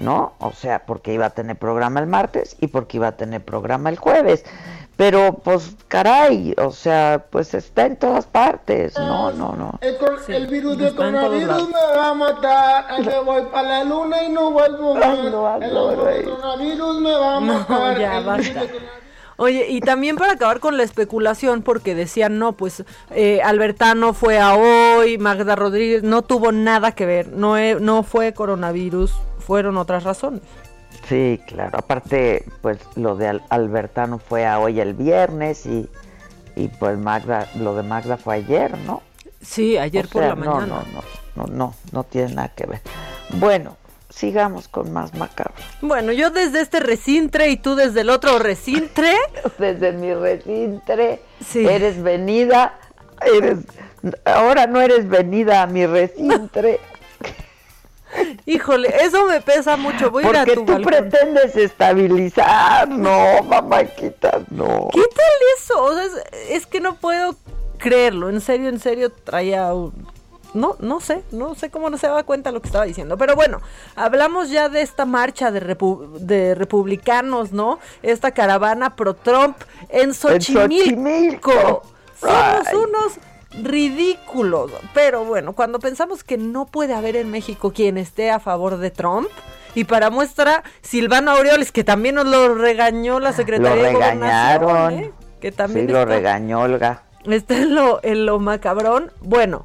[0.01, 0.33] ¿No?
[0.39, 3.91] O sea, porque iba a tener programa el martes y porque iba a tener programa
[3.91, 4.45] el jueves.
[4.97, 8.99] Pero, pues, caray, o sea, pues está en todas partes.
[8.99, 9.79] No, no, no.
[9.81, 12.85] El, cor- el virus del coronavirus me va a matar.
[12.89, 15.05] Ay, me voy para la luna y no vuelvo más.
[15.05, 15.95] Ay, no, el no,
[16.37, 17.99] coronavirus me va a No, matar.
[17.99, 18.43] ya, El basta.
[18.43, 19.01] virus del coronavirus-
[19.37, 24.39] Oye, y también para acabar con la especulación, porque decían, no, pues eh, Albertano fue
[24.39, 29.15] a hoy, Magda Rodríguez no tuvo nada que ver, no, no fue coronavirus,
[29.51, 30.43] fueron otras razones.
[31.09, 31.77] Sí, claro.
[31.77, 35.89] Aparte, pues lo de Al- Albertano fue a hoy el viernes y,
[36.55, 39.03] y pues Magda, lo de Magda fue ayer, ¿no?
[39.43, 40.67] Sí, ayer O por sea, la mañana.
[40.67, 41.03] No, no, no,
[41.35, 42.81] no, no, no tiene nada que ver.
[43.31, 43.77] Bueno,
[44.09, 45.55] sigamos con más macabro.
[45.83, 49.15] Bueno, yo desde este recintre y tú desde el otro recintre.
[49.59, 51.67] Desde mi recintre, Sí.
[51.67, 52.75] eres venida,
[53.37, 53.59] eres,
[54.25, 56.79] ahora no eres venida a mi recintre.
[58.47, 60.11] Híjole, eso me pesa mucho.
[60.11, 60.93] Voy a ir a Porque tu tú balcón.
[60.93, 64.89] pretendes estabilizar, no, mamáquitas, no.
[64.93, 65.83] ¿Qué tal eso?
[65.85, 66.13] O sea, es,
[66.51, 67.37] es que no puedo
[67.79, 68.29] creerlo.
[68.29, 70.09] En serio, en serio, traía un...
[70.53, 73.17] No, no sé, no sé cómo no se daba cuenta lo que estaba diciendo.
[73.17, 73.61] Pero bueno,
[73.95, 77.79] hablamos ya de esta marcha de, repu- de republicanos, ¿no?
[78.03, 79.57] Esta caravana pro-Trump
[79.91, 81.85] en Xochimilco.
[82.21, 82.75] Somos Ay.
[82.77, 83.13] unos
[83.63, 84.73] ridículos.
[84.95, 88.91] Pero bueno, cuando pensamos que no puede haber en México quien esté a favor de
[88.91, 89.29] Trump,
[89.75, 94.93] y para muestra, Silvano Aureoles, que también nos lo regañó la Secretaría de Gobernación.
[94.95, 95.13] ¿eh?
[95.41, 97.05] que también sí, lo está- regañó Olga.
[97.25, 99.11] está en lo, en lo macabrón.
[99.21, 99.65] Bueno,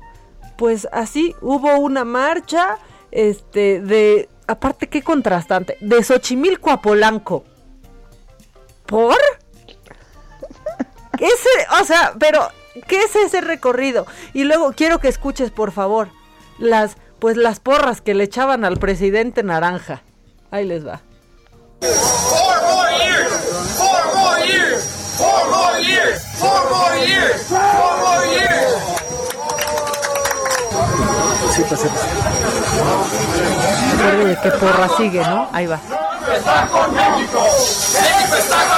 [0.57, 2.77] pues así hubo una marcha,
[3.11, 7.43] este, de, aparte qué contrastante, de Xochimilco a Polanco.
[8.85, 9.15] ¿Por?
[11.17, 12.47] ¿Qué es, e- o sea, pero,
[12.87, 14.05] ¿qué es ese recorrido?
[14.33, 16.09] Y luego quiero que escuches, por favor,
[16.57, 20.01] las, pues las porras que le echaban al presidente Naranja.
[20.51, 21.01] Ahí les va.
[21.81, 23.31] Four more years!
[23.77, 24.83] Four more years!
[25.17, 26.23] Four more years!
[26.37, 27.41] Four more years!
[27.43, 28.95] Four more years!
[34.25, 35.47] De qué porra sigue, ¿no?
[35.53, 35.79] Ahí va.
[36.35, 37.41] ¡Está con México!
[37.41, 38.74] ¡México está con!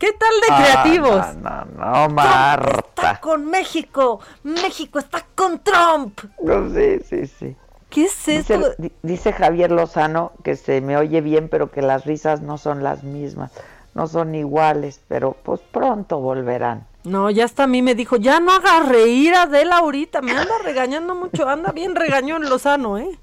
[0.00, 1.36] ¿Qué tal de Ah, creativos?
[1.36, 3.20] No, no, no, Marta.
[3.20, 4.18] con México.
[4.42, 6.18] México está con Trump.
[6.42, 7.56] No, sí, sí, sí.
[7.90, 8.56] ¿Qué es esto?
[8.58, 12.56] Dice, di- dice Javier Lozano que se me oye bien, pero que las risas no
[12.56, 13.52] son las mismas,
[13.94, 16.86] no son iguales, pero pues pronto volverán.
[17.04, 20.32] No, ya hasta a mí me dijo, ya no hagas reír a Adela ahorita, me
[20.32, 23.18] anda regañando mucho, anda bien regañón Lozano, ¿eh?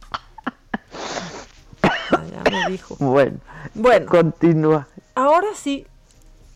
[2.11, 2.95] Ya me dijo.
[2.99, 3.39] Bueno,
[3.73, 4.05] Bueno.
[4.07, 4.87] continúa.
[5.15, 5.87] Ahora sí,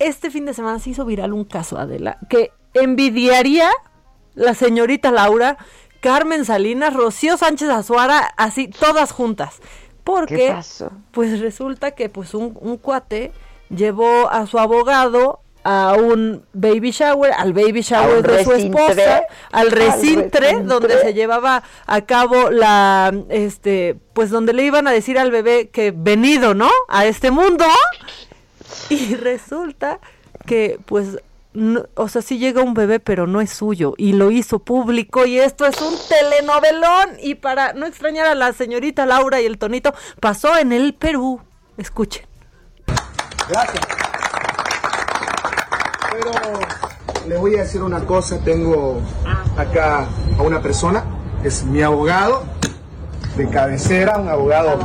[0.08, 3.70] este fin de semana se hizo viral un caso, Adela, que envidiaría
[4.34, 5.58] la señorita Laura,
[6.00, 9.60] Carmen Salinas, Rocío Sánchez Azuara, así, todas juntas.
[10.04, 10.92] Porque, ¿Qué pasó?
[11.12, 13.32] pues resulta que pues un, un cuate
[13.70, 19.68] llevó a su abogado a un baby shower, al baby shower de su esposa, al
[19.68, 20.64] al recintre recintre.
[20.64, 25.70] donde se llevaba a cabo la, este, pues donde le iban a decir al bebé
[25.70, 26.70] que venido, ¿no?
[26.88, 27.66] A este mundo.
[28.90, 30.00] Y resulta
[30.46, 31.18] que, pues,
[31.96, 33.94] o sea, sí llega un bebé, pero no es suyo.
[33.98, 35.26] Y lo hizo público.
[35.26, 37.18] Y esto es un telenovelón.
[37.22, 41.42] Y para no extrañar a la señorita Laura y el tonito, pasó en el Perú.
[41.78, 42.26] Escuchen.
[43.50, 43.86] Gracias.
[46.12, 46.32] Pero
[47.28, 49.02] les voy a decir una cosa, tengo
[49.58, 50.08] acá
[50.38, 51.04] a una persona,
[51.44, 52.44] es mi abogado,
[53.36, 54.80] de cabecera, un abogado.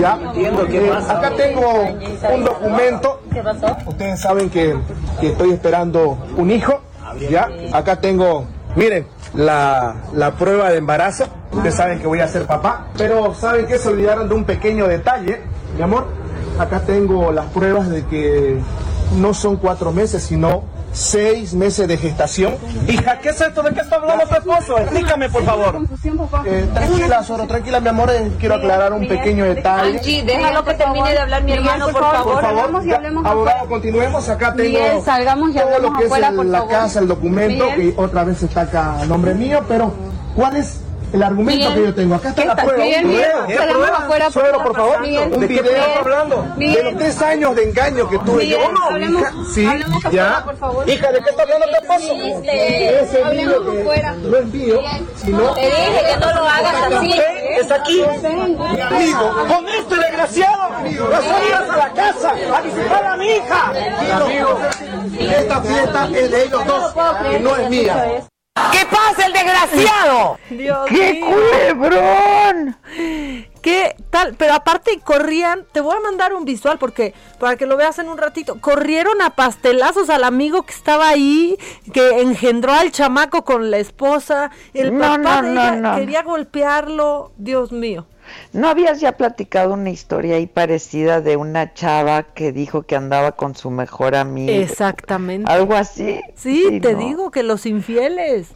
[0.00, 1.88] Ya, entiendo que acá tengo
[2.32, 3.20] un documento.
[3.32, 3.76] ¿Qué pasó?
[3.86, 4.76] Ustedes saben que,
[5.20, 6.80] que estoy esperando un hijo.
[7.30, 11.24] Ya, acá tengo, miren, la, la prueba de embarazo.
[11.52, 12.88] Ustedes saben que voy a ser papá.
[12.96, 15.42] Pero saben que se olvidaron de un pequeño detalle,
[15.76, 16.06] mi amor.
[16.58, 18.60] Acá tengo las pruebas de que
[19.18, 20.64] no son cuatro meses, sino
[20.94, 22.54] seis meses de gestación.
[22.88, 23.62] Hija, ¿qué es esto?
[23.62, 24.78] ¿De qué está hablando tu esposo?
[24.78, 25.80] Explícame, por favor.
[26.46, 28.10] Eh, tranquila, Soro, tranquila, mi amor.
[28.10, 29.98] eh, quiero aclarar un pequeño detalle.
[29.98, 32.32] Angie, déjalo que termine de hablar mi hermano, por favor.
[32.34, 34.28] Por favor, ya, abogado, continuemos.
[34.28, 38.42] Acá tengo todo lo que es el- por la casa, el documento, que otra vez
[38.42, 39.92] está acá a nombre mío, pero
[40.36, 40.80] ¿cuál es
[41.14, 42.14] el argumento Miguel, que yo tengo?
[42.16, 42.84] Acá está ¿qué la prueba.
[42.84, 44.30] Miguel, un Miguel, video, salgamos Prueba.
[44.30, 44.66] Suegro, favor.
[44.66, 46.46] por favor, Miguel, un ¿de qué está hablando?
[46.56, 48.58] de los tres años de engaño que tuve yo.
[48.72, 50.08] No, hablemos- hija, sí, hablemos ya.
[50.08, 50.88] afuera, por favor.
[50.90, 52.14] Hija, ¿de qué está hablando esposo?
[52.14, 53.84] Dijiste, Ese hablemos video
[54.30, 54.80] no es mío,
[55.16, 55.54] sino...
[55.54, 57.14] Te dije que no lo hagas así.
[57.60, 58.04] Está aquí.
[58.72, 63.72] Mi amigo, con este desgraciado, a ir a la casa a visitar a mi hija.
[64.16, 64.58] Amigo,
[65.20, 66.94] esta fiesta es de ellos dos,
[67.40, 68.24] no es mía.
[68.54, 70.38] ¿Qué pasa, el desgraciado?
[70.50, 71.26] Dios ¡Qué mío.
[71.26, 72.76] culebrón!
[73.60, 74.36] ¿Qué tal?
[74.38, 78.08] Pero aparte corrían, te voy a mandar un visual porque para que lo veas en
[78.08, 78.60] un ratito.
[78.60, 81.58] Corrieron a pastelazos al amigo que estaba ahí,
[81.92, 84.52] que engendró al chamaco con la esposa.
[84.72, 85.96] El No, papá no, de no, ella no.
[85.96, 87.32] quería golpearlo.
[87.36, 88.06] Dios mío.
[88.52, 93.32] ¿No habías ya platicado una historia ahí parecida de una chava que dijo que andaba
[93.32, 94.52] con su mejor amigo?
[94.52, 95.50] Exactamente.
[95.50, 96.20] Algo así.
[96.34, 96.98] Sí, te ¿no?
[96.98, 98.48] digo que los infieles.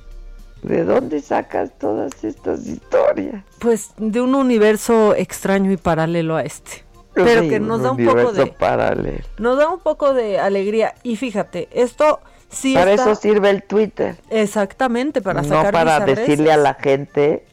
[0.63, 3.45] ¿De dónde sacas todas estas historias?
[3.61, 6.85] Pues de un universo extraño y paralelo a este.
[7.15, 9.25] Pero Sí, que nos un da un poco de paralelo.
[9.39, 13.63] nos da un poco de alegría y fíjate, esto sí para está- eso sirve el
[13.63, 14.17] Twitter.
[14.31, 17.45] exactamente para no sacar para decirle a la gente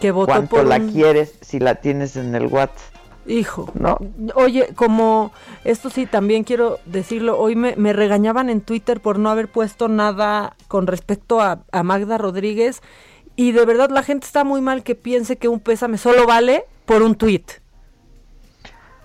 [0.00, 2.78] que votó cuánto por la un- quieres si la tienes en el WhatsApp.
[3.26, 3.70] Hijo.
[3.74, 3.98] ¿No?
[4.34, 5.30] Oye, como
[5.62, 9.86] esto sí también quiero decirlo, hoy me, me regañaban en Twitter por no haber puesto
[9.86, 12.82] nada con respecto a, a Magda Rodríguez
[13.36, 16.64] y de verdad la gente está muy mal que piense que un pésame solo vale
[16.84, 17.44] por un tweet.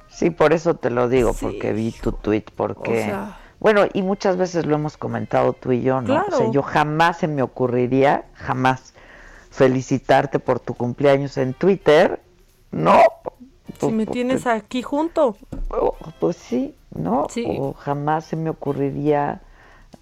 [0.09, 2.91] Sí, por eso te lo digo, porque vi tu tweet, porque...
[2.91, 6.13] O sea- Bueno, y muchas veces lo hemos comentado tú y yo, ¿no?
[6.13, 6.51] O sea, Claro.
[6.51, 8.93] yo jamás se me ocurriría, jamás,
[9.57, 12.21] felicitarte por tu cumpleaños en Twitter,
[12.71, 13.01] ¿no?
[13.79, 15.35] Si me tienes aquí junto.
[16.19, 17.25] Pues sí, ¿no?
[17.57, 19.41] O jamás se me ocurriría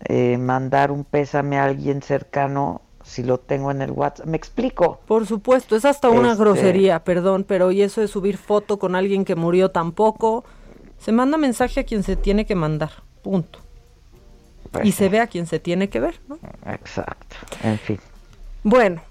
[0.10, 4.26] eh, mandar un pésame a alguien cercano si lo tengo en el WhatsApp.
[4.28, 5.00] ¿Me explico?
[5.08, 8.94] Por supuesto, es hasta una Este- grosería, perdón, pero y eso de subir foto con
[8.94, 10.44] alguien que murió tampoco.
[11.00, 12.92] Se manda mensaje a quien se tiene que mandar,
[13.22, 13.60] punto.
[14.72, 16.38] Pues y se ve a quien se tiene que ver, ¿no?
[16.70, 18.00] Exacto, en fin.
[18.64, 19.02] Bueno,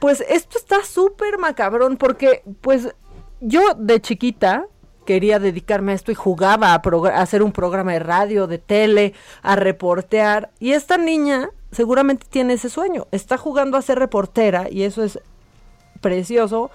[0.00, 2.94] pues esto está súper macabrón porque, pues,
[3.40, 4.66] yo de chiquita
[5.04, 9.56] quería dedicarme a esto y jugaba a, hacer un programa de radio, de tele, a
[9.56, 10.50] reportear.
[10.58, 13.06] Y esta niña seguramente tiene ese sueño.
[13.12, 15.20] Está jugando a ser reportera y eso es
[16.00, 16.70] precioso,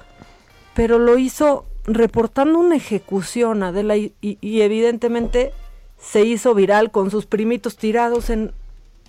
[0.74, 5.52] pero lo hizo reportando una ejecución, Adela, y- y evidentemente
[6.00, 8.54] se hizo viral con sus primitos tirados en,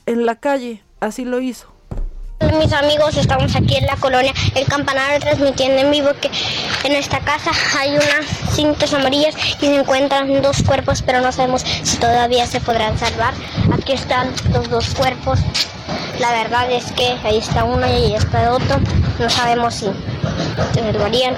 [0.07, 0.83] en la calle.
[1.01, 1.72] Así lo hizo.
[2.51, 6.31] Mis amigos, estamos aquí en la colonia El Campanario transmitiendo en vivo que
[6.85, 11.65] en esta casa hay unas cintas amarillas y se encuentran dos cuerpos, pero no sabemos
[11.83, 13.35] si todavía se podrán salvar.
[13.73, 15.39] Aquí están los dos cuerpos.
[16.21, 18.79] La verdad es que ahí está uno y ahí está el otro.
[19.19, 19.87] No sabemos si
[20.75, 21.35] se salvarían.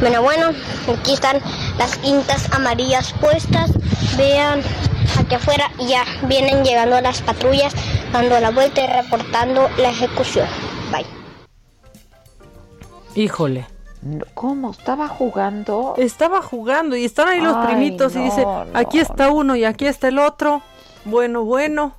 [0.00, 0.50] Bueno, bueno,
[0.98, 1.40] aquí están
[1.78, 3.70] las cintas amarillas puestas.
[4.16, 4.62] Vean
[5.18, 7.74] aquí afuera y ya vienen llegando las patrullas
[8.12, 10.46] dando la vuelta y reportando la ejecución.
[10.90, 11.06] Bye.
[13.14, 13.66] Híjole.
[14.34, 14.70] ¿Cómo?
[14.70, 15.94] ¿Estaba jugando?
[15.96, 19.64] Estaba jugando y están ahí los Ay, primitos y dice, no, aquí está uno y
[19.64, 20.62] aquí está el otro.
[21.04, 21.94] Bueno, bueno.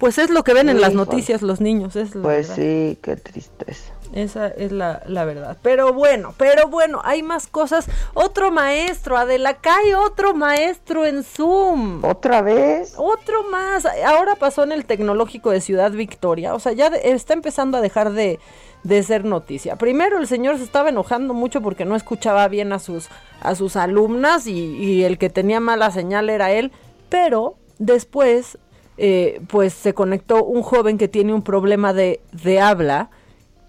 [0.00, 2.56] Pues es lo que ven en las noticias los niños, es la Pues verdad.
[2.56, 3.92] sí, qué tristeza.
[4.12, 5.56] Esa es la, la verdad.
[5.62, 7.86] Pero bueno, pero bueno, hay más cosas.
[8.14, 12.02] Otro maestro, Adela, cae otro maestro en Zoom.
[12.04, 12.94] ¿Otra vez?
[12.96, 13.86] Otro más.
[14.04, 16.54] Ahora pasó en el Tecnológico de Ciudad Victoria.
[16.54, 18.40] O sea, ya de- está empezando a dejar de,
[18.82, 19.76] de ser noticia.
[19.76, 23.08] Primero el señor se estaba enojando mucho porque no escuchaba bien a sus,
[23.42, 26.72] a sus alumnas y, y el que tenía mala señal era él.
[27.10, 28.58] Pero después,
[29.02, 33.08] eh, pues se conectó un joven que tiene un problema de, de habla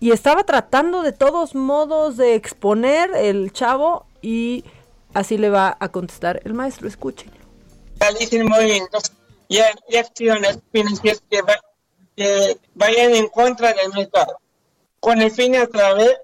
[0.01, 4.65] y estaba tratando de todos modos de exponer el chavo y
[5.13, 6.85] así le va a contestar el maestro.
[6.85, 7.31] Escuchen.
[9.47, 9.59] y,
[9.95, 11.41] acciones financieras que,
[12.17, 14.37] que vayan en contra del mercado,
[14.99, 16.17] con el fin a través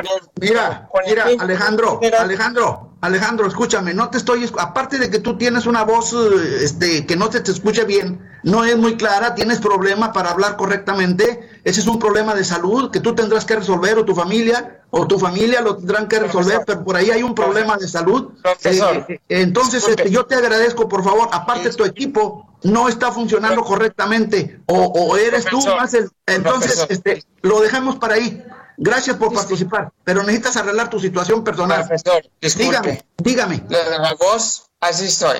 [0.00, 0.08] el-
[0.40, 5.66] Mira, con mira, Alejandro, Alejandro, Alejandro, escúchame, no te estoy, aparte de que tú tienes
[5.66, 9.58] una voz, eh, este, que no se te escucha bien, no es muy clara, tienes
[9.58, 13.98] problemas para hablar correctamente, ese es un problema de salud que tú tendrás que resolver
[13.98, 17.34] o tu familia, o tu familia lo tendrán que resolver, pero por ahí hay un
[17.34, 18.32] problema de salud.
[18.42, 23.62] Profesor, Eh, entonces, este, yo te agradezco, por favor, aparte tu equipo no está funcionando
[23.64, 28.44] correctamente, o, o eres tú más el, entonces, este, lo dejamos para ahí.
[28.76, 31.86] Gracias por participar, pero necesitas arreglar tu situación personal.
[31.86, 32.66] Profesor, disculpe.
[32.66, 33.64] dígame, dígame.
[33.68, 35.38] Lo de la voz, así estoy.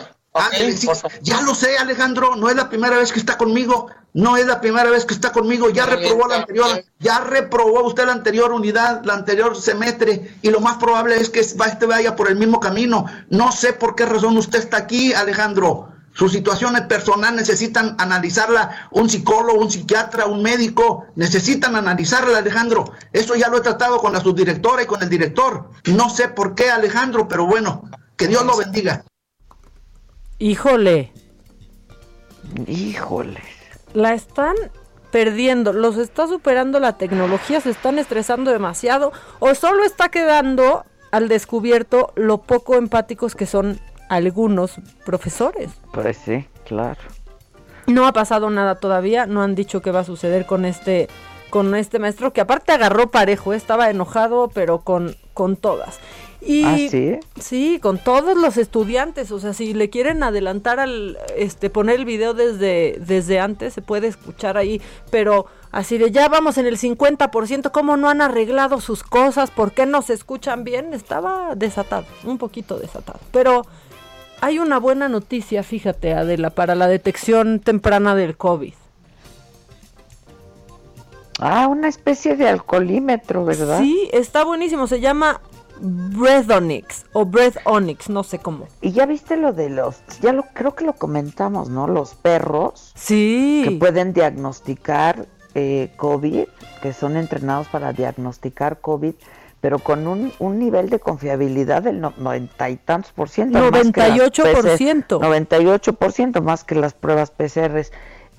[1.23, 4.61] ya lo sé, Alejandro, no es la primera vez que está conmigo, no es la
[4.63, 6.87] primera vez que está conmigo, ya bien, reprobó la anterior, bien.
[7.01, 11.41] ya reprobó usted la anterior unidad, la anterior semestre, y lo más probable es que
[11.41, 13.05] este vaya por el mismo camino.
[13.29, 15.93] No sé por qué razón usted está aquí, Alejandro.
[16.15, 22.93] Sus situaciones personales necesitan analizarla un psicólogo, un psiquiatra, un médico, necesitan analizarla, Alejandro.
[23.13, 25.71] Eso ya lo he tratado con la subdirectora y con el director.
[25.87, 29.05] No sé por qué, Alejandro, pero bueno, que Dios lo bendiga.
[30.39, 31.13] Híjole,
[32.67, 33.41] Híjole.
[33.95, 34.57] la están
[35.11, 41.29] perdiendo, los está superando la tecnología, se están estresando demasiado o solo está quedando al
[41.29, 43.79] descubierto lo poco empáticos que son
[44.17, 45.71] algunos profesores.
[45.93, 47.01] Pues sí, claro.
[47.87, 51.09] No ha pasado nada todavía, no han dicho qué va a suceder con este
[51.51, 53.57] con este maestro que aparte agarró parejo, ¿eh?
[53.57, 55.99] estaba enojado, pero con con todas.
[56.45, 57.21] Y ¿Ah, sí?
[57.39, 62.05] Sí, con todos los estudiantes, o sea, si le quieren adelantar al este poner el
[62.05, 64.81] video desde desde antes se puede escuchar ahí,
[65.11, 69.51] pero así de ya vamos en el 50%, ¿cómo no han arreglado sus cosas?
[69.51, 70.95] ¿Por qué no se escuchan bien?
[70.95, 73.21] Estaba desatado, un poquito desatado.
[73.31, 73.65] Pero
[74.43, 78.75] hay una buena noticia, fíjate, Adela, para la detección temprana del COVID.
[81.39, 83.79] Ah, una especie de alcoholímetro, ¿verdad?
[83.81, 85.41] Sí, está buenísimo, se llama
[85.81, 88.67] Breathonix o Breathonix, no sé cómo.
[88.81, 91.87] Y ya viste lo de los, ya lo creo que lo comentamos, ¿no?
[91.87, 93.63] Los perros Sí.
[93.65, 96.47] que pueden diagnosticar eh, COVID,
[96.83, 99.15] que son entrenados para diagnosticar COVID,
[99.63, 103.59] pero con un, un nivel de confiabilidad del no- noventa y tantos por ciento.
[103.71, 105.19] más que las 98%.
[105.19, 107.93] PCR, 98% más que las pruebas PCRs.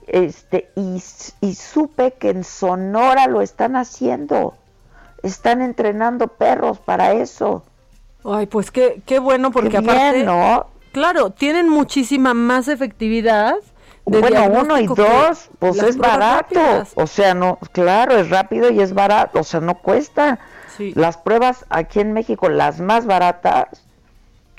[0.05, 1.01] Este, y,
[1.39, 4.53] y supe que en Sonora lo están haciendo.
[5.23, 7.63] Están entrenando perros para eso.
[8.25, 10.11] Ay, pues qué, qué bueno, porque Qué aparte.
[10.13, 10.67] bien, ¿no?
[10.91, 13.55] Claro, tienen muchísima más efectividad.
[14.05, 16.55] de Bueno, uno y dos, pues es barato.
[16.55, 16.91] rápidas.
[16.95, 19.39] O sea, no, claro, es rápido y es barato.
[19.39, 20.39] O sea, no cuesta.
[20.77, 20.91] Sí.
[20.95, 23.67] Las pruebas aquí en México, las más baratas,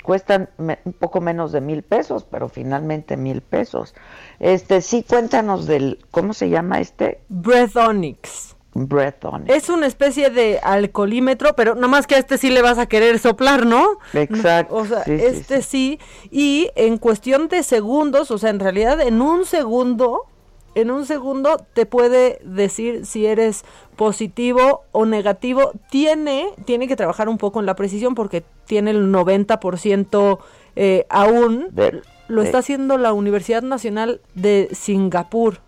[0.03, 3.95] cuestan me- un poco menos de mil pesos, pero finalmente mil pesos.
[4.39, 7.21] Este, sí, cuéntanos del, ¿cómo se llama este?
[7.29, 8.55] Breathonix.
[8.77, 9.45] Breathon.
[9.47, 12.87] Es una especie de alcoholímetro, pero nada más que a este sí le vas a
[12.87, 13.99] querer soplar, ¿no?
[14.13, 15.99] Exacto, O sea, sí, sí, este sí.
[16.29, 20.23] Y en cuestión de segundos, o sea, en realidad en un segundo,
[20.75, 23.63] en un segundo te puede decir si eres
[23.95, 25.71] positivo o negativo.
[25.89, 30.39] Tiene, tiene que trabajar un poco en la precisión porque tiene el 90%
[30.75, 31.67] eh, aún.
[31.71, 35.59] De- Lo de- está haciendo la Universidad Nacional de Singapur.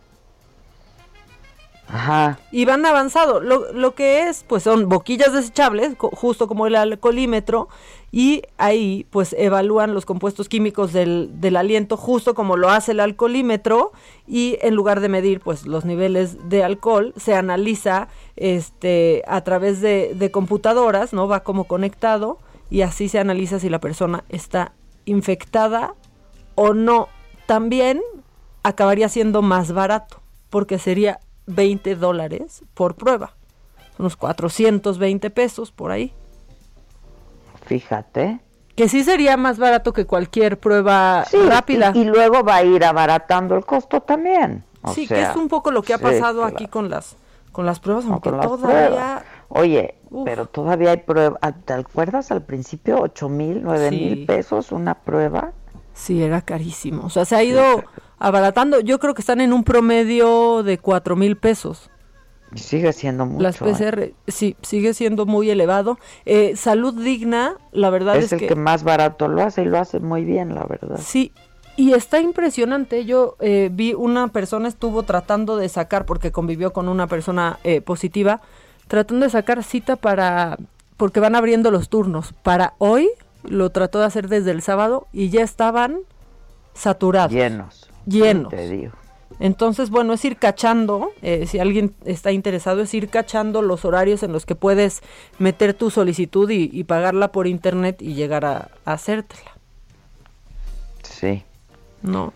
[1.90, 2.38] Ajá.
[2.52, 3.40] Y van avanzado.
[3.40, 7.70] Lo, lo que es, pues son boquillas desechables, co- justo como el alcoholímetro,
[8.12, 13.00] y ahí pues evalúan los compuestos químicos del, del aliento, justo como lo hace el
[13.00, 13.92] alcoholímetro,
[14.28, 19.82] y en lugar de medir pues los niveles de alcohol, se analiza este a través
[19.82, 21.28] de, de computadoras, ¿no?
[21.28, 22.40] Va como conectado,
[22.70, 24.74] y así se analiza si la persona está
[25.06, 25.94] infectada
[26.56, 27.10] o no.
[27.46, 28.02] También
[28.64, 33.34] acabaría siendo más barato, porque sería 20 dólares por prueba.
[33.98, 36.14] Unos 420 pesos por ahí.
[37.68, 38.40] Fíjate.
[38.76, 41.92] Que sí sería más barato que cualquier prueba Sí, rápida.
[41.96, 44.64] Y, y luego va a ir abaratando el costo también.
[44.84, 46.56] O sí, sea, que es un poco lo que ha sí, pasado claro.
[46.56, 47.18] aquí con las
[47.52, 49.24] con las pruebas, aunque todavía pruebas.
[49.50, 50.26] Oye, Uf.
[50.26, 51.40] pero todavía hay pruebas.
[51.66, 53.02] ¿Te acuerdas al principio?
[53.02, 55.54] ¿Ocho mil, nueve mil pesos una prueba?
[55.94, 57.06] sí era carísimo.
[57.06, 57.84] O sea, se ha ido
[58.20, 58.80] abaratando.
[58.80, 61.90] Yo creo que están en un promedio de cuatro mil pesos.
[62.56, 63.44] Sigue siendo mucho.
[63.44, 63.66] Las ¿eh?
[63.66, 66.00] PCR, sí, sigue siendo muy elevado.
[66.26, 68.56] Eh, salud digna, la verdad Es, es, el que...
[68.56, 71.00] más barato lo hace y lo hace muy bien, la verdad.
[71.02, 71.34] Sí,
[71.78, 73.06] y está impresionante.
[73.06, 77.82] Yo eh, vi una persona estuvo tratando de sacar, porque convivió con una persona eh,
[77.82, 78.42] positiva,
[78.88, 80.58] tratando de sacar cita para,
[80.98, 82.34] porque van abriendo los turnos.
[82.44, 83.10] Para hoy
[83.44, 86.00] lo trató de hacer desde el sábado y ya estaban
[86.74, 87.32] saturados.
[87.32, 87.90] Llenos.
[88.08, 88.50] Llenos.
[88.50, 88.94] Te digo.
[89.40, 94.24] Entonces, bueno, es ir cachando, eh, si alguien está interesado, es ir cachando los horarios
[94.24, 95.02] en los que puedes
[95.38, 99.58] meter tu solicitud y, y pagarla por internet y llegar a, a hacértela.
[101.04, 101.44] Sí.
[102.02, 102.34] ¿no?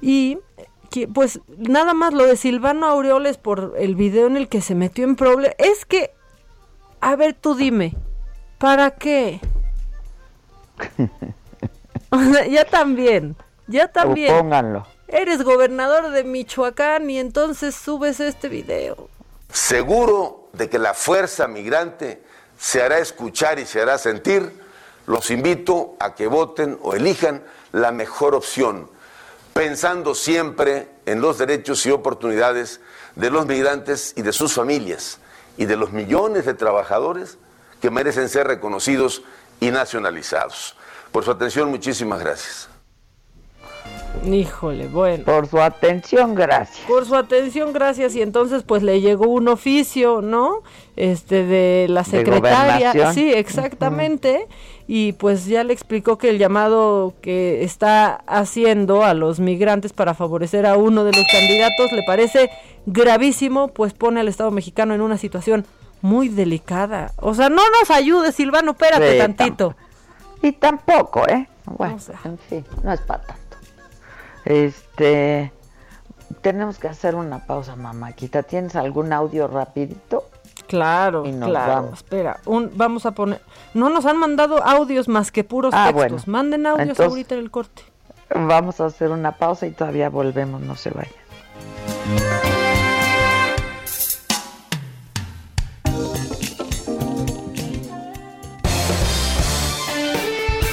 [0.00, 0.38] Y
[1.12, 5.04] pues nada más lo de Silvano Aureoles por el video en el que se metió
[5.04, 5.54] en problemas.
[5.58, 6.12] Es que,
[7.00, 7.94] a ver, tú dime,
[8.58, 9.40] ¿para qué?
[12.10, 13.36] O sea, ya también,
[13.66, 14.38] ya también.
[14.38, 14.86] Pónganlo.
[15.08, 19.08] Eres gobernador de Michoacán y entonces subes este video.
[19.52, 22.22] Seguro de que la fuerza migrante
[22.58, 24.52] se hará escuchar y se hará sentir,
[25.06, 28.90] los invito a que voten o elijan la mejor opción,
[29.52, 32.80] pensando siempre en los derechos y oportunidades
[33.14, 35.18] de los migrantes y de sus familias
[35.56, 37.38] y de los millones de trabajadores
[37.80, 39.22] que merecen ser reconocidos
[39.60, 40.74] y nacionalizados.
[41.12, 42.68] Por su atención, muchísimas gracias.
[44.24, 45.24] Híjole, bueno.
[45.24, 46.86] Por su atención, gracias.
[46.86, 48.14] Por su atención, gracias.
[48.16, 50.62] Y entonces, pues le llegó un oficio, ¿no?
[50.96, 52.88] Este de la De secretaria.
[52.92, 53.14] gobernación.
[53.14, 54.46] sí, exactamente.
[54.88, 60.14] Y pues ya le explicó que el llamado que está haciendo a los migrantes para
[60.14, 62.50] favorecer a uno de los candidatos le parece
[62.86, 65.66] gravísimo, pues pone al Estado mexicano en una situación
[66.02, 67.12] muy delicada.
[67.16, 69.74] O sea, no nos ayude, Silvano, espérate Sí, tantito.
[70.42, 71.48] Y tampoco, ¿eh?
[71.64, 73.34] Bueno, en fin, no es tanto.
[74.46, 75.52] Este,
[76.40, 78.42] tenemos que hacer una pausa, mamáquita.
[78.44, 80.24] ¿Tienes algún audio rapidito?
[80.68, 81.72] Claro, Y nos claro.
[81.74, 81.92] vamos.
[81.98, 83.40] Espera, un, vamos a poner.
[83.74, 85.94] No nos han mandado audios más que puros Ah, textos.
[86.10, 86.22] bueno.
[86.26, 87.82] Manden audios Entonces- ahorita en el corte.
[88.34, 91.12] Vamos a hacer una pausa y todavía volvemos, no se vayan.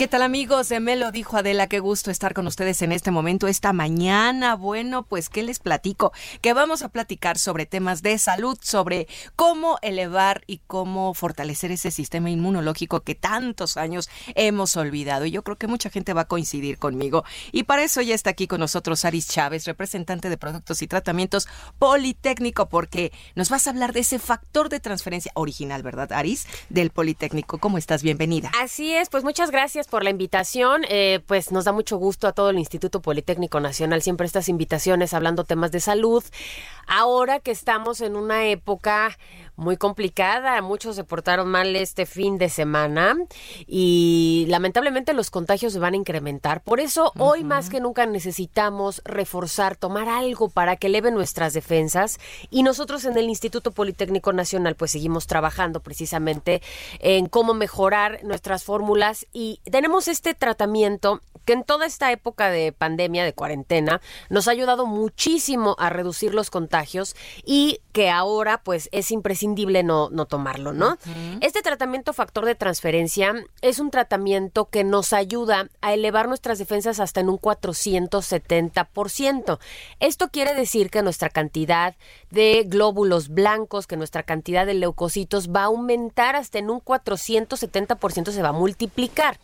[0.00, 0.70] ¿Qué tal amigos?
[0.80, 4.54] Me lo dijo Adela, qué gusto estar con ustedes en este momento, esta mañana.
[4.54, 6.10] Bueno, pues ¿qué les platico?
[6.40, 11.90] Que vamos a platicar sobre temas de salud, sobre cómo elevar y cómo fortalecer ese
[11.90, 15.26] sistema inmunológico que tantos años hemos olvidado.
[15.26, 17.22] Y yo creo que mucha gente va a coincidir conmigo.
[17.52, 21.46] Y para eso ya está aquí con nosotros Aris Chávez, representante de Productos y Tratamientos
[21.78, 26.46] Politécnico, porque nos vas a hablar de ese factor de transferencia original, ¿verdad, Aris?
[26.70, 27.58] Del Politécnico.
[27.58, 28.02] ¿Cómo estás?
[28.02, 28.50] Bienvenida.
[28.58, 30.82] Así es, pues muchas gracias por la invitación.
[30.88, 35.12] Eh, pues nos da mucho gusto a todo el Instituto Politécnico Nacional siempre estas invitaciones
[35.12, 36.24] hablando temas de salud.
[36.86, 39.18] Ahora que estamos en una época
[39.60, 43.14] muy complicada, muchos se portaron mal este fin de semana
[43.66, 46.62] y lamentablemente los contagios se van a incrementar.
[46.62, 52.18] Por eso hoy más que nunca necesitamos reforzar, tomar algo para que eleve nuestras defensas.
[52.48, 56.62] Y nosotros en el Instituto Politécnico Nacional pues seguimos trabajando precisamente
[56.98, 62.72] en cómo mejorar nuestras fórmulas y tenemos este tratamiento que en toda esta época de
[62.72, 67.14] pandemia, de cuarentena, nos ha ayudado muchísimo a reducir los contagios
[67.44, 69.49] y que ahora pues es imprescindible
[69.82, 70.98] no, no tomarlo, ¿no?
[71.40, 77.00] Este tratamiento factor de transferencia es un tratamiento que nos ayuda a elevar nuestras defensas
[77.00, 79.58] hasta en un 470%.
[80.00, 81.96] Esto quiere decir que nuestra cantidad
[82.30, 88.30] de glóbulos blancos, que nuestra cantidad de leucocitos va a aumentar hasta en un 470%,
[88.30, 89.38] se va a multiplicar.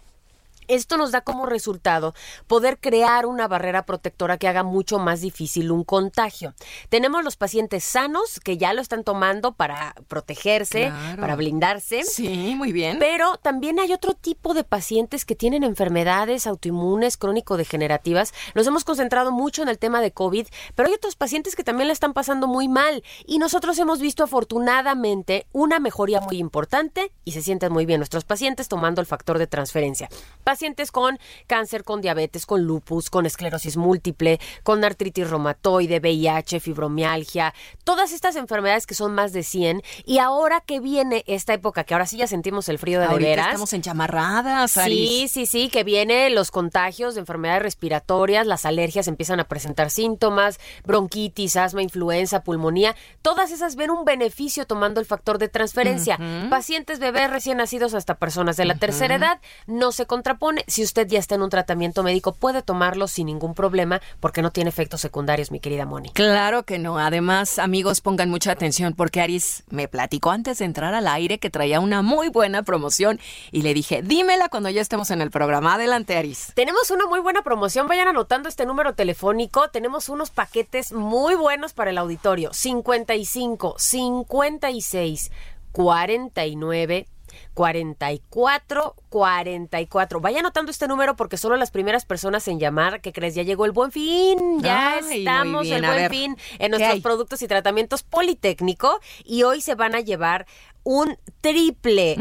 [0.68, 2.14] Esto nos da como resultado
[2.47, 6.55] poder crear una barrera protectora que haga mucho más difícil un contagio.
[6.88, 11.20] Tenemos los pacientes sanos que ya lo están tomando para protegerse, Claro.
[11.20, 12.02] para blindarse.
[12.05, 12.98] Sí, muy bien.
[12.98, 18.32] Pero también hay otro tipo de pacientes que tienen enfermedades autoinmunes crónico-degenerativas.
[18.55, 21.88] Nos hemos concentrado mucho en el tema de COVID, pero hay otros pacientes que también
[21.88, 23.02] la están pasando muy mal.
[23.26, 28.24] Y nosotros hemos visto afortunadamente una mejoría muy importante y se sienten muy bien nuestros
[28.24, 30.09] pacientes tomando el factor de transferencia.
[30.57, 37.53] Pacientes con cáncer, con diabetes, con lupus, con esclerosis múltiple, con artritis reumatoide, VIH, fibromialgia,
[37.85, 39.83] todas estas enfermedades que son más de 100.
[40.07, 43.28] Y ahora que viene esta época, que ahora sí ya sentimos el frío de Ahorita
[43.28, 43.47] veras.
[43.49, 45.31] estamos enchamarradas, Sí, Aris.
[45.33, 50.59] sí, sí, que viene los contagios de enfermedades respiratorias, las alergias empiezan a presentar síntomas,
[50.87, 56.19] bronquitis, asma, influenza, pulmonía, todas esas ven un beneficio tomando el factor de transferencia.
[56.49, 61.06] Pacientes bebés recién nacidos hasta personas de la tercera edad no se contraponen Si usted
[61.06, 65.01] ya está en un tratamiento médico, puede tomarlo sin ningún problema porque no tiene efectos
[65.01, 66.10] secundarios, mi querida Moni.
[66.10, 66.98] Claro que no.
[66.98, 71.51] Además, amigos, pongan mucha atención porque Aris me platicó antes de entrar al aire que
[71.51, 73.20] traía una muy buena promoción
[73.51, 75.74] y le dije, dímela cuando ya estemos en el programa.
[75.74, 76.52] Adelante, Aris.
[76.55, 77.89] Tenemos una muy buena promoción.
[77.89, 79.68] Vayan anotando este número telefónico.
[79.68, 82.52] Tenemos unos paquetes muy buenos para el auditorio.
[82.52, 85.31] 55, 56,
[85.73, 87.06] 49,
[87.54, 90.20] 44 44.
[90.20, 93.34] Vaya anotando este número porque solo las primeras personas en llamar, ¿qué crees?
[93.34, 94.60] Ya llegó el buen fin.
[94.60, 95.76] Ya Ay, estamos bien.
[95.76, 97.00] el buen ver, fin en ¿qué nuestros hay?
[97.00, 100.46] productos y tratamientos Politécnico y hoy se van a llevar
[100.88, 102.16] un triple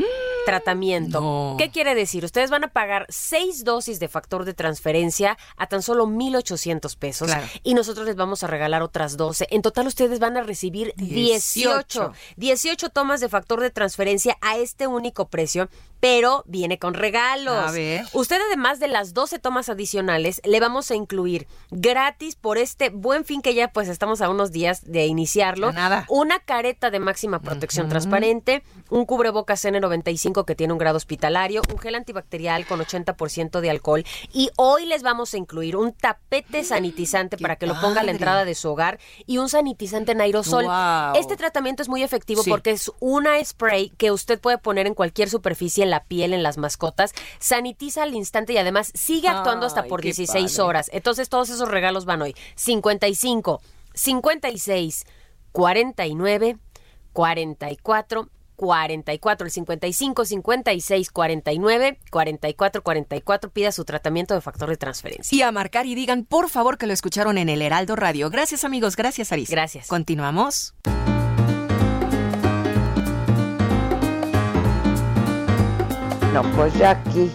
[0.46, 1.56] tratamiento.
[1.58, 2.24] ¿Qué quiere decir?
[2.26, 7.28] Ustedes van a pagar seis dosis de factor de transferencia a tan solo 1,800 pesos
[7.28, 7.48] Claro.
[7.64, 9.48] y nosotros les vamos a regalar otras 12.
[9.52, 12.14] En total ustedes van a recibir 18.
[12.38, 15.70] 18 tomas de factor de transferencia a este único precio,
[16.00, 17.70] pero viene con regalos.
[17.70, 18.06] A ver.
[18.14, 23.26] Usted además de las 12 tomas adicionales, le vamos a incluir gratis por este buen
[23.26, 25.72] fin que ya pues estamos a unos días de iniciarlo.
[25.72, 26.06] nada.
[26.10, 28.55] Una careta de máxima protección transparente,
[28.90, 34.06] un cubrebocas N95 que tiene un grado hospitalario, un gel antibacterial con 80% de alcohol
[34.34, 38.12] y hoy les vamos a incluir un tapete sanitizante para que lo ponga a la
[38.12, 40.66] entrada de su hogar y un sanitizante en aerosol.
[41.16, 42.50] Este tratamiento es muy efectivo Sí.
[42.50, 46.44] porque es una spray que usted puede poner en cualquier superficie, en la piel, en
[46.44, 50.64] las mascotas, sanitiza al instante y además sigue actuando hasta Ay, por qué 16 padre.
[50.68, 50.90] horas.
[50.94, 52.36] Entonces todos esos regalos van hoy.
[52.56, 53.62] 55,
[53.94, 55.06] 56,
[55.52, 56.58] 49,
[57.14, 63.50] 44, 44, el 55, 56, 49, 44, 44.
[63.52, 65.36] Pida su tratamiento de factor de transferencia.
[65.36, 68.30] Y a marcar y digan, por favor, que lo escucharon en el Heraldo Radio.
[68.30, 68.96] Gracias, amigos.
[68.96, 69.50] Gracias, Aris.
[69.50, 69.88] Gracias.
[69.88, 70.74] Continuamos.
[76.34, 77.32] No, pues ya aquí.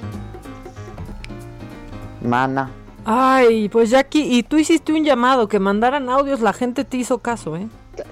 [2.23, 2.71] Mana.
[3.05, 7.19] Ay, pues Jackie, y tú hiciste un llamado, que mandaran audios, la gente te hizo
[7.19, 7.67] caso, ¿eh?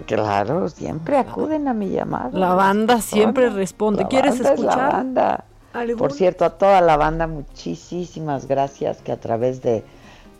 [0.07, 2.31] Claro, siempre acuden a mi llamada.
[2.33, 4.03] La banda siempre responde.
[4.03, 4.93] La ¿Quieres banda es la escuchar?
[4.93, 5.45] banda.
[5.73, 5.97] ¿Algún?
[5.99, 9.85] Por cierto, a toda la banda, muchísimas gracias que a través de,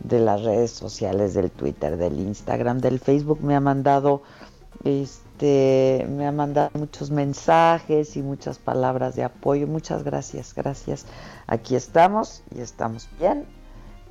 [0.03, 4.23] de las redes sociales, del Twitter, del Instagram, del Facebook, me ha mandado,
[4.83, 9.67] este, me ha mandado muchos mensajes y muchas palabras de apoyo.
[9.67, 11.05] Muchas gracias, gracias.
[11.47, 13.45] Aquí estamos y estamos bien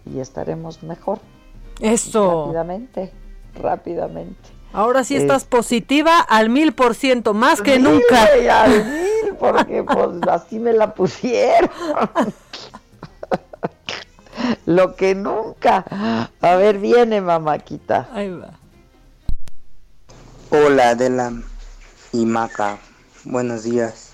[0.06, 1.18] y estaremos mejor.
[1.80, 2.46] Eso.
[2.46, 3.12] Rápidamente,
[3.60, 4.57] rápidamente.
[4.72, 8.28] Ahora sí Es- estás positiva al mil por ciento, más que nunca.
[8.62, 11.70] al mil, porque pues así me la pusieron.
[14.66, 15.84] Lo que nunca.
[16.40, 18.08] A ver, viene mamáquita.
[18.12, 18.50] Ahí va.
[20.50, 21.32] Hola Adela
[22.12, 22.78] y Maca,
[23.24, 24.12] buenos días.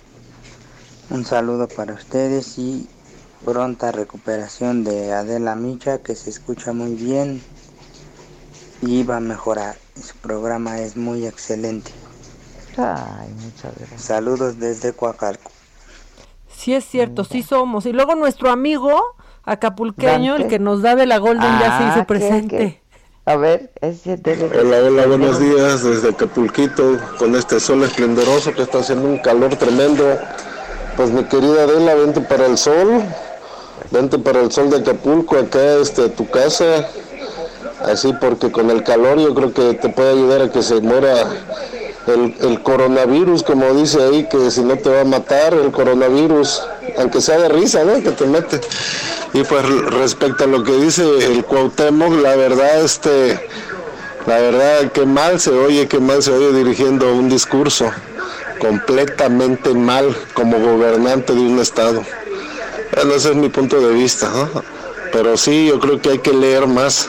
[1.10, 2.88] Un saludo para ustedes y
[3.44, 7.42] pronta recuperación de Adela Micha que se escucha muy bien
[8.86, 9.76] y va a mejorar.
[10.00, 11.90] Su programa es muy excelente.
[12.76, 14.00] Ay, muchas gracias.
[14.02, 15.50] Saludos desde Coacalco.
[16.56, 17.86] Sí es cierto, sí somos.
[17.86, 19.00] Y luego nuestro amigo
[19.44, 20.44] acapulqueño, Dante.
[20.44, 22.56] el que nos da de la Golden, ya se Ah, hizo ¿qué, presente.
[22.58, 22.84] qué?
[23.26, 24.20] A ver, ese.
[24.60, 29.56] Hola, hola, buenos días desde Acapulquito con este sol esplendoroso que está haciendo un calor
[29.56, 30.04] tremendo.
[30.96, 33.02] Pues mi querida Adela, vente para el sol,
[33.90, 36.86] vente para el sol de Acapulco, acá este, a tu casa,
[37.86, 41.28] así porque con el calor yo creo que te puede ayudar a que se muera
[42.06, 46.62] el, coronavirus, como dice ahí, que si no te va a matar el coronavirus,
[46.98, 47.94] aunque sea de risa, ¿no?
[48.02, 48.60] Que te mete.
[49.32, 53.40] Y pues respecto a lo que dice el Cuauhtémoc, la verdad, este,
[54.26, 57.90] la verdad, que mal se oye, que mal se oye dirigiendo un discurso
[58.60, 62.02] completamente mal como gobernante de un estado.
[62.94, 64.62] Bueno, ese es mi punto de vista, ¿no?
[65.12, 67.08] Pero sí, yo creo que hay que leer más.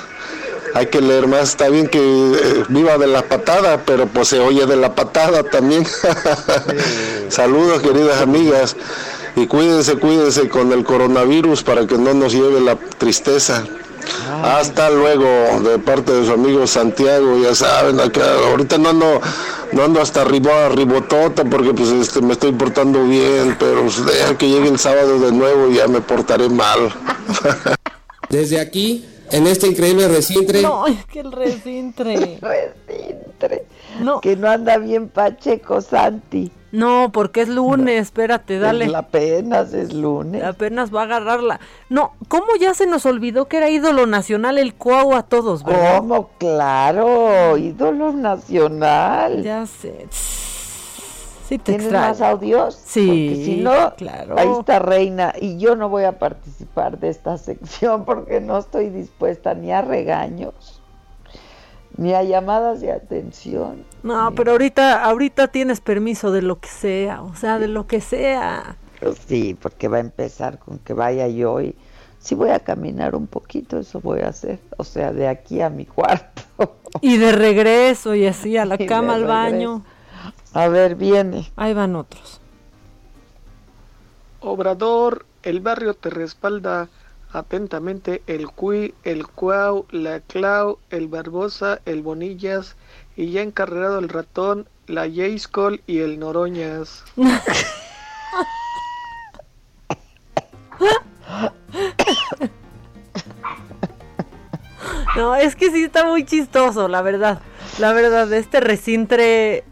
[0.75, 1.51] Hay que leer más.
[1.51, 5.41] Está bien que eh, viva de la patada, pero pues se oye de la patada
[5.43, 5.85] también.
[7.29, 8.75] Saludos, queridas amigas.
[9.37, 13.63] Y cuídense, cuídense con el coronavirus para que no nos lleve la tristeza.
[14.43, 15.25] Hasta luego,
[15.61, 19.21] de parte de su amigo Santiago, ya saben, acá ahorita no ando,
[19.71, 24.37] no ando hasta arriba, ribotota, porque pues este me estoy portando bien, pero pues, deja
[24.37, 26.93] que llegue el sábado de nuevo y ya me portaré mal.
[28.29, 32.15] Desde aquí, en este increíble recintre, No, es que el recintre.
[32.41, 33.65] recintre.
[34.21, 36.51] Que no anda bien Pacheco, Santi.
[36.71, 38.85] No, porque es lunes, espérate, dale.
[38.85, 40.43] Es la apenas es lunes.
[40.43, 41.61] Apenas va a agarrarla.
[41.89, 45.99] No, ¿cómo ya se nos olvidó que era ídolo nacional el Cuau a todos, verdad?
[45.99, 46.31] ¿Cómo?
[46.37, 49.41] Claro, ídolo nacional.
[49.41, 50.07] Ya sé.
[51.47, 52.07] Sí, te ¿Tienes extraño.
[52.07, 52.75] más audios?
[52.75, 54.35] Sí, Porque si no, claro.
[54.37, 58.89] ahí está Reina y yo no voy a participar de esta sección porque no estoy
[58.89, 60.81] dispuesta ni a regaños,
[61.97, 63.85] ni a llamadas de atención.
[64.03, 68.01] No, pero ahorita, ahorita tienes permiso de lo que sea, o sea, de lo que
[68.01, 68.77] sea.
[69.27, 71.75] Sí, porque va a empezar con que vaya yo y
[72.17, 75.69] sí voy a caminar un poquito, eso voy a hacer, o sea, de aquí a
[75.69, 76.41] mi cuarto.
[77.01, 79.83] Y de regreso y así a la Y cama, al baño.
[80.55, 81.51] A ver, viene.
[81.57, 82.39] Ahí van otros.
[84.39, 86.87] Obrador, el barrio te respalda
[87.33, 92.77] atentamente el Cui, el Cuau, la Clau, el Barbosa, el Bonillas
[93.17, 97.03] y ya encarrerado el ratón, la Jayscol y el Noroñas.
[105.15, 107.41] No, es que sí está muy chistoso, la verdad.
[107.79, 109.63] La verdad, este recintre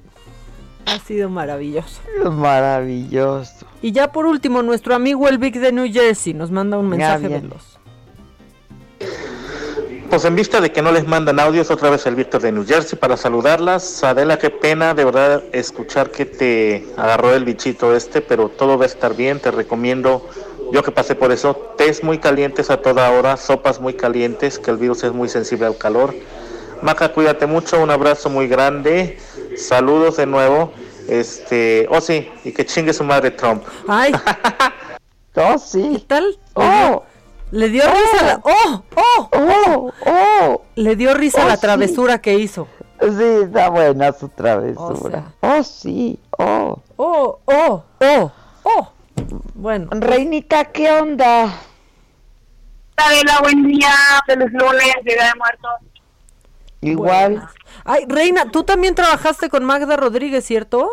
[0.86, 2.02] ha sido maravilloso.
[2.32, 3.66] Maravilloso.
[3.82, 7.28] Y ya por último, nuestro amigo el Vic de New Jersey nos manda un mensaje
[7.28, 7.80] veloz.
[10.10, 12.68] Pues en vista de que no les mandan audios, otra vez el Víctor de New
[12.68, 14.04] Jersey para saludarlas.
[14.04, 18.84] Adela, qué pena de verdad escuchar que te agarró el bichito este, pero todo va
[18.84, 19.40] a estar bien.
[19.40, 20.30] Te recomiendo,
[20.72, 24.70] yo que pasé por eso, tés muy calientes a toda hora, sopas muy calientes, que
[24.70, 26.14] el virus es muy sensible al calor.
[26.84, 29.18] Maca, cuídate mucho, un abrazo muy grande.
[29.58, 30.74] Saludos de nuevo.
[31.08, 33.64] Este, oh sí, y que chingue su madre Trump.
[33.88, 34.14] Ay.
[35.36, 35.98] oh, sí.
[36.00, 36.38] ¿Qué tal?
[36.54, 37.04] Oh.
[37.52, 38.42] Le dio risa la...
[38.44, 38.84] ¡Oh!
[38.96, 39.30] ¡Oh!
[39.32, 39.92] ¡Oh!
[40.08, 40.62] ¡Oh!
[40.76, 41.62] Le dio risa Oh, la sí.
[41.62, 42.68] travesura que hizo.
[43.00, 45.26] Sí, está buena su travesura.
[45.42, 46.20] Oh, sí.
[46.40, 46.80] Oh.
[46.96, 47.40] ¡Oh!
[47.46, 47.84] ¡Oh!
[48.00, 48.32] ¡Oh!
[48.64, 48.92] ¡Oh!
[49.54, 49.88] Bueno.
[49.92, 51.54] Reinita, ¿qué onda?
[52.96, 53.94] Adela, buen día,
[54.26, 55.72] feliz lunes, Día de Muertos.
[56.82, 57.48] Igual.
[57.86, 60.90] Ay, Reina, tú también trabajaste con Magda Rodríguez, ¿cierto?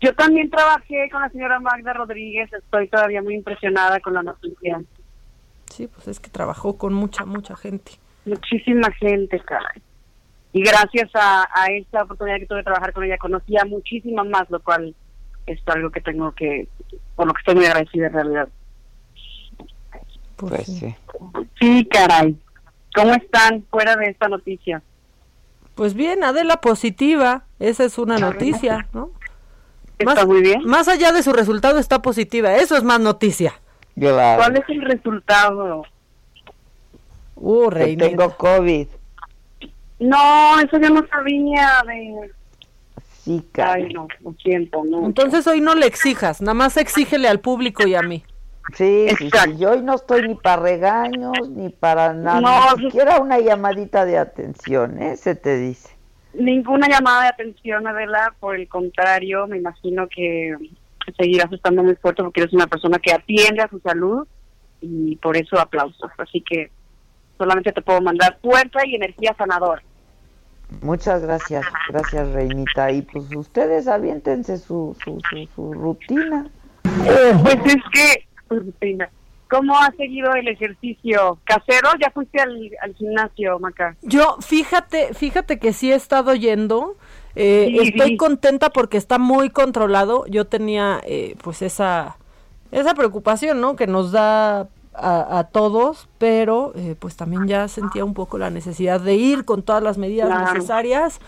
[0.00, 4.82] Yo también trabajé con la señora Magda Rodríguez, estoy todavía muy impresionada con la noticia.
[5.70, 7.92] Sí, pues es que trabajó con mucha, mucha gente.
[8.24, 9.80] Muchísima gente, caray.
[10.52, 14.24] Y gracias a, a esta oportunidad que tuve de trabajar con ella, conocí a muchísima
[14.24, 14.94] más, lo cual
[15.46, 16.68] es algo que tengo que,
[17.16, 18.48] por lo que estoy muy agradecida en realidad.
[20.36, 20.94] Pues sí.
[21.58, 22.36] Sí, caray.
[22.94, 24.82] ¿Cómo están fuera de esta noticia?
[25.74, 29.10] Pues bien, Adela positiva, esa es una noticia, ¿no?
[29.98, 30.64] Está más, muy bien.
[30.64, 33.54] Más allá de su resultado está positiva, eso es más noticia.
[33.96, 35.84] ¿Cuál es el resultado?
[37.36, 38.08] Uh, Que Reina.
[38.08, 38.86] tengo COVID.
[40.00, 42.30] No, eso yo no sabía de...
[43.24, 45.06] Sí, Ay, no, lo siento, no.
[45.06, 48.22] Entonces hoy no le exijas, nada más exígele al público y a mí.
[48.72, 52.84] Sí, sí, sí, yo hoy no estoy ni para regaños, ni para nada, No, ni
[52.84, 55.16] siquiera una llamadita de atención, ¿eh?
[55.16, 55.94] Se te dice.
[56.32, 60.56] Ninguna llamada de atención, Adela, por el contrario, me imagino que
[61.16, 64.26] seguirás estando muy fuerte porque eres una persona que atiende a su salud
[64.80, 66.10] y por eso aplausos.
[66.18, 66.70] Así que
[67.38, 69.82] solamente te puedo mandar fuerza y energía sanadora.
[70.80, 72.90] Muchas gracias, gracias Reinita.
[72.90, 76.46] Y pues ustedes aviéntense su, su, su, su rutina.
[76.82, 78.26] Pues es que,
[78.60, 79.08] rutina.
[79.46, 81.90] ¿cómo has seguido el ejercicio casero?
[82.00, 83.94] ¿Ya fuiste al, al gimnasio, Maca?
[84.02, 86.96] Yo, fíjate, fíjate que sí he estado yendo.
[87.36, 88.16] eh, Sí, estoy sí.
[88.16, 90.24] contenta porque está muy controlado.
[90.26, 92.16] Yo tenía, eh, pues, esa,
[92.72, 93.76] esa preocupación, ¿no?
[93.76, 98.50] Que nos da a, a todos, pero eh, pues también ya sentía un poco la
[98.50, 100.52] necesidad de ir con todas las medidas Claro.
[100.54, 101.20] necesarias.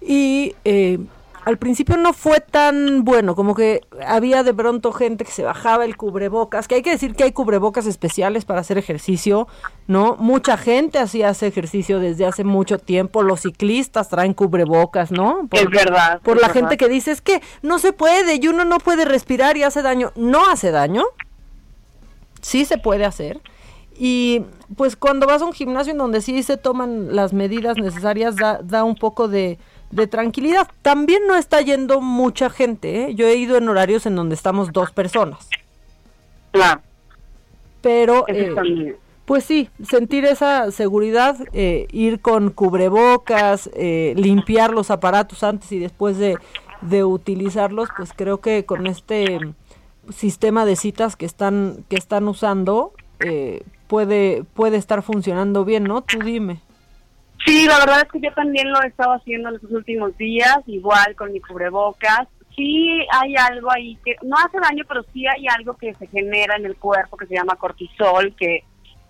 [0.00, 0.98] Y eh,
[1.46, 5.84] al principio no fue tan bueno, como que había de pronto gente que se bajaba
[5.84, 9.46] el cubrebocas, que hay que decir que hay cubrebocas especiales para hacer ejercicio,
[9.86, 10.16] ¿no?
[10.16, 15.48] Mucha gente así hace ejercicio desde hace mucho tiempo, los ciclistas traen cubrebocas, ¿no?
[15.52, 16.62] Es verdad, Por es la verdad.
[16.62, 19.82] gente que dice, es que no se puede y uno no puede respirar y hace
[19.82, 20.10] daño.
[20.16, 21.04] No hace daño,
[22.40, 23.40] sí se puede hacer.
[23.96, 24.42] Y
[24.76, 28.58] pues cuando vas a un gimnasio en donde sí se toman las medidas necesarias, da,
[28.64, 29.60] da un poco de,
[29.90, 30.68] de tranquilidad.
[30.82, 33.04] También no está yendo mucha gente.
[33.04, 33.14] ¿eh?
[33.14, 35.48] Yo he ido en horarios en donde estamos dos personas.
[36.52, 36.80] Claro.
[37.82, 38.96] Pero, eh,
[39.26, 45.78] pues sí, sentir esa seguridad, eh, ir con cubrebocas, eh, limpiar los aparatos antes y
[45.78, 46.38] después de,
[46.80, 49.40] de utilizarlos, pues creo que con este
[50.14, 56.02] sistema de citas que están que están usando eh, puede puede estar funcionando bien, ¿no?
[56.02, 56.60] Tú dime.
[57.46, 60.58] Sí, la verdad es que yo también lo he estado haciendo en estos últimos días,
[60.66, 62.26] igual con mi cubrebocas.
[62.56, 66.56] Sí hay algo ahí que no hace daño, pero sí hay algo que se genera
[66.56, 68.64] en el cuerpo que se llama cortisol, que,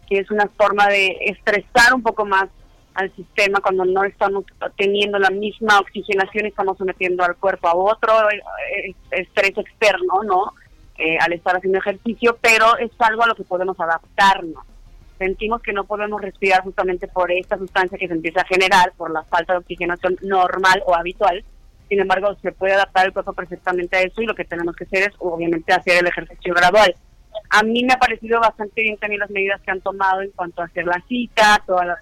[0.07, 2.49] que es una forma de estresar un poco más
[2.93, 4.45] al sistema cuando no estamos
[4.77, 10.53] teniendo la misma oxigenación y estamos sometiendo al cuerpo a otro eh, estrés externo, ¿no?
[10.99, 14.65] Eh, al estar haciendo ejercicio, pero es algo a lo que podemos adaptarnos.
[15.19, 19.11] Sentimos que no podemos respirar justamente por esta sustancia que se empieza a generar por
[19.11, 21.43] la falta de oxigenación normal o habitual.
[21.89, 24.85] Sin embargo, se puede adaptar el cuerpo perfectamente a eso y lo que tenemos que
[24.85, 26.95] hacer es, obviamente, hacer el ejercicio gradual.
[27.51, 30.63] A mí me ha parecido bastante bien también las medidas que han tomado en cuanto
[30.63, 31.99] a hacer la cita, toda la,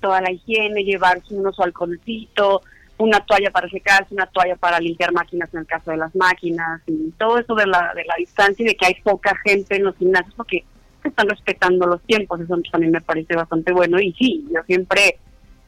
[0.00, 2.62] toda la higiene, llevarse uno su alcoholcito,
[2.98, 6.82] una toalla para secarse, una toalla para limpiar máquinas en el caso de las máquinas,
[6.86, 9.84] y todo eso de la, de la distancia y de que hay poca gente en
[9.84, 10.64] los gimnasios porque
[11.02, 14.00] se están respetando los tiempos, eso también me parece bastante bueno.
[14.00, 15.18] Y sí, yo siempre,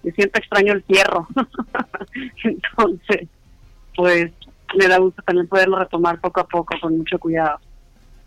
[0.03, 1.27] yo siempre extraño el fierro.
[2.45, 3.29] Entonces,
[3.97, 4.33] pues
[4.77, 7.59] me da gusto también poderlo retomar poco a poco con mucho cuidado.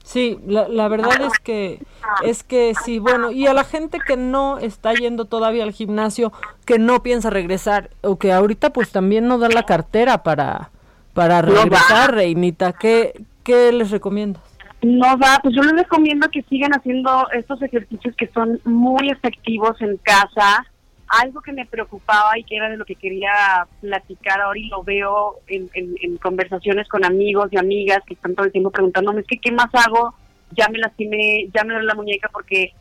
[0.03, 1.79] Sí, la, la verdad es que
[2.25, 6.33] es que sí, bueno, y a la gente que no está yendo todavía al gimnasio,
[6.65, 10.71] que no piensa regresar o que ahorita pues también no da la cartera para
[11.13, 14.43] para regresar, Reinita, ¿qué qué les recomiendas?
[14.83, 19.81] No va, pues yo les recomiendo que sigan haciendo estos ejercicios que son muy efectivos
[19.81, 20.65] en casa.
[21.07, 24.83] Algo que me preocupaba y que era de lo que quería platicar ahora y lo
[24.83, 29.37] veo en, conversaciones con amigos y amigas que están todo el tiempo preguntándome, es que
[29.37, 30.15] ¿qué más hago?
[30.51, 32.73] Ya me lastimé, ya me duele la muñeca porque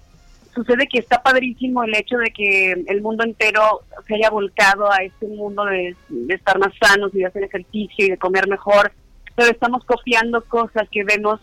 [0.55, 4.97] sucede que está padrísimo el hecho de que el mundo entero se haya volcado a
[4.99, 5.95] este mundo de
[6.29, 8.93] estar más sanos y de hacer ejercicio y de comer mejor,
[9.37, 11.41] pero estamos copiando cosas que vemos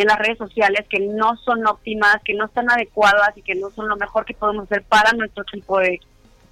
[0.00, 3.70] en las redes sociales que no son óptimas, que no están adecuadas y que no
[3.70, 5.98] son lo mejor que podemos hacer para nuestro tipo de,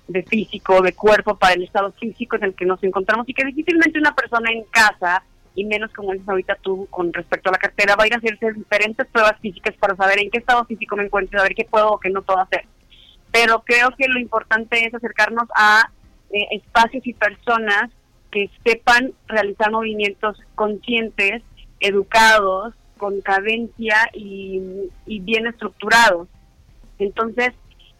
[0.08, 3.44] de físico, de cuerpo, para el estado físico en el que nos encontramos y que
[3.44, 5.22] difícilmente una persona en casa,
[5.54, 8.18] y menos como dices ahorita tú con respecto a la cartera, va a ir a
[8.18, 11.92] hacerse diferentes pruebas físicas para saber en qué estado físico me encuentro, saber qué puedo
[11.92, 12.64] o qué no puedo hacer.
[13.30, 15.88] Pero creo que lo importante es acercarnos a
[16.32, 17.92] eh, espacios y personas
[18.32, 21.44] que sepan realizar movimientos conscientes,
[21.78, 24.60] educados, con cadencia y,
[25.06, 26.28] y bien estructurados.
[26.98, 27.52] Entonces,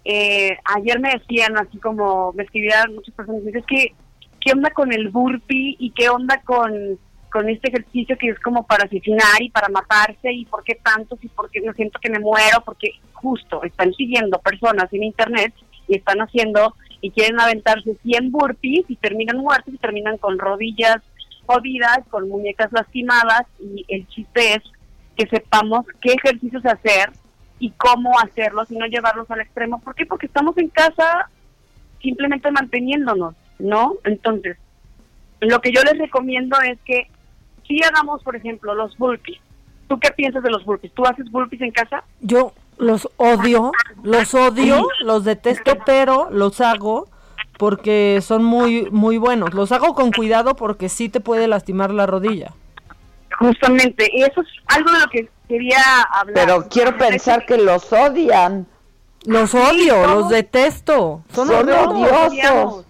[0.05, 3.95] eh, ayer me decían, así como me escribían muchas personas, que,
[4.41, 6.99] ¿qué onda con el burpee y qué onda con,
[7.33, 11.19] con este ejercicio que es como para asesinar y para matarse y por qué tantos
[11.23, 12.63] y por qué me siento que me muero?
[12.65, 15.53] Porque justo están siguiendo personas en internet
[15.89, 20.99] y están haciendo y quieren aventarse 100 burpees y terminan muertos y terminan con rodillas
[21.47, 24.63] jodidas, con muñecas lastimadas y el chiste es
[25.17, 27.11] que sepamos qué ejercicios hacer
[27.59, 29.81] y cómo hacerlos y no llevarlos al extremo.
[29.81, 30.07] ¿Por qué?
[30.07, 31.31] Porque estamos en casa
[32.03, 33.95] simplemente manteniéndonos, ¿no?
[34.05, 34.59] Entonces,
[35.41, 37.09] lo que yo les recomiendo es que
[37.67, 39.41] si hagamos, por ejemplo, los burpees.
[39.89, 40.93] ¿Tú qué piensas de los burpees?
[40.95, 42.03] ¿Tú haces burpees en casa?
[42.21, 43.73] Yo los odio,
[44.03, 47.09] los odio, los detesto, pero los hago
[47.59, 49.55] porque son muy muy buenos.
[49.55, 52.53] Los hago con cuidado porque sí te puede lastimar la rodilla.
[53.39, 56.47] Justamente, y eso es algo de lo que quería hablar.
[56.47, 58.67] Pero quiero pensar que los odian.
[59.27, 61.23] Los odio, los detesto.
[61.33, 62.87] Son, odiosos.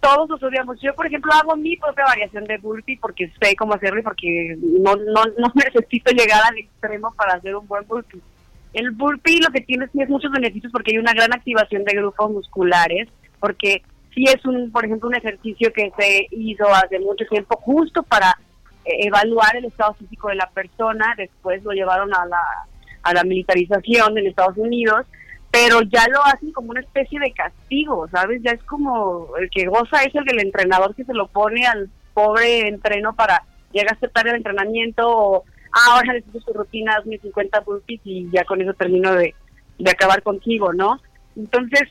[0.00, 0.80] Todos los odiamos.
[0.80, 4.56] Yo, por ejemplo, hago mi propia variación de burpee porque sé cómo hacerlo y porque
[4.60, 8.20] no, no, no necesito llegar al extremo para hacer un buen burpee.
[8.72, 11.96] El burpee lo que tiene sí es muchos beneficios porque hay una gran activación de
[11.96, 13.08] grupos musculares,
[13.40, 13.82] porque
[14.14, 18.38] sí es un, por ejemplo, un ejercicio que se hizo hace mucho tiempo justo para
[19.00, 22.40] evaluar el estado físico de la persona, después lo llevaron a la,
[23.02, 25.06] a la militarización en Estados Unidos,
[25.50, 28.42] pero ya lo hacen como una especie de castigo, ¿sabes?
[28.42, 31.88] Ya es como el que goza es el del entrenador que se lo pone al
[32.14, 33.42] pobre entreno para
[33.72, 38.44] llegaste tarde al entrenamiento o ah, ahora necesito su rutina, hazme 50 burpees y ya
[38.44, 39.34] con eso termino de,
[39.78, 41.00] de acabar contigo, ¿no?
[41.36, 41.88] Entonces,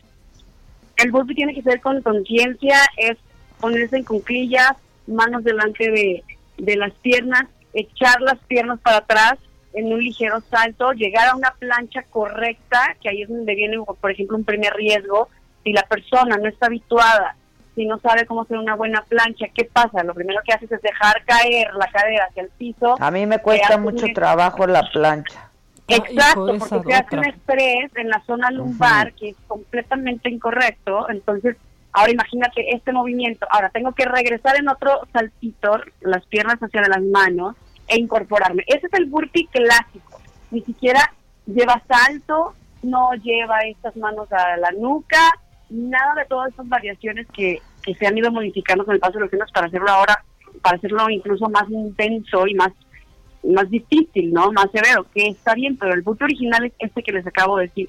[0.97, 3.17] el burpee tiene que ser con conciencia, es
[3.59, 4.73] ponerse en cuclillas,
[5.07, 6.23] manos delante de,
[6.57, 9.35] de las piernas, echar las piernas para atrás
[9.73, 14.11] en un ligero salto, llegar a una plancha correcta, que ahí es donde viene, por
[14.11, 15.29] ejemplo, un primer riesgo.
[15.63, 17.35] Si la persona no está habituada,
[17.75, 20.03] si no sabe cómo hacer una buena plancha, ¿qué pasa?
[20.03, 22.95] Lo primero que haces es dejar caer la cadera hacia el piso.
[22.99, 25.51] A mí me cuesta mucho un- trabajo la plancha.
[25.89, 31.09] Exacto, porque se hace un estrés en la zona lumbar que es completamente incorrecto.
[31.09, 31.55] Entonces,
[31.97, 33.47] ahora imagínate este movimiento.
[33.49, 37.55] Ahora tengo que regresar en otro saltito, las piernas hacia las manos
[37.87, 38.63] e incorporarme.
[38.67, 40.21] Ese es el burpee clásico.
[40.51, 41.11] Ni siquiera
[41.47, 42.53] lleva salto,
[42.83, 45.17] no lleva estas manos a la nuca,
[45.71, 47.61] nada de todas estas variaciones que,
[47.97, 50.21] se han ido modificando con el paso de los años para hacerlo ahora,
[50.61, 52.73] para hacerlo incluso más intenso y más
[53.43, 54.51] más difícil, ¿no?
[54.51, 57.67] Más severo, que está bien, pero el punto original es este que les acabo de
[57.67, 57.87] decir.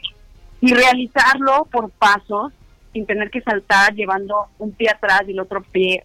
[0.61, 2.53] Y realizarlo por pasos
[2.99, 6.05] sin tener que saltar, llevando un pie atrás y el otro pie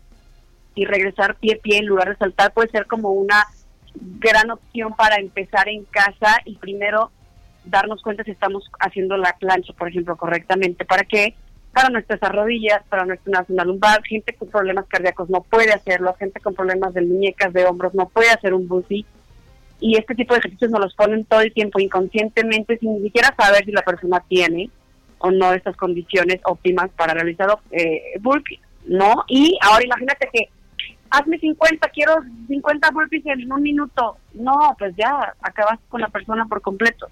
[0.75, 3.47] y regresar pie a pie en lugar de saltar puede ser como una
[3.95, 7.11] gran opción para empezar en casa y primero
[7.65, 10.85] darnos cuenta si estamos haciendo la plancha, por ejemplo, correctamente.
[10.85, 11.33] ¿Para qué?
[11.73, 14.03] Para nuestras rodillas, para nuestra zona lumbar.
[14.03, 16.13] Gente con problemas cardíacos no puede hacerlo.
[16.19, 19.03] Gente con problemas de muñecas, de hombros no puede hacer un buzzy.
[19.79, 23.33] Y este tipo de ejercicios nos los ponen todo el tiempo inconscientemente sin ni siquiera
[23.35, 24.69] saber si la persona tiene
[25.23, 29.23] o no estas condiciones óptimas para realizar eh, burpees, ¿no?
[29.29, 30.49] Y ahora imagínate que
[31.09, 32.15] hazme 50, quiero
[32.47, 34.17] 50 burpees en un minuto.
[34.33, 37.07] No, pues ya, acabas con la persona por completo.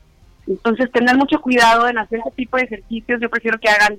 [0.46, 3.22] Entonces, tener mucho cuidado en hacer ese tipo de ejercicios.
[3.22, 3.98] Yo prefiero que hagan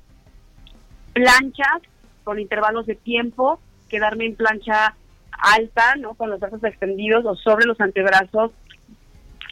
[1.14, 1.80] planchas
[2.22, 4.94] con intervalos de tiempo, quedarme en plancha
[5.42, 6.12] alta, ¿no?
[6.14, 8.50] Con los brazos extendidos o sobre los antebrazos,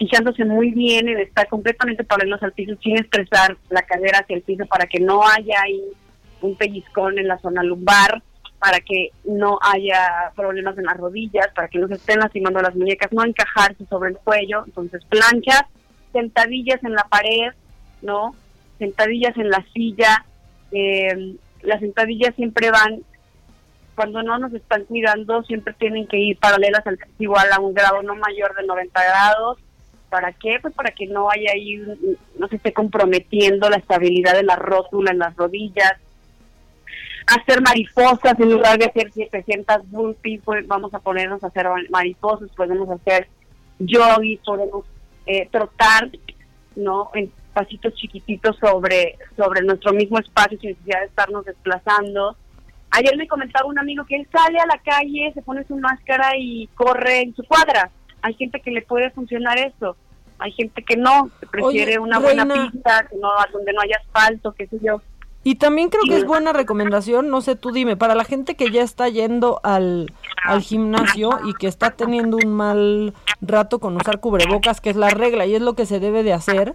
[0.00, 4.42] fijándose muy bien en estar completamente paralelos al piso sin estresar la cadera hacia el
[4.42, 5.82] piso para que no haya ahí
[6.40, 8.22] un pellizcón en la zona lumbar,
[8.58, 12.74] para que no haya problemas en las rodillas, para que no se estén lastimando las
[12.74, 14.64] muñecas, no encajarse sobre el cuello.
[14.64, 15.64] Entonces, planchas,
[16.14, 17.52] sentadillas en la pared,
[18.00, 18.34] ¿no?
[18.78, 20.24] Sentadillas en la silla.
[20.72, 23.02] Eh, las sentadillas siempre van,
[23.94, 28.02] cuando no nos están cuidando, siempre tienen que ir paralelas al igual a un grado
[28.02, 29.58] no mayor de 90 grados.
[30.10, 30.58] ¿Para qué?
[30.60, 31.80] Pues para que no haya ahí,
[32.36, 35.94] no se esté comprometiendo la estabilidad de la rótula en las rodillas.
[37.26, 42.50] Hacer mariposas en lugar de hacer 700 burpees, pues vamos a ponernos a hacer mariposas,
[42.56, 43.28] podemos hacer
[43.78, 44.84] yogi, podemos
[45.26, 46.10] eh, trotar,
[46.74, 47.10] ¿no?
[47.14, 52.36] En pasitos chiquititos sobre, sobre nuestro mismo espacio sin necesidad de estarnos desplazando.
[52.90, 56.36] Ayer me comentaba un amigo que él sale a la calle, se pone su máscara
[56.36, 57.90] y corre en su cuadra.
[58.22, 59.96] Hay gente que le puede funcionar eso.
[60.38, 62.70] Hay gente que no, que prefiere Oye, una buena Reina.
[62.70, 65.00] pista, que no, donde no haya asfalto, qué sé yo.
[65.42, 68.70] Y también creo que es buena recomendación, no sé, tú dime, para la gente que
[68.70, 70.12] ya está yendo al,
[70.44, 75.08] al gimnasio y que está teniendo un mal rato con usar cubrebocas, que es la
[75.08, 76.74] regla y es lo que se debe de hacer,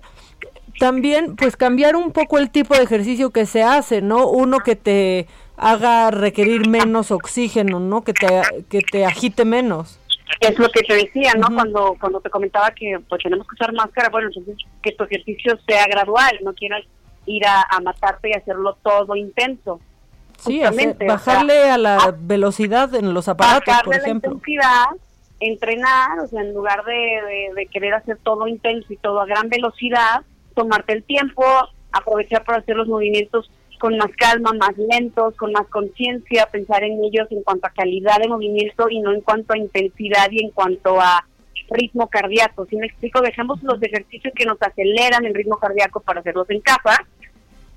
[0.80, 4.28] también pues cambiar un poco el tipo de ejercicio que se hace, ¿no?
[4.28, 5.28] Uno que te
[5.58, 8.04] haga requerir menos oxígeno, ¿no?
[8.04, 8.28] Que te,
[8.68, 10.00] que te agite menos.
[10.40, 11.48] Es lo que te decía, ¿no?
[11.54, 15.58] Cuando cuando te comentaba que pues tenemos que usar máscara, bueno, entonces que tu ejercicio
[15.68, 16.82] sea gradual, no quieras
[17.28, 19.80] ir a, a matarte y hacerlo todo intenso.
[20.38, 24.04] Sí, hacer- Justamente, o sea, bajarle a la velocidad en los aparatos, por bajarle la
[24.04, 24.32] ejemplo.
[24.34, 24.86] intensidad,
[25.40, 29.26] entrenar, o sea, en lugar de, de- de querer hacer todo intenso y todo a
[29.26, 30.22] gran velocidad,
[30.56, 31.44] tomarte el tiempo,
[31.92, 33.50] aprovechar para hacer los movimientos
[33.80, 38.20] con más calma, más lentos, con más conciencia, pensar en ellos en cuanto a calidad
[38.22, 41.26] de movimiento y no en cuanto a intensidad y en cuanto a
[41.70, 42.66] ritmo cardíaco.
[42.66, 46.62] Si me explico, dejemos los ejercicios que nos aceleran el ritmo cardíaco para hacerlos en
[46.62, 47.06] casa,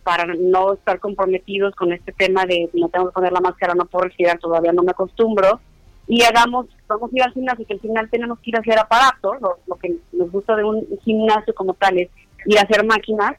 [0.03, 3.87] para no estar comprometidos con este tema de no tengo que poner la máscara, no
[3.87, 5.61] puedo respirar, todavía no me acostumbro.
[6.07, 9.41] Y hagamos, vamos ir al gimnasio, que al final tenemos que ir a hacer aparatos,
[9.43, 12.09] lo, lo que nos gusta de un gimnasio como tal es
[12.47, 13.35] ir a hacer máquinas.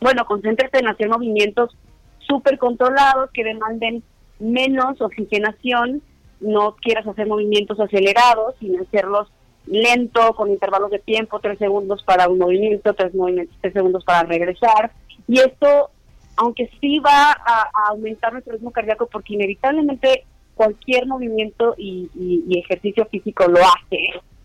[0.00, 1.76] Bueno, concéntrate en hacer movimientos
[2.20, 4.02] súper controlados que demanden
[4.38, 6.02] menos oxigenación,
[6.40, 9.28] no quieras hacer movimientos acelerados, sino hacerlos
[9.66, 14.22] lento, con intervalos de tiempo, tres segundos para un movimiento, tres, movimientos, tres segundos para
[14.22, 14.92] regresar.
[15.26, 15.90] Y esto,
[16.36, 22.44] aunque sí va a, a aumentar nuestro ritmo cardíaco, porque inevitablemente cualquier movimiento y, y-
[22.48, 23.98] y ejercicio físico lo hace,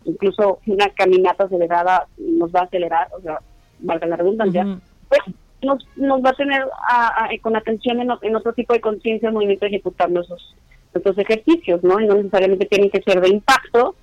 [0.06, 3.40] incluso una caminata acelerada nos va a acelerar, o sea,
[3.80, 4.64] valga la redundancia,
[5.10, 5.22] pues
[5.64, 9.34] nos, nos va a tener a- a- con atención en, otro tipo de conciencia al
[9.34, 9.66] movimiento
[10.10, 10.56] nuestros,
[10.94, 12.00] nuestros ejercicios, ¿no?
[12.00, 13.96] Y no necesariamente tienen que ser de impacto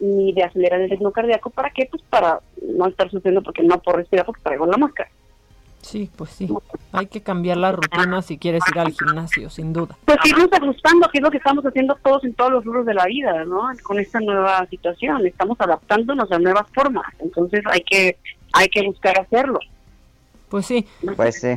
[0.00, 1.50] ni de acelerar el ritmo cardíaco.
[1.50, 1.86] ¿Para qué?
[1.90, 2.40] Pues para
[2.76, 5.10] no estar sufriendo porque no puedo respirar porque traigo la máscara.
[5.82, 6.48] Sí, pues sí.
[6.92, 9.96] Hay que cambiar la rutina si quieres ir al gimnasio, sin duda.
[10.04, 12.94] Pues irnos ajustando, que es lo que estamos haciendo todos en todos los rubros de
[12.94, 13.62] la vida, ¿no?
[13.82, 18.16] Con esta nueva situación, estamos adaptándonos a nuevas formas, entonces hay que
[18.52, 19.58] hay que buscar hacerlo.
[20.52, 20.86] Pues sí.
[21.16, 21.48] Pues sí.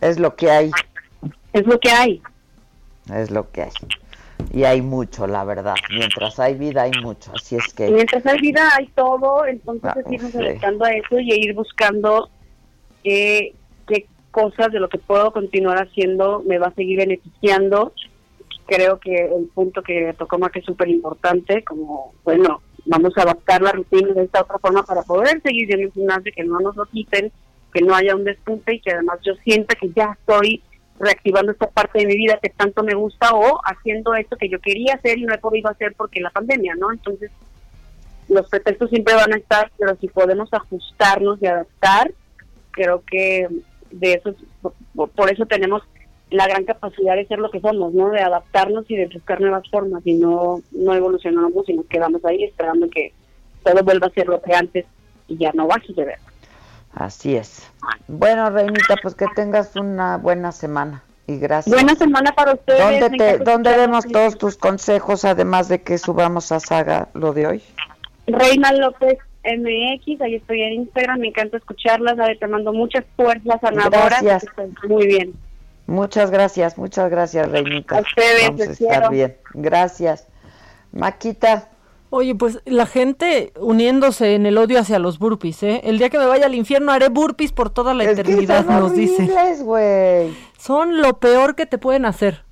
[0.00, 0.70] Es lo que hay.
[1.52, 2.22] Es lo que hay.
[3.12, 3.70] Es lo que hay.
[4.52, 5.74] Y hay mucho, la verdad.
[5.90, 7.32] Mientras hay vida, hay mucho.
[7.34, 7.90] Así es que.
[7.90, 10.38] mientras hay vida hay todo, entonces Ah, es irnos sí.
[10.38, 12.30] adaptando a eso y ir buscando
[13.02, 13.56] qué,
[13.88, 17.92] qué cosas de lo que puedo continuar haciendo me va a seguir beneficiando.
[18.66, 23.22] Creo que el punto que tocó más que es súper importante, como, bueno, vamos a
[23.22, 26.60] adaptar la rutina de esta otra forma para poder seguir en el gimnasio, que no
[26.60, 27.32] nos lo quiten,
[27.72, 30.62] que no haya un despunte y que además yo sienta que ya estoy
[30.98, 34.60] reactivando esta parte de mi vida que tanto me gusta o haciendo esto que yo
[34.60, 36.92] quería hacer y no he podido hacer porque la pandemia, ¿no?
[36.92, 37.30] Entonces,
[38.28, 42.12] los pretextos siempre van a estar, pero si podemos ajustarnos y adaptar,
[42.72, 43.48] creo que
[43.90, 44.34] de eso
[44.94, 45.82] por, eso tenemos
[46.30, 48.10] la gran capacidad de ser lo que somos, ¿no?
[48.10, 52.44] De adaptarnos y de buscar nuevas formas y no, no evolucionamos y nos quedamos ahí
[52.44, 53.12] esperando que
[53.64, 54.84] todo vuelva a ser lo que antes
[55.26, 56.18] y ya no va a suceder.
[56.92, 57.62] Así es.
[58.06, 61.74] Bueno, Reinita, pues que tengas una buena semana y gracias.
[61.74, 62.80] Buena semana para ustedes.
[62.80, 66.60] ¿Dónde, me te, encanta ¿dónde escuchar vemos todos tus consejos, además de que subamos a
[66.60, 67.62] Saga lo de hoy?
[68.26, 73.04] Reina López MX, ahí estoy en Instagram, me encanta escucharlas, a ver, te mando muchas
[73.16, 74.22] fuerzas sanadoras.
[74.22, 74.44] Gracias.
[74.88, 75.34] Muy bien.
[75.86, 77.98] Muchas gracias, muchas gracias, Reinita.
[77.98, 79.10] A ustedes, Vamos a estar quiero.
[79.10, 79.36] bien.
[79.54, 80.26] Gracias.
[80.92, 81.68] Maquita,
[82.10, 85.80] Oye, pues la gente uniéndose en el odio hacia los burpees, ¿eh?
[85.84, 88.64] El día que me vaya al infierno haré burpees por toda la Es que eternidad,
[88.64, 89.28] son nos dice.
[90.58, 92.44] Son lo peor que te pueden hacer.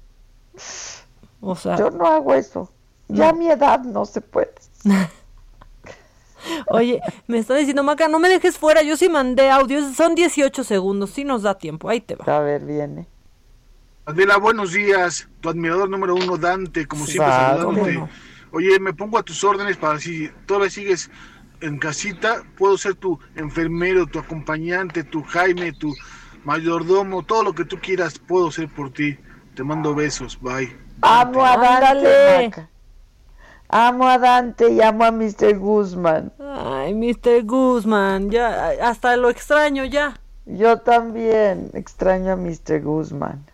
[1.40, 2.70] O sea, yo no hago eso.
[3.08, 4.52] Ya a mi edad no se puede.
[6.68, 10.64] oye, me está diciendo Maca, no me dejes fuera, yo sí mandé audios, son 18
[10.64, 12.24] segundos, sí nos da tiempo, ahí te va.
[12.36, 13.06] A ver, viene.
[14.04, 15.28] Adela, buenos días.
[15.40, 17.92] Tu admirador número uno, Dante, como siempre, saludándote.
[17.94, 18.08] no.
[18.56, 21.10] Oye, me pongo a tus órdenes para si todavía sigues
[21.60, 25.94] en casita, puedo ser tu enfermero, tu acompañante, tu Jaime, tu
[26.42, 29.18] mayordomo, todo lo que tú quieras, puedo ser por ti.
[29.54, 30.74] Te mando besos, bye.
[31.02, 32.66] Amo a Dante.
[33.68, 35.58] Amo a Dante y amo a Mr.
[35.58, 36.32] Guzmán.
[36.40, 37.44] Ay, Mr.
[37.44, 40.18] Guzmán, ya, hasta lo extraño ya.
[40.46, 42.80] Yo también extraño a Mr.
[42.80, 43.44] Guzmán.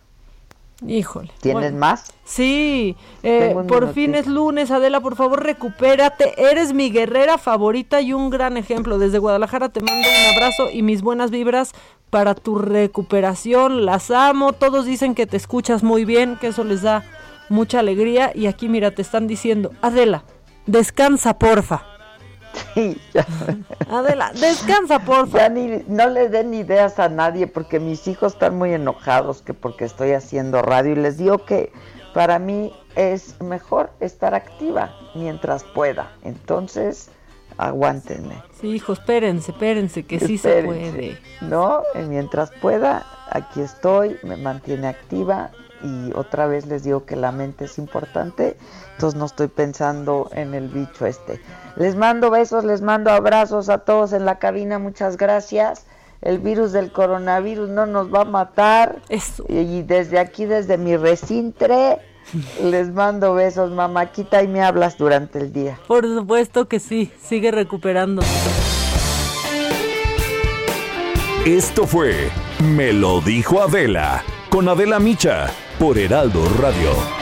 [0.86, 1.30] Híjole.
[1.40, 1.78] ¿Tienes bueno.
[1.78, 2.12] más?
[2.24, 6.34] Sí, eh, por fin es lunes, Adela, por favor recupérate.
[6.50, 8.98] Eres mi guerrera favorita y un gran ejemplo.
[8.98, 11.72] Desde Guadalajara te mando un abrazo y mis buenas vibras
[12.10, 13.84] para tu recuperación.
[13.86, 17.04] Las amo, todos dicen que te escuchas muy bien, que eso les da
[17.48, 18.32] mucha alegría.
[18.34, 20.24] Y aquí, mira, te están diciendo, Adela,
[20.66, 21.91] descansa, porfa.
[22.74, 23.26] Sí, ya.
[23.90, 25.38] Adela, descansa, porfa.
[25.38, 29.54] Ya ni, no le den ideas a nadie porque mis hijos están muy enojados que
[29.54, 31.72] porque estoy haciendo radio y les digo que
[32.14, 36.12] para mí es mejor estar activa mientras pueda.
[36.22, 37.10] Entonces,
[37.56, 38.42] aguántenme.
[38.60, 41.18] Sí, hijo, espérense, espérense, que sí se puede.
[41.40, 41.82] ¿No?
[41.94, 45.50] Eh, Mientras pueda, aquí estoy, me mantiene activa
[45.82, 48.56] y otra vez les digo que la mente es importante,
[48.92, 51.40] entonces no estoy pensando en el bicho este.
[51.76, 55.86] Les mando besos, les mando abrazos a todos en la cabina, muchas gracias.
[56.20, 59.00] El virus del coronavirus no nos va a matar.
[59.48, 61.98] Y desde aquí, desde mi recintre,
[62.62, 65.78] les mando besos, mamáquita, y me hablas durante el día.
[65.88, 68.22] Por supuesto que sí, sigue recuperando.
[71.44, 72.30] Esto fue
[72.62, 77.21] Me lo dijo Adela con Adela Micha por Heraldo Radio.